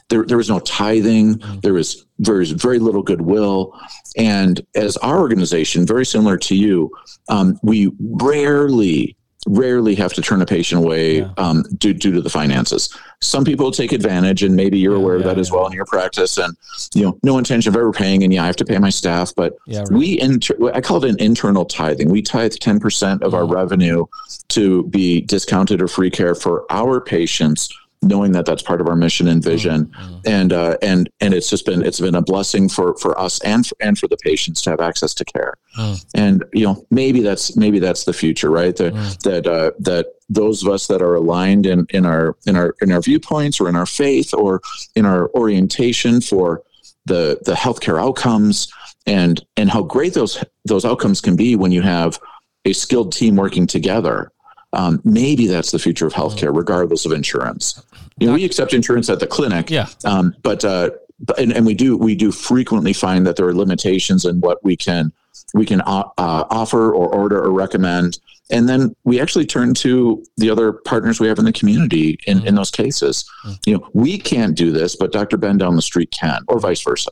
there, 0.08 0.24
there 0.24 0.36
was 0.36 0.48
no 0.48 0.60
tithing. 0.60 1.36
Mm-hmm. 1.36 1.60
There 1.60 1.74
was 1.74 2.06
very, 2.18 2.46
very 2.52 2.78
little 2.78 3.02
goodwill. 3.02 3.78
And 4.16 4.64
as 4.74 4.96
our 4.98 5.18
organization, 5.18 5.86
very 5.86 6.06
similar 6.06 6.36
to 6.38 6.54
you, 6.54 6.90
um, 7.28 7.58
we 7.62 7.92
rarely, 7.98 9.16
rarely 9.48 9.94
have 9.96 10.12
to 10.14 10.22
turn 10.22 10.40
a 10.42 10.46
patient 10.46 10.82
away 10.82 11.18
yeah. 11.18 11.32
um, 11.38 11.64
due, 11.76 11.92
due 11.92 12.12
to 12.12 12.20
the 12.20 12.30
finances. 12.30 12.96
Some 13.20 13.44
people 13.44 13.70
take 13.70 13.92
advantage, 13.92 14.42
and 14.42 14.54
maybe 14.54 14.78
you're 14.78 14.94
yeah, 14.94 15.02
aware 15.02 15.16
yeah, 15.16 15.20
of 15.20 15.26
that 15.26 15.38
as 15.38 15.50
well 15.50 15.66
in 15.66 15.72
your 15.72 15.84
practice. 15.86 16.38
And 16.38 16.56
you 16.94 17.02
know, 17.02 17.18
no 17.22 17.36
intention 17.38 17.68
of 17.70 17.76
ever 17.76 17.92
paying, 17.92 18.22
and 18.22 18.32
yeah, 18.32 18.44
I 18.44 18.46
have 18.46 18.56
to 18.56 18.64
pay 18.64 18.78
my 18.78 18.90
staff. 18.90 19.32
But 19.36 19.54
right. 19.68 19.88
we, 19.90 20.20
inter- 20.20 20.72
I 20.72 20.80
call 20.80 21.04
it 21.04 21.10
an 21.10 21.16
internal 21.18 21.64
tithing. 21.64 22.10
We 22.10 22.22
tithe 22.22 22.54
ten 22.54 22.78
percent 22.78 23.22
of 23.22 23.34
our 23.34 23.42
mm-hmm. 23.42 23.54
revenue 23.54 24.06
to 24.48 24.84
be 24.84 25.22
discounted 25.22 25.82
or 25.82 25.88
free 25.88 26.10
care 26.10 26.34
for 26.34 26.64
our 26.70 27.00
patients 27.00 27.68
knowing 28.02 28.32
that 28.32 28.46
that's 28.46 28.62
part 28.62 28.80
of 28.80 28.88
our 28.88 28.96
mission 28.96 29.28
and 29.28 29.42
vision 29.42 29.86
mm-hmm. 29.86 30.18
and 30.26 30.52
uh, 30.52 30.76
and 30.82 31.10
and 31.20 31.34
it's 31.34 31.50
just 31.50 31.66
been 31.66 31.82
it's 31.82 32.00
been 32.00 32.14
a 32.14 32.22
blessing 32.22 32.68
for 32.68 32.96
for 32.98 33.18
us 33.18 33.40
and 33.40 33.66
for, 33.66 33.76
and 33.80 33.98
for 33.98 34.08
the 34.08 34.16
patients 34.18 34.62
to 34.62 34.70
have 34.70 34.80
access 34.80 35.14
to 35.14 35.24
care 35.24 35.54
mm. 35.78 36.04
and 36.14 36.44
you 36.52 36.64
know 36.64 36.84
maybe 36.90 37.20
that's 37.20 37.56
maybe 37.56 37.78
that's 37.78 38.04
the 38.04 38.12
future 38.12 38.50
right 38.50 38.76
that 38.76 38.94
mm. 38.94 39.22
that 39.22 39.46
uh, 39.46 39.70
that 39.78 40.06
those 40.28 40.62
of 40.62 40.72
us 40.72 40.86
that 40.86 41.02
are 41.02 41.14
aligned 41.14 41.66
in 41.66 41.86
in 41.90 42.04
our 42.06 42.36
in 42.46 42.56
our 42.56 42.74
in 42.80 42.92
our 42.92 43.00
viewpoints 43.00 43.60
or 43.60 43.68
in 43.68 43.76
our 43.76 43.86
faith 43.86 44.34
or 44.34 44.60
in 44.94 45.06
our 45.06 45.28
orientation 45.30 46.20
for 46.20 46.62
the 47.06 47.38
the 47.44 47.54
healthcare 47.54 48.00
outcomes 48.00 48.72
and 49.06 49.44
and 49.56 49.70
how 49.70 49.82
great 49.82 50.14
those 50.14 50.42
those 50.64 50.84
outcomes 50.84 51.20
can 51.20 51.36
be 51.36 51.56
when 51.56 51.72
you 51.72 51.82
have 51.82 52.18
a 52.64 52.72
skilled 52.72 53.12
team 53.12 53.36
working 53.36 53.66
together 53.66 54.32
um, 54.76 55.00
maybe 55.04 55.46
that's 55.46 55.70
the 55.70 55.78
future 55.78 56.06
of 56.06 56.12
healthcare, 56.12 56.52
mm. 56.52 56.56
regardless 56.56 57.06
of 57.06 57.12
insurance. 57.12 57.82
You 58.18 58.28
know, 58.28 58.34
we 58.34 58.44
accept 58.44 58.72
insurance 58.72 59.10
at 59.10 59.20
the 59.20 59.26
clinic, 59.26 59.70
yeah, 59.70 59.88
um, 60.04 60.34
but 60.42 60.64
uh, 60.64 60.90
and, 61.38 61.52
and 61.52 61.66
we 61.66 61.74
do 61.74 61.96
we 61.96 62.14
do 62.14 62.30
frequently 62.30 62.92
find 62.92 63.26
that 63.26 63.36
there 63.36 63.46
are 63.46 63.54
limitations 63.54 64.24
in 64.24 64.40
what 64.40 64.62
we 64.62 64.76
can 64.76 65.12
we 65.54 65.64
can 65.64 65.80
uh, 65.82 66.04
uh, 66.18 66.44
offer 66.50 66.92
or 66.92 67.12
order 67.12 67.42
or 67.42 67.50
recommend. 67.50 68.18
And 68.48 68.68
then 68.68 68.94
we 69.02 69.20
actually 69.20 69.44
turn 69.44 69.74
to 69.74 70.24
the 70.36 70.50
other 70.50 70.72
partners 70.72 71.18
we 71.18 71.26
have 71.26 71.38
in 71.38 71.44
the 71.44 71.52
community 71.52 72.18
in, 72.26 72.38
mm 72.38 72.46
in 72.46 72.54
those 72.54 72.70
cases. 72.70 73.28
Mm 73.44 73.58
you 73.66 73.74
know 73.74 73.88
we 73.94 74.18
can't 74.18 74.54
do 74.54 74.70
this 74.70 74.94
but 74.94 75.10
dr 75.12 75.36
ben 75.38 75.58
down 75.58 75.76
the 75.76 75.82
street 75.82 76.10
can 76.10 76.42
or 76.48 76.60
vice 76.60 76.82
versa. 76.82 77.10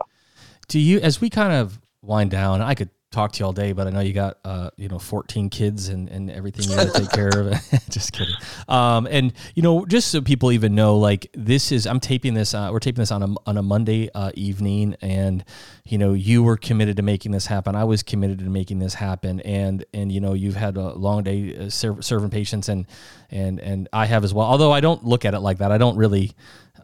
Do 0.68 0.78
you 0.78 1.00
as 1.00 1.20
we 1.20 1.30
kind 1.30 1.52
of 1.52 1.80
wind 2.02 2.30
down 2.30 2.60
i 2.60 2.74
could 2.74 2.90
talk 3.14 3.32
to 3.32 3.40
you 3.40 3.46
all 3.46 3.52
day, 3.52 3.72
but 3.72 3.86
I 3.86 3.90
know 3.90 4.00
you 4.00 4.12
got 4.12 4.38
uh, 4.44 4.70
you 4.76 4.88
know 4.88 4.98
14 4.98 5.48
kids 5.50 5.88
and, 5.88 6.08
and 6.08 6.30
everything 6.30 6.68
you 6.68 6.76
got 6.76 6.92
to 6.92 7.00
take 7.00 7.10
care 7.12 7.28
of. 7.28 7.54
just 7.88 8.12
kidding. 8.12 8.34
Um, 8.68 9.06
and 9.10 9.32
you 9.54 9.62
know, 9.62 9.86
just 9.86 10.10
so 10.10 10.20
people 10.20 10.52
even 10.52 10.74
know, 10.74 10.96
like 10.96 11.28
this 11.34 11.72
is 11.72 11.86
I'm 11.86 12.00
taping 12.00 12.34
this. 12.34 12.54
Uh, 12.54 12.68
we're 12.72 12.80
taping 12.80 13.02
this 13.02 13.10
on 13.10 13.22
a 13.22 13.34
on 13.46 13.56
a 13.56 13.62
Monday 13.62 14.10
uh, 14.14 14.32
evening, 14.34 14.96
and 15.00 15.44
you 15.84 15.98
know, 15.98 16.12
you 16.12 16.42
were 16.42 16.56
committed 16.56 16.96
to 16.96 17.02
making 17.02 17.32
this 17.32 17.46
happen. 17.46 17.76
I 17.76 17.84
was 17.84 18.02
committed 18.02 18.38
to 18.40 18.44
making 18.44 18.80
this 18.80 18.94
happen, 18.94 19.40
and 19.40 19.84
and 19.94 20.10
you 20.10 20.20
know, 20.20 20.34
you've 20.34 20.56
had 20.56 20.76
a 20.76 20.94
long 20.94 21.22
day 21.22 21.56
uh, 21.56 21.68
serving 21.70 22.30
patients, 22.30 22.68
and 22.68 22.86
and 23.30 23.60
and 23.60 23.88
I 23.92 24.06
have 24.06 24.24
as 24.24 24.34
well. 24.34 24.46
Although 24.46 24.72
I 24.72 24.80
don't 24.80 25.04
look 25.04 25.24
at 25.24 25.34
it 25.34 25.40
like 25.40 25.58
that. 25.58 25.72
I 25.72 25.78
don't 25.78 25.96
really 25.96 26.32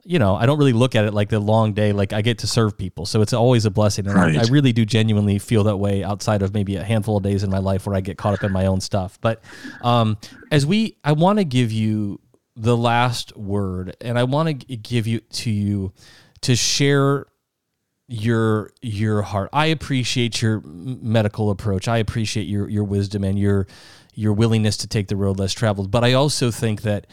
you 0.04 0.18
know, 0.18 0.34
I 0.34 0.46
don't 0.46 0.58
really 0.58 0.72
look 0.72 0.94
at 0.94 1.04
it 1.04 1.14
like 1.14 1.28
the 1.28 1.40
long 1.40 1.72
day. 1.72 1.92
Like 1.92 2.12
I 2.12 2.22
get 2.22 2.38
to 2.38 2.46
serve 2.46 2.76
people, 2.76 3.06
so 3.06 3.22
it's 3.22 3.32
always 3.32 3.64
a 3.64 3.70
blessing, 3.70 4.06
and 4.06 4.14
right. 4.14 4.36
I, 4.36 4.42
I, 4.42 4.44
really 4.50 4.72
do 4.72 4.84
genuinely 4.84 5.38
feel 5.38 5.64
that 5.64 5.76
way. 5.76 6.02
Outside 6.02 6.42
of 6.42 6.54
maybe 6.54 6.76
a 6.76 6.84
handful 6.84 7.16
of 7.16 7.22
days 7.22 7.42
in 7.42 7.50
my 7.50 7.58
life 7.58 7.86
where 7.86 7.96
I 7.96 8.00
get 8.00 8.18
caught 8.18 8.34
up 8.34 8.42
in 8.42 8.52
my 8.52 8.66
own 8.66 8.80
stuff, 8.80 9.18
but 9.20 9.42
um, 9.82 10.18
as 10.50 10.66
we, 10.66 10.96
I 11.04 11.12
want 11.12 11.38
to 11.38 11.44
give 11.44 11.72
you 11.72 12.20
the 12.56 12.76
last 12.76 13.36
word, 13.36 13.96
and 14.00 14.18
I 14.18 14.24
want 14.24 14.48
to 14.48 14.76
give 14.76 15.06
you 15.06 15.20
to 15.20 15.50
you 15.50 15.92
to 16.42 16.56
share 16.56 17.26
your 18.08 18.72
your 18.82 19.22
heart. 19.22 19.50
I 19.52 19.66
appreciate 19.66 20.42
your 20.42 20.60
medical 20.64 21.50
approach. 21.50 21.88
I 21.88 21.98
appreciate 21.98 22.48
your 22.48 22.68
your 22.68 22.84
wisdom 22.84 23.24
and 23.24 23.38
your 23.38 23.66
your 24.14 24.32
willingness 24.32 24.76
to 24.78 24.88
take 24.88 25.08
the 25.08 25.16
road 25.16 25.38
less 25.38 25.52
traveled. 25.52 25.90
But 25.90 26.04
I 26.04 26.14
also 26.14 26.50
think 26.50 26.82
that 26.82 27.06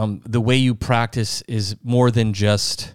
um, 0.00 0.22
the 0.24 0.40
way 0.40 0.56
you 0.56 0.74
practice 0.74 1.42
is 1.42 1.76
more 1.82 2.10
than 2.10 2.32
just 2.32 2.94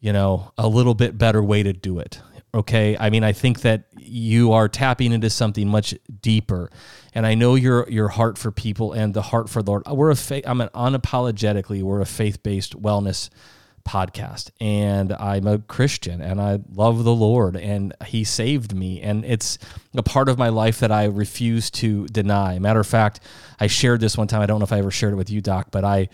you 0.00 0.12
know 0.12 0.52
a 0.58 0.68
little 0.68 0.94
bit 0.94 1.16
better 1.16 1.42
way 1.42 1.62
to 1.62 1.72
do 1.72 1.98
it 1.98 2.20
okay? 2.54 2.96
I 2.98 3.10
mean 3.10 3.24
i 3.24 3.32
think 3.32 3.62
that 3.62 3.86
you 3.98 4.52
are 4.52 4.68
tapping 4.68 5.12
into 5.12 5.28
something 5.28 5.66
much 5.68 5.94
deeper. 6.20 6.70
And 7.14 7.26
i 7.26 7.34
know 7.34 7.54
your 7.54 7.88
your 7.90 8.08
heart 8.08 8.38
for 8.38 8.50
people 8.50 8.92
and 8.92 9.12
the 9.12 9.22
heart 9.22 9.48
for 9.48 9.62
lord. 9.62 9.86
We're 9.86 10.10
a 10.10 10.16
faith 10.16 10.44
i'm 10.46 10.60
an 10.60 10.68
unapologetically 10.74 11.82
we're 11.82 12.00
a 12.00 12.06
faith-based 12.06 12.80
wellness 12.80 13.28
podcast 13.86 14.50
and 14.60 15.12
I'm 15.12 15.46
a 15.46 15.58
Christian 15.58 16.20
and 16.20 16.40
I 16.40 16.60
love 16.72 17.04
the 17.04 17.14
Lord 17.14 17.56
and 17.56 17.94
he 18.06 18.24
saved 18.24 18.74
me 18.74 19.00
and 19.00 19.24
it's 19.24 19.58
a 19.94 20.02
part 20.02 20.28
of 20.28 20.38
my 20.38 20.48
life 20.48 20.80
that 20.80 20.90
I 20.90 21.04
refuse 21.04 21.70
to 21.72 22.06
deny. 22.08 22.58
Matter 22.58 22.80
of 22.80 22.86
fact, 22.86 23.20
I 23.60 23.66
shared 23.66 24.00
this 24.00 24.16
one 24.16 24.26
time. 24.26 24.40
I 24.40 24.46
don't 24.46 24.58
know 24.58 24.64
if 24.64 24.72
I 24.72 24.78
ever 24.78 24.90
shared 24.90 25.12
it 25.12 25.16
with 25.16 25.30
you, 25.30 25.40
Doc, 25.40 25.68
but 25.70 25.84
I 25.84 26.08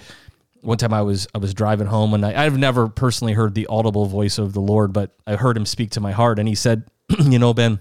one 0.62 0.79
time 0.79 0.93
I 0.93 1.03
was 1.03 1.27
I 1.35 1.39
was 1.39 1.55
driving 1.55 1.87
home 1.87 2.14
and 2.14 2.25
I, 2.25 2.45
I've 2.45 2.59
never 2.59 2.89
personally 2.89 3.33
heard 3.33 3.55
the 3.55 3.66
audible 3.68 4.07
voice 4.07 4.39
of 4.39 4.53
the 4.53 4.61
Lord, 4.61 4.93
but 4.93 5.14
I 5.27 5.37
heard 5.37 5.57
him 5.57 5.66
speak 5.66 5.91
to 5.93 6.01
my 6.01 6.12
heart 6.12 6.39
and 6.39 6.49
he 6.49 6.55
said, 6.55 6.85
you 7.18 7.39
know, 7.39 7.55
Ben, 7.55 7.81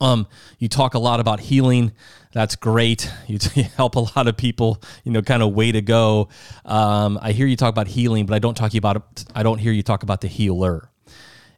um, 0.00 0.26
you 0.58 0.68
talk 0.68 0.94
a 0.94 0.98
lot 0.98 1.20
about 1.20 1.40
healing. 1.40 1.92
That's 2.32 2.56
great. 2.56 3.10
You, 3.26 3.38
t- 3.38 3.62
help 3.62 3.96
a 3.96 4.00
lot 4.16 4.28
of 4.28 4.36
people. 4.36 4.82
You 5.04 5.12
know, 5.12 5.22
kind 5.22 5.42
of 5.42 5.52
way 5.52 5.72
to 5.72 5.82
go. 5.82 6.28
Um, 6.64 7.18
I 7.20 7.32
hear 7.32 7.46
you 7.46 7.56
talk 7.56 7.70
about 7.70 7.88
healing, 7.88 8.26
but 8.26 8.34
I 8.34 8.38
don't 8.38 8.56
talk 8.56 8.74
about. 8.74 9.24
I 9.34 9.42
don't 9.42 9.58
hear 9.58 9.72
you 9.72 9.82
talk 9.82 10.02
about 10.02 10.20
the 10.20 10.28
healer. 10.28 10.90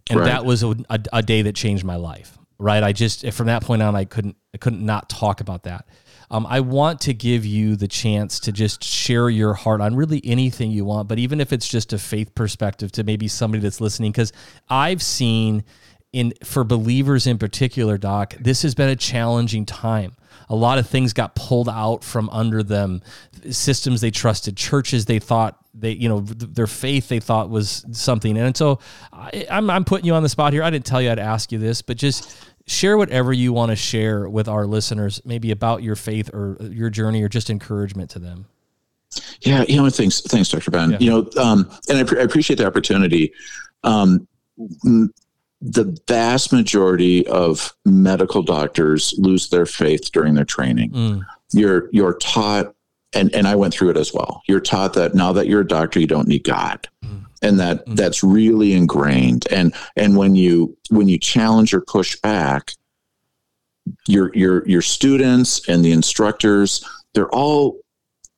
And 0.09 0.21
right. 0.21 0.27
that 0.27 0.45
was 0.45 0.63
a, 0.63 0.71
a, 0.89 1.01
a 1.13 1.23
day 1.23 1.43
that 1.43 1.55
changed 1.55 1.85
my 1.85 1.97
life 1.97 2.37
right? 2.61 2.83
I 2.83 2.93
just 2.93 3.29
from 3.33 3.47
that 3.47 3.65
point 3.65 3.83
on, 3.83 3.97
I 3.97 4.05
couldn't 4.05 4.37
I 4.55 4.59
couldn't 4.59 4.85
not 4.85 5.09
talk 5.09 5.41
about 5.41 5.65
that. 5.65 5.87
Um, 6.31 6.47
I 6.47 6.61
want 6.61 7.01
to 7.03 7.15
give 7.15 7.45
you 7.45 7.75
the 7.75 7.89
chance 7.89 8.39
to 8.41 8.53
just 8.53 8.85
share 8.85 9.29
your 9.29 9.53
heart 9.55 9.81
on 9.81 9.97
really 9.97 10.21
anything 10.25 10.71
you 10.71 10.85
want, 10.85 11.09
but 11.09 11.19
even 11.19 11.41
if 11.41 11.53
it's 11.53 11.67
just 11.67 11.93
a 11.93 11.99
faith 11.99 12.37
perspective 12.37 12.93
to 12.93 13.03
maybe 13.03 13.27
somebody 13.27 13.61
that's 13.61 13.81
listening, 13.81 14.13
because 14.13 14.33
I've 14.69 15.03
seen 15.03 15.65
in 16.13 16.33
for 16.45 16.65
believers 16.65 17.27
in 17.27 17.39
particular, 17.39 17.99
Doc, 17.99 18.35
this 18.41 18.63
has 18.63 18.75
been 18.75 18.89
a 18.89 18.97
challenging 18.97 19.65
time. 19.65 20.17
A 20.49 20.55
lot 20.55 20.79
of 20.79 20.89
things 20.89 21.13
got 21.13 21.37
pulled 21.37 21.69
out 21.69 22.03
from 22.03 22.29
under 22.31 22.63
them, 22.63 23.03
systems 23.51 24.01
they 24.01 24.11
trusted, 24.11 24.57
churches 24.57 25.05
they 25.05 25.21
thought 25.21 25.57
they, 25.73 25.93
you 25.93 26.09
know, 26.09 26.21
their 26.21 26.67
faith 26.67 27.09
they 27.09 27.21
thought 27.21 27.49
was 27.49 27.87
something. 27.93 28.37
And 28.37 28.57
so 28.57 28.81
I, 29.13 29.47
I'm, 29.49 29.71
I'm 29.71 29.85
putting 29.85 30.07
you 30.07 30.15
on 30.15 30.25
the 30.25 30.29
spot 30.29 30.53
here. 30.53 30.65
I 30.65 30.71
didn't 30.71 30.87
tell 30.87 31.01
you 31.01 31.11
I'd 31.11 31.21
ask 31.21 31.53
you 31.53 31.59
this, 31.59 31.83
but 31.83 31.97
just 31.97 32.37
share 32.67 32.97
whatever 32.97 33.33
you 33.33 33.53
want 33.53 33.71
to 33.71 33.77
share 33.77 34.29
with 34.29 34.49
our 34.49 34.67
listeners, 34.67 35.21
maybe 35.25 35.53
about 35.53 35.85
your 35.85 35.95
faith 35.95 36.31
or 36.35 36.57
your 36.61 36.91
journey 36.91 37.23
or 37.23 37.29
just 37.29 37.51
encouragement 37.51 38.11
to 38.11 38.19
them. 38.19 38.47
Yeah, 39.41 39.65
you 39.69 39.77
know, 39.77 39.89
thanks, 39.91 40.21
thanks, 40.21 40.49
Dr. 40.49 40.71
Ben. 40.71 40.93
Yeah. 40.93 40.99
You 41.01 41.11
know, 41.11 41.43
um, 41.43 41.71
and 41.89 41.99
I, 41.99 42.05
pre- 42.05 42.21
I, 42.21 42.23
appreciate 42.23 42.57
the 42.57 42.67
opportunity. 42.67 43.33
Um, 43.83 44.29
the 45.61 45.99
vast 46.09 46.53
majority 46.53 47.27
of 47.27 47.75
medical 47.85 48.43
doctors 48.43 49.15
lose 49.19 49.51
their 49.51 49.67
faith 49.67 50.11
during 50.13 50.35
their 50.35 50.45
training. 50.45 50.91
Mm. 50.91 51.27
You're 51.53 51.91
you're 51.93 52.15
taught, 52.15 52.75
and 53.13 53.35
and 53.35 53.47
I 53.47 53.57
went 53.57 53.75
through 53.75 53.91
it 53.91 53.97
as 53.97 54.13
well. 54.15 54.43
You're 54.49 54.61
taught 54.61 54.95
that 54.95 55.15
now 55.15 55.33
that 55.33 55.49
you're 55.49 55.61
a 55.61 55.67
doctor, 55.67 56.01
you 56.01 56.07
don't 56.07 56.29
need 56.29 56.45
God, 56.45 56.89
mm. 57.05 57.25
and 57.43 57.61
that 57.61 57.87
mm. 57.87 57.97
that's 57.97 58.25
really 58.25 58.73
ingrained. 58.73 59.47
And 59.51 59.75
and 59.97 60.17
when 60.17 60.35
you 60.35 60.77
when 60.89 61.09
you 61.09 61.19
challenge 61.19 61.75
or 61.75 61.83
push 61.83 62.17
back, 62.17 62.73
your 64.09 64.35
your 64.35 64.67
your 64.67 64.83
students 64.83 65.69
and 65.69 65.85
the 65.85 65.93
instructors, 65.93 66.85
they're 67.13 67.35
all 67.35 67.81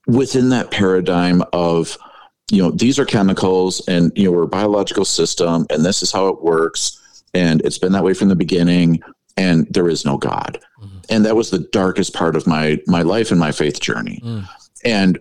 within 0.09 0.49
that 0.49 0.73
paradigm 0.73 1.43
of 1.53 1.97
you 2.51 2.61
know 2.61 2.73
these 2.73 2.99
are 2.99 3.07
chemicals 3.07 3.87
and 3.87 4.11
you 4.16 4.25
know 4.25 4.33
we're 4.33 4.43
a 4.43 4.49
biological 4.49 5.05
system 5.05 5.64
and 5.70 5.85
this 5.85 6.03
is 6.03 6.11
how 6.11 6.27
it 6.27 6.43
works 6.43 6.99
and 7.35 7.61
it's 7.62 7.78
been 7.78 7.93
that 7.93 8.05
way 8.05 8.14
from 8.14 8.28
the 8.28 8.37
beginning 8.37 9.03
and 9.37 9.66
there 9.70 9.89
is 9.89 10.05
no 10.05 10.18
god. 10.18 10.61
Mm-hmm. 10.80 10.99
and 11.09 11.24
that 11.24 11.37
was 11.37 11.51
the 11.51 11.61
darkest 11.72 12.14
part 12.14 12.37
of 12.37 12.47
my 12.47 12.80
my 12.87 13.03
life 13.03 13.30
and 13.30 13.41
my 13.41 13.53
faith 13.53 13.80
journey. 13.80 14.20
Mm. 14.22 14.49
and 14.85 15.20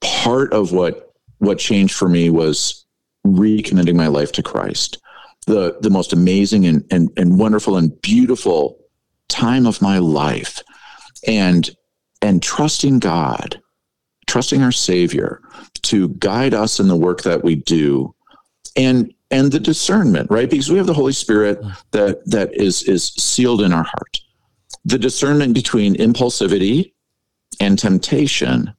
part 0.00 0.52
of 0.52 0.72
what 0.72 1.12
what 1.38 1.58
changed 1.58 1.94
for 1.94 2.08
me 2.08 2.30
was 2.30 2.84
recommitting 3.26 3.96
my 3.96 4.06
life 4.08 4.32
to 4.32 4.42
christ. 4.42 4.98
The 5.46 5.76
the 5.80 5.90
most 5.90 6.12
amazing 6.12 6.66
and 6.66 6.84
and, 6.90 7.10
and 7.16 7.38
wonderful 7.38 7.76
and 7.76 8.00
beautiful 8.02 8.78
time 9.28 9.66
of 9.66 9.82
my 9.82 9.98
life. 9.98 10.62
And 11.26 11.70
and 12.22 12.42
trusting 12.42 12.98
god 12.98 13.60
trusting 14.26 14.62
our 14.62 14.72
savior 14.72 15.40
to 15.82 16.08
guide 16.18 16.54
us 16.54 16.80
in 16.80 16.88
the 16.88 16.96
work 16.96 17.22
that 17.22 17.44
we 17.44 17.54
do. 17.54 18.14
And 18.76 19.12
and 19.34 19.50
the 19.50 19.58
discernment, 19.58 20.30
right? 20.30 20.48
Because 20.48 20.70
we 20.70 20.78
have 20.78 20.86
the 20.86 20.94
Holy 20.94 21.12
Spirit 21.12 21.60
that 21.90 22.24
that 22.26 22.54
is 22.54 22.84
is 22.84 23.08
sealed 23.18 23.62
in 23.62 23.72
our 23.72 23.82
heart. 23.82 24.20
The 24.84 24.98
discernment 24.98 25.54
between 25.54 25.96
impulsivity 25.96 26.92
and 27.58 27.76
temptation 27.76 28.72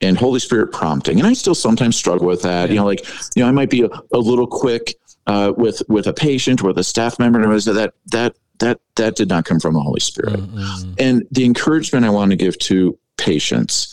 and 0.00 0.16
Holy 0.16 0.38
Spirit 0.38 0.72
prompting. 0.72 1.18
And 1.18 1.26
I 1.26 1.32
still 1.32 1.56
sometimes 1.56 1.96
struggle 1.96 2.26
with 2.26 2.42
that. 2.42 2.68
Yeah. 2.68 2.74
You 2.74 2.80
know, 2.80 2.86
like, 2.86 3.04
you 3.34 3.42
know, 3.42 3.48
I 3.48 3.52
might 3.52 3.68
be 3.68 3.82
a, 3.82 3.88
a 4.14 4.18
little 4.18 4.46
quick 4.46 4.94
uh, 5.26 5.52
with 5.56 5.82
with 5.88 6.06
a 6.06 6.12
patient 6.12 6.62
or 6.62 6.68
with 6.68 6.78
a 6.78 6.84
staff 6.84 7.18
member, 7.18 7.42
and 7.42 7.60
that 7.62 7.92
that 8.06 8.36
that 8.60 8.80
that 8.94 9.16
did 9.16 9.28
not 9.28 9.44
come 9.44 9.58
from 9.58 9.74
the 9.74 9.80
Holy 9.80 10.00
Spirit. 10.00 10.38
Mm-hmm. 10.38 10.92
And 10.98 11.26
the 11.32 11.44
encouragement 11.44 12.04
I 12.04 12.10
want 12.10 12.30
to 12.30 12.36
give 12.36 12.56
to 12.70 12.96
patients, 13.16 13.92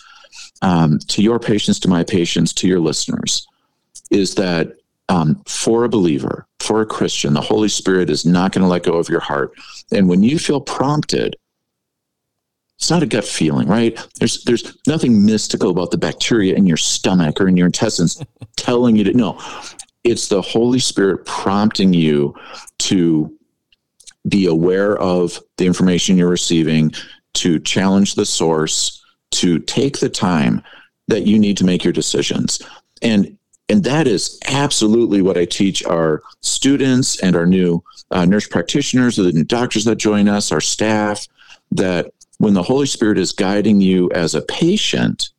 um, 0.62 1.00
to 1.08 1.24
your 1.24 1.40
patients, 1.40 1.80
to 1.80 1.88
my 1.88 2.04
patients, 2.04 2.54
to 2.54 2.68
your 2.68 2.80
listeners, 2.80 3.48
is 4.12 4.36
that 4.36 4.77
um, 5.10 5.42
for 5.46 5.84
a 5.84 5.90
believer, 5.90 6.48
for 6.60 6.82
a 6.82 6.86
Christian, 6.86 7.34
the 7.34 7.42
Holy 7.42 7.70
Spirit 7.70 8.10
is 8.10 8.26
not 8.26 8.52
going 8.52 8.64
to 8.64 8.68
let 8.68 8.84
go 8.84 8.94
of 8.94 9.10
your 9.10 9.20
heart. 9.20 9.52
And 9.92 10.10
when 10.10 10.24
you 10.24 10.38
feel 10.38 10.60
prompted, 10.60 11.36
it's 12.78 12.90
not 12.90 13.04
a 13.04 13.08
gut 13.08 13.26
feeling, 13.26 13.68
right? 13.68 13.98
There's 14.20 14.44
there's 14.44 14.78
nothing 14.86 15.26
mystical 15.26 15.72
about 15.72 15.92
the 15.92 15.98
bacteria 15.98 16.56
in 16.56 16.68
your 16.68 16.78
stomach 16.78 17.42
or 17.42 17.48
in 17.48 17.58
your 17.58 17.66
intestines 17.66 18.22
telling 18.56 18.96
you 18.96 19.04
to 19.06 19.14
no. 19.14 19.40
It's 20.04 20.28
the 20.28 20.42
Holy 20.42 20.80
Spirit 20.80 21.26
prompting 21.26 21.94
you 21.94 22.36
to 22.80 23.36
be 24.28 24.46
aware 24.46 24.98
of 24.98 25.40
the 25.58 25.66
information 25.66 26.18
you're 26.18 26.30
receiving, 26.30 26.94
to 27.34 27.60
challenge 27.60 28.16
the 28.16 28.26
source, 28.26 29.04
to 29.32 29.60
take 29.60 30.00
the 30.00 30.10
time 30.10 30.62
that 31.08 31.26
you 31.26 31.40
need 31.40 31.58
to 31.58 31.66
make 31.66 31.84
your 31.84 31.94
decisions. 31.94 32.62
And 33.02 33.38
and 33.70 33.84
that 33.84 34.08
is 34.08 34.40
absolutely 34.48 35.22
what 35.22 35.38
I 35.38 35.46
teach 35.46 35.84
our 35.86 36.24
students 36.42 37.22
and 37.22 37.36
our 37.36 37.46
new 37.46 37.84
uh, 38.12 38.26
nurse 38.26 38.48
practitioners, 38.48 39.18
the 39.18 39.32
new 39.32 39.44
doctors 39.44 39.86
that 39.86 39.96
join 39.98 40.30
us, 40.30 40.52
our 40.52 40.62
staff, 40.62 41.28
that 41.72 42.12
when 42.38 42.54
the 42.54 42.64
Holy 42.64 42.86
Spirit 42.86 43.18
is 43.18 43.34
guiding 43.34 43.82
you 43.82 44.10
as 44.12 44.36
a 44.36 44.42
patient, 44.44 45.30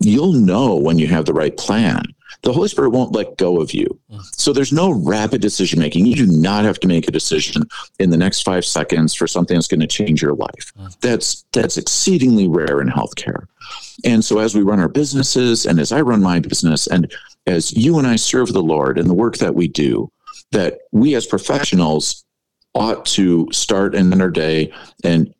you'll 0.00 0.32
know 0.32 0.76
when 0.76 0.98
you 0.98 1.06
have 1.08 1.26
the 1.26 1.34
right 1.34 1.56
plan. 1.56 2.02
The 2.42 2.52
Holy 2.52 2.68
Spirit 2.68 2.90
won't 2.90 3.12
let 3.12 3.36
go 3.36 3.60
of 3.60 3.74
you. 3.74 3.98
Mm. 4.10 4.22
So 4.36 4.52
there's 4.52 4.72
no 4.72 4.92
rapid 4.92 5.40
decision 5.40 5.80
making. 5.80 6.06
You 6.06 6.14
do 6.14 6.26
not 6.26 6.64
have 6.64 6.78
to 6.80 6.88
make 6.88 7.08
a 7.08 7.12
decision 7.12 7.62
in 7.98 8.10
the 8.10 8.16
next 8.16 8.42
five 8.42 8.64
seconds 8.64 9.14
for 9.14 9.26
something 9.26 9.56
that's 9.56 9.68
going 9.68 9.80
to 9.80 9.86
change 9.86 10.22
your 10.22 10.34
life. 10.34 10.72
Mm. 10.78 11.00
That's 11.00 11.44
that's 11.52 11.76
exceedingly 11.76 12.46
rare 12.46 12.80
in 12.80 12.88
healthcare. 12.88 13.46
And 14.04 14.24
so 14.24 14.38
as 14.38 14.54
we 14.54 14.62
run 14.62 14.80
our 14.80 14.88
businesses 14.88 15.66
and 15.66 15.80
as 15.80 15.92
I 15.92 16.02
run 16.02 16.22
my 16.22 16.38
business 16.38 16.86
and 16.86 17.12
as 17.46 17.72
you 17.76 17.98
and 17.98 18.06
I 18.06 18.16
serve 18.16 18.52
the 18.52 18.62
Lord 18.62 18.98
and 18.98 19.08
the 19.08 19.14
work 19.14 19.38
that 19.38 19.54
we 19.54 19.68
do, 19.68 20.10
that 20.52 20.78
we 20.92 21.14
as 21.14 21.26
professionals 21.26 22.24
ought 22.74 23.06
to 23.06 23.48
start 23.52 23.94
and 23.94 24.12
end 24.12 24.22
our 24.22 24.30
day 24.30 24.72
and 25.02 25.32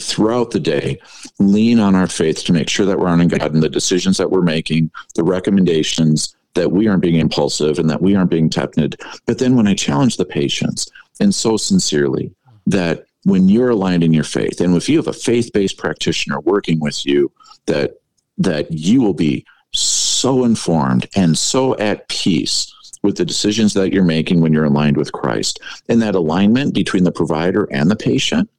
throughout 0.00 0.52
the 0.52 0.60
day 0.60 0.98
lean 1.38 1.80
on 1.80 1.94
our 1.94 2.06
faith 2.06 2.44
to 2.44 2.52
make 2.52 2.68
sure 2.68 2.86
that 2.86 2.98
we're 2.98 3.08
honoring 3.08 3.28
God 3.28 3.52
and 3.52 3.62
the 3.62 3.68
decisions 3.68 4.16
that 4.16 4.30
we're 4.30 4.42
making, 4.42 4.90
the 5.16 5.24
recommendations 5.24 6.36
that 6.54 6.72
we 6.72 6.88
aren't 6.88 7.02
being 7.02 7.16
impulsive 7.16 7.78
and 7.78 7.90
that 7.90 8.00
we 8.00 8.14
aren't 8.14 8.30
being 8.30 8.48
tepid. 8.48 9.00
But 9.26 9.38
then 9.38 9.56
when 9.56 9.66
I 9.66 9.74
challenge 9.74 10.16
the 10.16 10.24
patients 10.24 10.88
and 11.20 11.34
so 11.34 11.56
sincerely 11.56 12.32
that 12.66 13.04
when 13.24 13.48
you're 13.48 13.70
aligned 13.70 14.04
in 14.04 14.12
your 14.12 14.24
faith 14.24 14.60
and 14.60 14.74
if 14.76 14.88
you 14.88 14.96
have 14.96 15.08
a 15.08 15.12
faith-based 15.12 15.76
practitioner 15.76 16.40
working 16.40 16.80
with 16.80 17.04
you 17.04 17.30
that 17.66 17.98
that 18.38 18.70
you 18.70 19.02
will 19.02 19.14
be 19.14 19.44
so 20.18 20.44
informed 20.44 21.06
and 21.16 21.36
so 21.36 21.76
at 21.78 22.08
peace 22.08 22.74
with 23.02 23.16
the 23.16 23.24
decisions 23.24 23.74
that 23.74 23.92
you're 23.92 24.04
making 24.04 24.40
when 24.40 24.52
you're 24.52 24.64
aligned 24.64 24.96
with 24.96 25.12
Christ. 25.12 25.60
And 25.88 26.02
that 26.02 26.14
alignment 26.14 26.74
between 26.74 27.04
the 27.04 27.12
provider 27.12 27.68
and 27.70 27.90
the 27.90 27.96
patient 27.96 28.50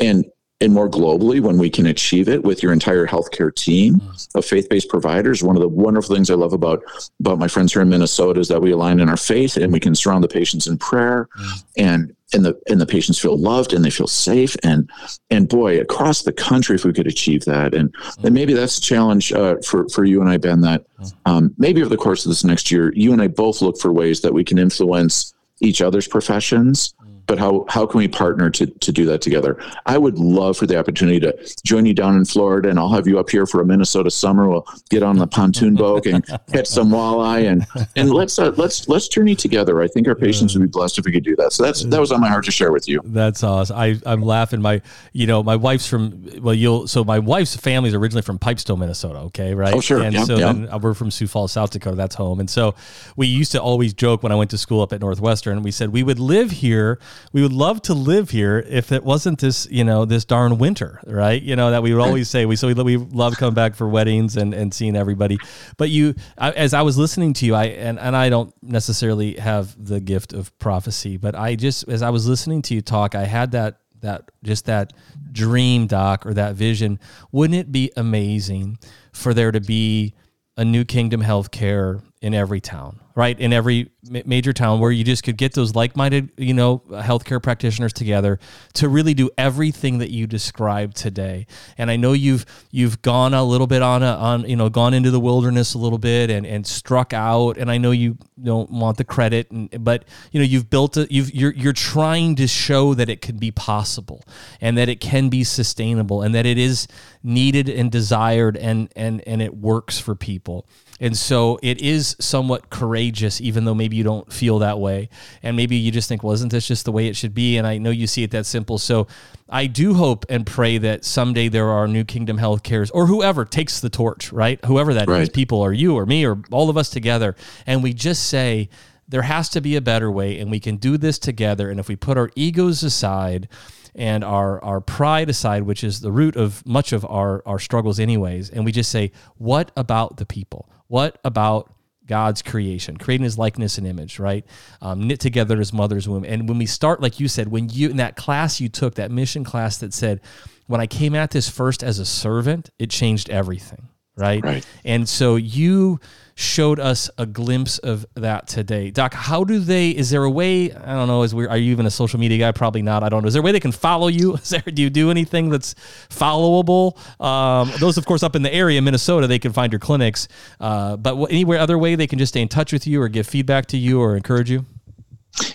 and 0.00 0.24
and 0.62 0.74
more 0.74 0.90
globally 0.90 1.40
when 1.40 1.56
we 1.56 1.70
can 1.70 1.86
achieve 1.86 2.28
it 2.28 2.42
with 2.42 2.62
your 2.62 2.72
entire 2.72 3.06
healthcare 3.06 3.54
team 3.54 3.94
mm. 3.94 4.28
of 4.34 4.44
faith-based 4.44 4.90
providers 4.90 5.42
one 5.42 5.56
of 5.56 5.62
the 5.62 5.68
wonderful 5.68 6.14
things 6.14 6.30
i 6.30 6.34
love 6.34 6.52
about 6.52 6.82
about 7.18 7.38
my 7.38 7.48
friends 7.48 7.72
here 7.72 7.80
in 7.80 7.88
minnesota 7.88 8.38
is 8.38 8.48
that 8.48 8.60
we 8.60 8.70
align 8.70 9.00
in 9.00 9.08
our 9.08 9.16
faith 9.16 9.56
and 9.56 9.72
we 9.72 9.80
can 9.80 9.94
surround 9.94 10.22
the 10.22 10.28
patients 10.28 10.66
in 10.66 10.76
prayer 10.76 11.28
mm. 11.38 11.64
and 11.78 12.14
and 12.32 12.44
the 12.44 12.60
and 12.68 12.80
the 12.80 12.86
patients 12.86 13.18
feel 13.18 13.36
loved 13.36 13.72
and 13.72 13.84
they 13.84 13.90
feel 13.90 14.06
safe. 14.06 14.56
And 14.62 14.90
and 15.30 15.48
boy 15.48 15.80
across 15.80 16.22
the 16.22 16.32
country 16.32 16.76
if 16.76 16.84
we 16.84 16.92
could 16.92 17.06
achieve 17.06 17.44
that 17.44 17.74
and 17.74 17.94
and 18.22 18.34
maybe 18.34 18.52
that's 18.52 18.78
a 18.78 18.80
challenge 18.80 19.32
uh, 19.32 19.56
for 19.64 19.88
for 19.88 20.04
you 20.04 20.20
and 20.20 20.30
I 20.30 20.36
Ben 20.36 20.60
that 20.62 20.84
um, 21.26 21.54
maybe 21.58 21.80
over 21.80 21.88
the 21.88 21.96
course 21.96 22.24
of 22.24 22.30
this 22.30 22.44
next 22.44 22.70
year 22.70 22.92
you 22.94 23.12
and 23.12 23.22
I 23.22 23.28
both 23.28 23.62
look 23.62 23.78
for 23.78 23.92
ways 23.92 24.20
that 24.22 24.34
we 24.34 24.44
can 24.44 24.58
influence 24.58 25.34
each 25.60 25.82
other's 25.82 26.08
professions 26.08 26.94
but 27.26 27.38
how 27.38 27.64
how 27.68 27.86
can 27.86 27.98
we 27.98 28.08
partner 28.08 28.50
to 28.50 28.66
to 28.66 28.92
do 28.92 29.04
that 29.06 29.20
together? 29.22 29.62
I 29.86 29.98
would 29.98 30.18
love 30.18 30.56
for 30.56 30.66
the 30.66 30.78
opportunity 30.78 31.20
to 31.20 31.36
join 31.64 31.86
you 31.86 31.94
down 31.94 32.16
in 32.16 32.24
Florida, 32.24 32.68
and 32.68 32.78
I'll 32.78 32.92
have 32.92 33.06
you 33.06 33.18
up 33.18 33.30
here 33.30 33.46
for 33.46 33.60
a 33.60 33.64
Minnesota 33.64 34.10
summer. 34.10 34.48
We'll 34.48 34.66
get 34.88 35.02
on 35.02 35.18
the 35.18 35.26
pontoon 35.26 35.74
boat 35.74 36.06
and 36.06 36.26
catch 36.52 36.66
some 36.66 36.90
walleye, 36.90 37.48
and 37.50 37.66
and 37.96 38.10
let's 38.10 38.38
uh, 38.38 38.52
let's 38.56 38.88
let's 38.88 39.08
journey 39.08 39.34
together. 39.34 39.80
I 39.80 39.88
think 39.88 40.08
our 40.08 40.14
patients 40.14 40.54
would 40.54 40.62
be 40.62 40.68
blessed 40.68 40.98
if 40.98 41.04
we 41.04 41.12
could 41.12 41.24
do 41.24 41.36
that. 41.36 41.52
So 41.52 41.62
that's 41.62 41.84
that 41.84 42.00
was 42.00 42.12
on 42.12 42.20
my 42.20 42.28
heart 42.28 42.44
to 42.46 42.50
share 42.50 42.72
with 42.72 42.88
you. 42.88 43.00
That's 43.04 43.42
awesome. 43.42 43.76
I 43.76 43.98
I'm 44.06 44.22
laughing. 44.22 44.60
My 44.60 44.82
you 45.12 45.26
know 45.26 45.42
my 45.42 45.56
wife's 45.56 45.86
from 45.86 46.26
well 46.40 46.54
you'll 46.54 46.86
so 46.86 47.04
my 47.04 47.18
wife's 47.18 47.56
family 47.56 47.88
is 47.88 47.94
originally 47.94 48.22
from 48.22 48.38
Pipestone, 48.38 48.78
Minnesota. 48.78 49.18
Okay, 49.20 49.54
right? 49.54 49.74
Oh 49.74 49.80
sure. 49.80 50.02
And 50.02 50.14
yeah, 50.14 50.24
so 50.24 50.36
yeah. 50.36 50.52
then 50.52 50.80
we're 50.80 50.94
from 50.94 51.10
Sioux 51.10 51.26
Falls, 51.26 51.52
South 51.52 51.70
Dakota. 51.70 51.96
That's 51.96 52.14
home. 52.14 52.40
And 52.40 52.48
so 52.48 52.74
we 53.16 53.26
used 53.26 53.52
to 53.52 53.62
always 53.62 53.94
joke 53.94 54.22
when 54.22 54.32
I 54.32 54.34
went 54.34 54.50
to 54.50 54.58
school 54.58 54.80
up 54.82 54.92
at 54.92 55.00
Northwestern. 55.00 55.62
We 55.62 55.70
said 55.70 55.90
we 55.90 56.02
would 56.02 56.18
live 56.18 56.50
here 56.50 56.98
we 57.32 57.42
would 57.42 57.52
love 57.52 57.82
to 57.82 57.94
live 57.94 58.30
here 58.30 58.64
if 58.68 58.92
it 58.92 59.04
wasn't 59.04 59.40
this, 59.40 59.68
you 59.70 59.84
know, 59.84 60.04
this 60.04 60.24
darn 60.24 60.58
winter, 60.58 61.00
right? 61.06 61.40
You 61.40 61.56
know, 61.56 61.70
that 61.70 61.82
we 61.82 61.94
would 61.94 62.02
always 62.02 62.28
say, 62.28 62.46
we, 62.46 62.56
so 62.56 62.66
we, 62.66 62.74
we 62.74 62.96
love 62.96 63.36
coming 63.36 63.54
back 63.54 63.74
for 63.74 63.88
weddings 63.88 64.36
and, 64.36 64.52
and 64.52 64.72
seeing 64.72 64.96
everybody. 64.96 65.38
But 65.76 65.90
you, 65.90 66.14
I, 66.38 66.50
as 66.50 66.74
I 66.74 66.82
was 66.82 66.98
listening 66.98 67.32
to 67.34 67.46
you, 67.46 67.54
I, 67.54 67.66
and, 67.66 67.98
and 67.98 68.16
I 68.16 68.28
don't 68.28 68.54
necessarily 68.62 69.34
have 69.34 69.74
the 69.84 70.00
gift 70.00 70.32
of 70.32 70.56
prophecy, 70.58 71.16
but 71.16 71.34
I 71.34 71.54
just, 71.54 71.88
as 71.88 72.02
I 72.02 72.10
was 72.10 72.26
listening 72.28 72.62
to 72.62 72.74
you 72.74 72.82
talk, 72.82 73.14
I 73.14 73.24
had 73.24 73.52
that, 73.52 73.80
that, 74.00 74.30
just 74.42 74.66
that 74.66 74.92
dream, 75.32 75.86
Doc, 75.86 76.26
or 76.26 76.34
that 76.34 76.54
vision. 76.54 76.98
Wouldn't 77.32 77.58
it 77.58 77.70
be 77.70 77.92
amazing 77.96 78.78
for 79.12 79.34
there 79.34 79.52
to 79.52 79.60
be 79.60 80.14
a 80.56 80.64
new 80.64 80.84
kingdom 80.84 81.22
healthcare 81.22 82.02
in 82.20 82.34
every 82.34 82.60
town, 82.60 83.00
right? 83.14 83.38
In 83.38 83.52
every 83.52 83.90
major 84.08 84.52
town 84.52 84.80
where 84.80 84.90
you 84.90 85.04
just 85.04 85.22
could 85.24 85.36
get 85.36 85.52
those 85.54 85.74
like-minded, 85.74 86.30
you 86.36 86.54
know, 86.54 86.78
healthcare 86.90 87.42
practitioners 87.42 87.92
together 87.92 88.38
to 88.74 88.88
really 88.88 89.14
do 89.14 89.30
everything 89.36 89.98
that 89.98 90.10
you 90.10 90.26
described 90.26 90.96
today. 90.96 91.46
And 91.76 91.90
I 91.90 91.96
know 91.96 92.12
you've 92.12 92.46
you've 92.70 93.02
gone 93.02 93.34
a 93.34 93.42
little 93.42 93.66
bit 93.66 93.82
on 93.82 94.02
a, 94.02 94.12
on 94.12 94.48
you 94.48 94.56
know 94.56 94.68
gone 94.68 94.94
into 94.94 95.10
the 95.10 95.20
wilderness 95.20 95.74
a 95.74 95.78
little 95.78 95.98
bit 95.98 96.30
and 96.30 96.46
and 96.46 96.66
struck 96.66 97.12
out. 97.12 97.56
And 97.58 97.70
I 97.70 97.78
know 97.78 97.90
you 97.90 98.16
don't 98.42 98.70
want 98.70 98.96
the 98.96 99.04
credit, 99.04 99.50
and, 99.50 99.84
but 99.84 100.04
you 100.32 100.40
know 100.40 100.46
you've 100.46 100.70
built 100.70 100.96
a 100.96 101.06
you've 101.10 101.34
you're 101.34 101.52
you're 101.52 101.72
trying 101.72 102.36
to 102.36 102.46
show 102.46 102.94
that 102.94 103.08
it 103.08 103.20
can 103.20 103.38
be 103.38 103.50
possible 103.50 104.24
and 104.60 104.78
that 104.78 104.88
it 104.88 105.00
can 105.00 105.28
be 105.28 105.44
sustainable 105.44 106.22
and 106.22 106.34
that 106.34 106.46
it 106.46 106.58
is 106.58 106.86
needed 107.22 107.68
and 107.68 107.90
desired 107.90 108.56
and 108.56 108.90
and 108.96 109.22
and 109.26 109.42
it 109.42 109.56
works 109.56 109.98
for 109.98 110.14
people. 110.14 110.66
And 111.00 111.16
so 111.16 111.58
it 111.62 111.80
is 111.80 112.14
somewhat 112.20 112.68
courageous, 112.68 112.99
even 113.02 113.64
though 113.64 113.74
maybe 113.74 113.96
you 113.96 114.04
don't 114.04 114.32
feel 114.32 114.58
that 114.60 114.78
way. 114.78 115.08
And 115.42 115.56
maybe 115.56 115.76
you 115.76 115.90
just 115.90 116.08
think, 116.08 116.22
well, 116.22 116.32
isn't 116.34 116.50
this 116.50 116.66
just 116.66 116.84
the 116.84 116.92
way 116.92 117.06
it 117.06 117.16
should 117.16 117.34
be? 117.34 117.56
And 117.56 117.66
I 117.66 117.78
know 117.78 117.90
you 117.90 118.06
see 118.06 118.22
it 118.22 118.30
that 118.32 118.46
simple. 118.46 118.78
So 118.78 119.06
I 119.48 119.66
do 119.66 119.94
hope 119.94 120.26
and 120.28 120.46
pray 120.46 120.78
that 120.78 121.04
someday 121.04 121.48
there 121.48 121.68
are 121.68 121.88
new 121.88 122.04
kingdom 122.04 122.38
health 122.38 122.62
cares 122.62 122.90
or 122.90 123.06
whoever 123.06 123.44
takes 123.44 123.80
the 123.80 123.90
torch, 123.90 124.32
right? 124.32 124.64
Whoever 124.64 124.94
that 124.94 125.08
right. 125.08 125.22
is, 125.22 125.28
people 125.28 125.60
or 125.60 125.72
you 125.72 125.96
or 125.96 126.06
me 126.06 126.26
or 126.26 126.42
all 126.50 126.70
of 126.70 126.76
us 126.76 126.90
together. 126.90 127.36
And 127.66 127.82
we 127.82 127.92
just 127.92 128.28
say, 128.28 128.68
there 129.08 129.22
has 129.22 129.48
to 129.50 129.60
be 129.60 129.74
a 129.74 129.80
better 129.80 130.08
way, 130.08 130.38
and 130.38 130.52
we 130.52 130.60
can 130.60 130.76
do 130.76 130.96
this 130.96 131.18
together. 131.18 131.68
And 131.68 131.80
if 131.80 131.88
we 131.88 131.96
put 131.96 132.16
our 132.16 132.30
egos 132.36 132.84
aside, 132.84 133.48
and 133.94 134.22
our 134.22 134.62
our 134.62 134.80
pride 134.80 135.28
aside, 135.28 135.64
which 135.64 135.82
is 135.82 136.00
the 136.00 136.12
root 136.12 136.36
of 136.36 136.64
much 136.66 136.92
of 136.92 137.04
our 137.06 137.42
our 137.44 137.58
struggles 137.58 137.98
anyways, 137.98 138.50
and 138.50 138.64
we 138.64 138.72
just 138.72 138.90
say, 138.90 139.10
what 139.36 139.72
about 139.76 140.16
the 140.16 140.26
people? 140.26 140.70
What 140.86 141.18
about 141.24 141.72
God's 142.10 142.42
creation, 142.42 142.96
creating 142.96 143.22
his 143.22 143.38
likeness 143.38 143.78
and 143.78 143.86
image, 143.86 144.18
right? 144.18 144.44
Um, 144.82 145.06
knit 145.06 145.20
together 145.20 145.54
in 145.54 145.60
his 145.60 145.72
mother's 145.72 146.08
womb. 146.08 146.24
And 146.24 146.48
when 146.48 146.58
we 146.58 146.66
start, 146.66 147.00
like 147.00 147.20
you 147.20 147.28
said, 147.28 147.46
when 147.48 147.68
you 147.68 147.88
in 147.88 147.98
that 147.98 148.16
class 148.16 148.60
you 148.60 148.68
took, 148.68 148.96
that 148.96 149.12
mission 149.12 149.44
class 149.44 149.78
that 149.78 149.94
said, 149.94 150.20
when 150.66 150.80
I 150.80 150.88
came 150.88 151.14
at 151.14 151.30
this 151.30 151.48
first 151.48 151.84
as 151.84 152.00
a 152.00 152.04
servant, 152.04 152.68
it 152.80 152.90
changed 152.90 153.30
everything, 153.30 153.86
right? 154.16 154.44
Right. 154.44 154.66
And 154.84 155.08
so 155.08 155.36
you 155.36 156.00
showed 156.40 156.80
us 156.80 157.10
a 157.18 157.26
glimpse 157.26 157.78
of 157.78 158.06
that 158.14 158.48
today. 158.48 158.90
Doc, 158.90 159.12
how 159.12 159.44
do 159.44 159.58
they, 159.58 159.90
is 159.90 160.10
there 160.10 160.24
a 160.24 160.30
way, 160.30 160.72
I 160.72 160.94
don't 160.94 161.06
know, 161.06 161.22
is 161.22 161.34
we, 161.34 161.46
are 161.46 161.56
you 161.56 161.70
even 161.70 161.86
a 161.86 161.90
social 161.90 162.18
media 162.18 162.38
guy? 162.38 162.52
Probably 162.52 162.82
not. 162.82 163.02
I 163.02 163.08
don't 163.08 163.22
know. 163.22 163.28
Is 163.28 163.34
there 163.34 163.42
a 163.42 163.44
way 163.44 163.52
they 163.52 163.60
can 163.60 163.72
follow 163.72 164.08
you? 164.08 164.34
Is 164.40 164.50
there, 164.50 164.60
do 164.60 164.80
you 164.80 164.90
do 164.90 165.10
anything 165.10 165.50
that's 165.50 165.74
followable? 166.08 166.96
Um, 167.22 167.70
those, 167.78 167.98
of 167.98 168.06
course, 168.06 168.22
up 168.22 168.34
in 168.34 168.42
the 168.42 168.52
area, 168.52 168.80
Minnesota, 168.80 169.26
they 169.26 169.38
can 169.38 169.52
find 169.52 169.72
your 169.72 169.80
clinics. 169.80 170.28
Uh, 170.58 170.96
but 170.96 171.16
what, 171.16 171.30
anywhere 171.30 171.58
other 171.58 171.78
way 171.78 171.94
they 171.94 172.06
can 172.06 172.18
just 172.18 172.32
stay 172.32 172.40
in 172.40 172.48
touch 172.48 172.72
with 172.72 172.86
you 172.86 173.02
or 173.02 173.08
give 173.08 173.26
feedback 173.26 173.66
to 173.66 173.76
you 173.76 174.00
or 174.00 174.16
encourage 174.16 174.50
you? 174.50 174.64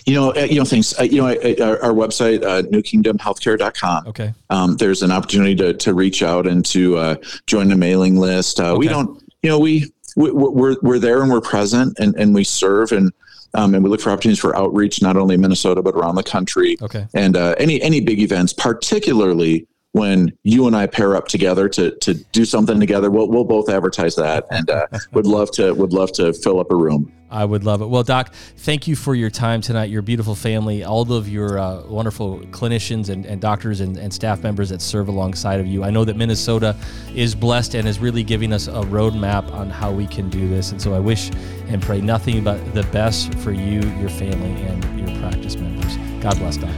You 0.06 0.14
know, 0.14 0.32
uh, 0.34 0.46
you 0.48 0.58
know, 0.58 0.64
things, 0.64 0.98
uh, 0.98 1.02
you 1.02 1.18
know, 1.18 1.26
our, 1.26 1.82
our 1.82 1.92
website, 1.92 2.44
uh, 2.44 2.62
newkingdomhealthcare.com. 2.62 4.06
Okay. 4.06 4.32
Um, 4.50 4.76
there's 4.76 5.02
an 5.02 5.10
opportunity 5.10 5.54
to, 5.56 5.74
to 5.74 5.94
reach 5.94 6.22
out 6.22 6.46
and 6.46 6.64
to 6.66 6.96
uh, 6.96 7.16
join 7.46 7.68
the 7.68 7.76
mailing 7.76 8.16
list. 8.16 8.60
Uh, 8.60 8.70
okay. 8.70 8.78
We 8.78 8.88
don't, 8.88 9.22
you 9.42 9.50
know, 9.50 9.58
we, 9.58 9.92
we're 10.16 10.76
we're 10.82 10.98
there 10.98 11.22
and 11.22 11.30
we're 11.30 11.40
present 11.40 11.98
and, 11.98 12.16
and 12.16 12.34
we 12.34 12.42
serve 12.42 12.92
and 12.92 13.12
um, 13.54 13.74
and 13.74 13.84
we 13.84 13.90
look 13.90 14.00
for 14.00 14.10
opportunities 14.10 14.40
for 14.40 14.56
outreach 14.56 15.00
not 15.00 15.16
only 15.16 15.34
in 15.34 15.40
Minnesota 15.40 15.82
but 15.82 15.94
around 15.94 16.16
the 16.16 16.22
country. 16.22 16.76
Okay. 16.82 17.06
And 17.14 17.36
uh, 17.36 17.54
any 17.58 17.80
any 17.82 18.00
big 18.00 18.20
events, 18.20 18.52
particularly 18.52 19.66
when 19.96 20.30
you 20.42 20.66
and 20.66 20.76
I 20.76 20.86
pair 20.86 21.16
up 21.16 21.26
together 21.26 21.70
to 21.70 21.90
to 21.90 22.14
do 22.14 22.44
something 22.44 22.78
together, 22.78 23.10
we'll 23.10 23.28
we'll 23.28 23.44
both 23.44 23.70
advertise 23.70 24.14
that, 24.16 24.44
and 24.50 24.68
uh, 24.68 24.86
would 25.12 25.26
love 25.26 25.50
to 25.52 25.72
would 25.72 25.94
love 25.94 26.12
to 26.12 26.34
fill 26.34 26.60
up 26.60 26.70
a 26.70 26.76
room. 26.76 27.10
I 27.28 27.44
would 27.44 27.64
love 27.64 27.82
it. 27.82 27.86
Well, 27.86 28.04
Doc, 28.04 28.32
thank 28.58 28.86
you 28.86 28.94
for 28.94 29.14
your 29.14 29.30
time 29.30 29.60
tonight. 29.60 29.90
Your 29.90 30.02
beautiful 30.02 30.36
family, 30.36 30.84
all 30.84 31.10
of 31.12 31.28
your 31.28 31.58
uh, 31.58 31.82
wonderful 31.86 32.38
clinicians 32.50 33.08
and, 33.08 33.26
and 33.26 33.40
doctors 33.40 33.80
and, 33.80 33.96
and, 33.96 34.14
staff 34.14 34.44
members 34.44 34.68
that 34.68 34.80
serve 34.80 35.08
alongside 35.08 35.58
of 35.58 35.66
you. 35.66 35.82
I 35.82 35.90
know 35.90 36.04
that 36.04 36.16
Minnesota 36.16 36.76
is 37.16 37.34
blessed 37.34 37.74
and 37.74 37.88
is 37.88 37.98
really 37.98 38.22
giving 38.22 38.52
us 38.52 38.68
a 38.68 38.82
roadmap 38.82 39.52
on 39.52 39.70
how 39.70 39.90
we 39.90 40.06
can 40.06 40.30
do 40.30 40.48
this. 40.48 40.70
And 40.70 40.80
so 40.80 40.94
I 40.94 41.00
wish 41.00 41.32
and 41.66 41.82
pray 41.82 42.00
nothing 42.00 42.44
but 42.44 42.74
the 42.74 42.84
best 42.84 43.34
for 43.40 43.50
you, 43.50 43.80
your 43.98 44.08
family, 44.08 44.62
and 44.62 45.00
your 45.00 45.18
practice 45.18 45.56
members. 45.56 45.96
God 46.22 46.38
bless, 46.38 46.58
Doc. 46.58 46.70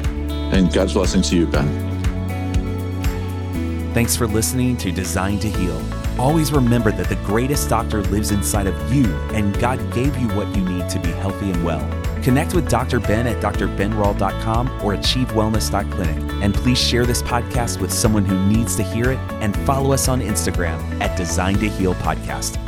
And 0.54 0.72
God's 0.72 0.94
blessing 0.94 1.20
to 1.20 1.36
you, 1.36 1.46
Ben. 1.46 2.07
Thanks 3.94 4.16
for 4.16 4.26
listening 4.26 4.76
to 4.78 4.92
Designed 4.92 5.42
to 5.42 5.50
Heal. 5.50 5.82
Always 6.18 6.52
remember 6.52 6.92
that 6.92 7.08
the 7.08 7.16
greatest 7.16 7.68
doctor 7.68 8.02
lives 8.02 8.30
inside 8.30 8.66
of 8.66 8.94
you, 8.94 9.06
and 9.32 9.58
God 9.58 9.78
gave 9.92 10.16
you 10.18 10.28
what 10.28 10.54
you 10.56 10.62
need 10.62 10.88
to 10.90 10.98
be 11.00 11.10
healthy 11.10 11.50
and 11.50 11.64
well. 11.64 11.86
Connect 12.22 12.54
with 12.54 12.68
Dr. 12.68 13.00
Ben 13.00 13.26
at 13.26 13.42
drbenrall.com 13.42 14.68
or 14.84 14.94
achievewellness.clinic. 14.94 16.42
And 16.42 16.54
please 16.54 16.78
share 16.78 17.06
this 17.06 17.22
podcast 17.22 17.80
with 17.80 17.92
someone 17.92 18.24
who 18.24 18.38
needs 18.46 18.76
to 18.76 18.82
hear 18.82 19.12
it 19.12 19.18
and 19.40 19.56
follow 19.58 19.92
us 19.92 20.08
on 20.08 20.20
Instagram 20.20 20.78
at 21.00 21.16
Designed 21.16 21.60
to 21.60 21.68
Heal 21.68 21.94
Podcast. 21.94 22.67